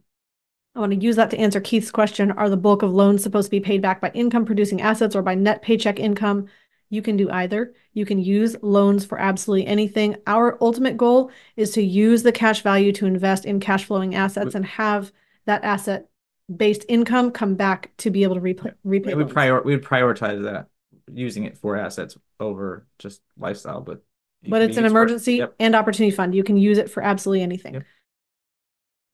I 0.76 0.80
want 0.80 0.94
to 0.94 0.98
use 0.98 1.18
that 1.18 1.30
to 1.32 1.38
answer 1.38 1.60
Keith's 1.60 1.92
question. 1.92 2.32
Are 2.32 2.50
the 2.50 2.56
bulk 2.56 2.84
of 2.84 2.94
loans 2.94 3.22
supposed 3.22 3.48
to 3.48 3.52
be 3.52 3.60
paid 3.60 3.82
back 3.82 4.00
by 4.00 4.12
income 4.14 4.46
producing 4.46 4.82
assets 4.82 5.14
or 5.14 5.22
by 5.22 5.36
net 5.36 5.62
paycheck 5.62 6.00
income? 6.00 6.48
You 6.90 7.02
can 7.02 7.18
do 7.18 7.30
either. 7.32 7.74
You 7.92 8.06
can 8.06 8.18
use 8.18 8.56
loans 8.62 9.04
for 9.04 9.20
absolutely 9.20 9.68
anything. 9.68 10.16
Our 10.26 10.58
ultimate 10.62 10.96
goal 10.96 11.32
is 11.58 11.72
to 11.72 11.84
use 11.84 12.24
the 12.24 12.32
cash 12.32 12.62
value 12.62 12.94
to 12.94 13.08
invest 13.08 13.44
in 13.44 13.60
cash 13.60 13.84
flowing 13.84 14.16
assets 14.16 14.56
and 14.56 14.66
have 14.66 15.12
that 15.48 15.66
asset 15.66 16.11
based 16.56 16.86
income 16.90 17.32
come 17.32 17.56
back 17.56 17.92
to 17.98 18.10
be 18.10 18.24
able 18.24 18.36
to 18.36 18.42
repay, 18.42 18.72
repay 18.84 19.14
We 19.14 19.24
would 19.24 19.34
prior 19.34 19.62
we 19.62 19.76
would 19.76 19.84
prioritize 19.86 20.44
that 20.44 20.68
using 21.12 21.46
it 21.46 21.58
for 21.58 21.76
assets 21.76 22.18
over 22.40 22.86
just 23.00 23.22
lifestyle, 23.38 23.82
but 23.82 24.04
but 24.48 24.62
it's 24.62 24.78
an 24.78 24.86
emergency 24.86 25.36
Yep. 25.36 25.56
and 25.60 25.76
opportunity 25.76 26.16
fund. 26.16 26.34
You 26.34 26.44
can 26.44 26.58
use 26.58 26.78
it 26.78 26.90
for 26.90 27.04
absolutely 27.04 27.44
anything. 27.44 27.76
Yep. 27.76 27.84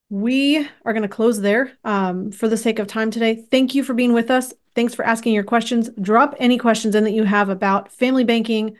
We 0.10 0.66
are 0.86 0.94
going 0.94 1.02
to 1.02 1.10
close 1.10 1.42
there 1.42 1.74
um, 1.84 2.32
for 2.32 2.48
the 2.48 2.56
sake 2.56 2.80
of 2.80 2.88
time 2.88 3.12
today. 3.12 3.44
Thank 3.52 3.76
you 3.76 3.84
for 3.84 3.94
being 3.94 4.14
with 4.14 4.32
us. 4.32 4.54
Thanks 4.74 4.96
for 4.96 5.04
asking 5.04 5.34
your 5.34 5.44
questions. 5.44 5.90
Drop 6.02 6.34
any 6.40 6.58
questions 6.58 6.96
in 6.96 7.04
that 7.04 7.12
you 7.12 7.24
have 7.24 7.50
about 7.50 7.92
family 7.92 8.24
banking, 8.24 8.78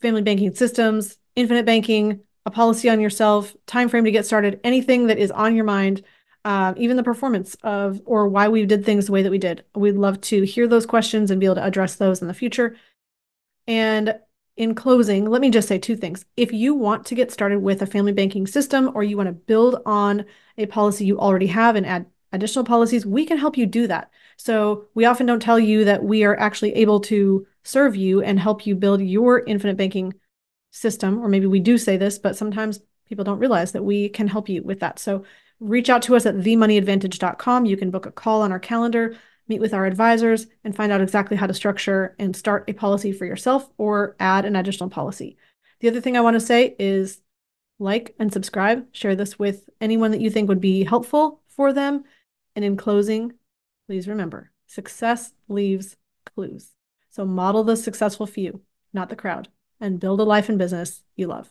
family 0.00 0.22
banking 0.22 0.54
systems, 0.54 1.18
infinite 1.36 1.66
banking, 1.66 2.20
a 2.46 2.50
policy 2.50 2.88
on 2.88 2.98
yourself, 3.00 3.54
time 3.66 3.90
frame 3.90 4.04
to 4.04 4.10
get 4.10 4.24
started, 4.24 4.58
anything 4.64 5.08
that 5.08 5.18
is 5.18 5.30
on 5.30 5.54
your 5.54 5.66
mind, 5.66 6.02
uh, 6.44 6.74
even 6.76 6.96
the 6.96 7.02
performance 7.02 7.56
of 7.62 8.00
or 8.04 8.28
why 8.28 8.48
we 8.48 8.64
did 8.66 8.84
things 8.84 9.06
the 9.06 9.12
way 9.12 9.22
that 9.22 9.30
we 9.30 9.38
did. 9.38 9.64
We'd 9.74 9.96
love 9.96 10.20
to 10.22 10.44
hear 10.44 10.66
those 10.66 10.86
questions 10.86 11.30
and 11.30 11.40
be 11.40 11.46
able 11.46 11.56
to 11.56 11.64
address 11.64 11.96
those 11.96 12.22
in 12.22 12.28
the 12.28 12.34
future. 12.34 12.76
And 13.66 14.18
in 14.56 14.74
closing, 14.74 15.26
let 15.26 15.40
me 15.40 15.50
just 15.50 15.68
say 15.68 15.78
two 15.78 15.96
things. 15.96 16.24
If 16.36 16.52
you 16.52 16.74
want 16.74 17.06
to 17.06 17.14
get 17.14 17.30
started 17.30 17.60
with 17.60 17.82
a 17.82 17.86
family 17.86 18.12
banking 18.12 18.46
system 18.46 18.90
or 18.94 19.02
you 19.02 19.16
want 19.16 19.28
to 19.28 19.32
build 19.32 19.80
on 19.86 20.24
a 20.58 20.66
policy 20.66 21.04
you 21.04 21.18
already 21.18 21.46
have 21.46 21.76
and 21.76 21.86
add 21.86 22.06
additional 22.32 22.64
policies, 22.64 23.06
we 23.06 23.24
can 23.24 23.38
help 23.38 23.56
you 23.56 23.66
do 23.66 23.86
that. 23.86 24.10
So 24.36 24.86
we 24.94 25.04
often 25.04 25.26
don't 25.26 25.40
tell 25.40 25.58
you 25.58 25.84
that 25.84 26.02
we 26.02 26.24
are 26.24 26.38
actually 26.38 26.74
able 26.74 27.00
to 27.00 27.46
serve 27.62 27.96
you 27.96 28.22
and 28.22 28.38
help 28.38 28.66
you 28.66 28.74
build 28.74 29.00
your 29.00 29.40
infinite 29.40 29.76
banking 29.76 30.14
system, 30.70 31.18
or 31.20 31.28
maybe 31.28 31.46
we 31.46 31.60
do 31.60 31.76
say 31.76 31.96
this, 31.96 32.18
but 32.18 32.36
sometimes 32.36 32.80
people 33.08 33.24
don't 33.24 33.38
realize 33.38 33.72
that 33.72 33.84
we 33.84 34.08
can 34.08 34.28
help 34.28 34.48
you 34.48 34.62
with 34.62 34.80
that. 34.80 34.98
So 34.98 35.24
reach 35.60 35.90
out 35.90 36.02
to 36.02 36.16
us 36.16 36.26
at 36.26 36.36
themoneyadvantage.com. 36.36 37.66
You 37.66 37.76
can 37.76 37.90
book 37.90 38.06
a 38.06 38.12
call 38.12 38.42
on 38.42 38.50
our 38.50 38.58
calendar, 38.58 39.16
meet 39.46 39.60
with 39.60 39.74
our 39.74 39.86
advisors, 39.86 40.46
and 40.64 40.74
find 40.74 40.90
out 40.90 41.00
exactly 41.00 41.36
how 41.36 41.46
to 41.46 41.54
structure 41.54 42.16
and 42.18 42.34
start 42.34 42.64
a 42.68 42.72
policy 42.72 43.12
for 43.12 43.26
yourself 43.26 43.70
or 43.76 44.16
add 44.18 44.44
an 44.44 44.56
additional 44.56 44.90
policy. 44.90 45.36
The 45.80 45.88
other 45.88 46.00
thing 46.00 46.16
I 46.16 46.22
want 46.22 46.34
to 46.34 46.40
say 46.40 46.74
is 46.78 47.20
like 47.78 48.14
and 48.18 48.32
subscribe, 48.32 48.86
share 48.92 49.16
this 49.16 49.38
with 49.38 49.68
anyone 49.80 50.10
that 50.10 50.20
you 50.20 50.30
think 50.30 50.48
would 50.48 50.60
be 50.60 50.84
helpful 50.84 51.40
for 51.48 51.72
them. 51.72 52.04
And 52.56 52.64
in 52.64 52.76
closing, 52.76 53.32
please 53.86 54.08
remember 54.08 54.50
success 54.66 55.32
leaves 55.48 55.96
clues. 56.34 56.74
So 57.10 57.24
model 57.24 57.64
the 57.64 57.76
successful 57.76 58.26
few, 58.26 58.60
not 58.92 59.08
the 59.08 59.16
crowd, 59.16 59.48
and 59.80 59.98
build 59.98 60.20
a 60.20 60.24
life 60.24 60.48
and 60.48 60.58
business 60.58 61.02
you 61.16 61.26
love. 61.26 61.50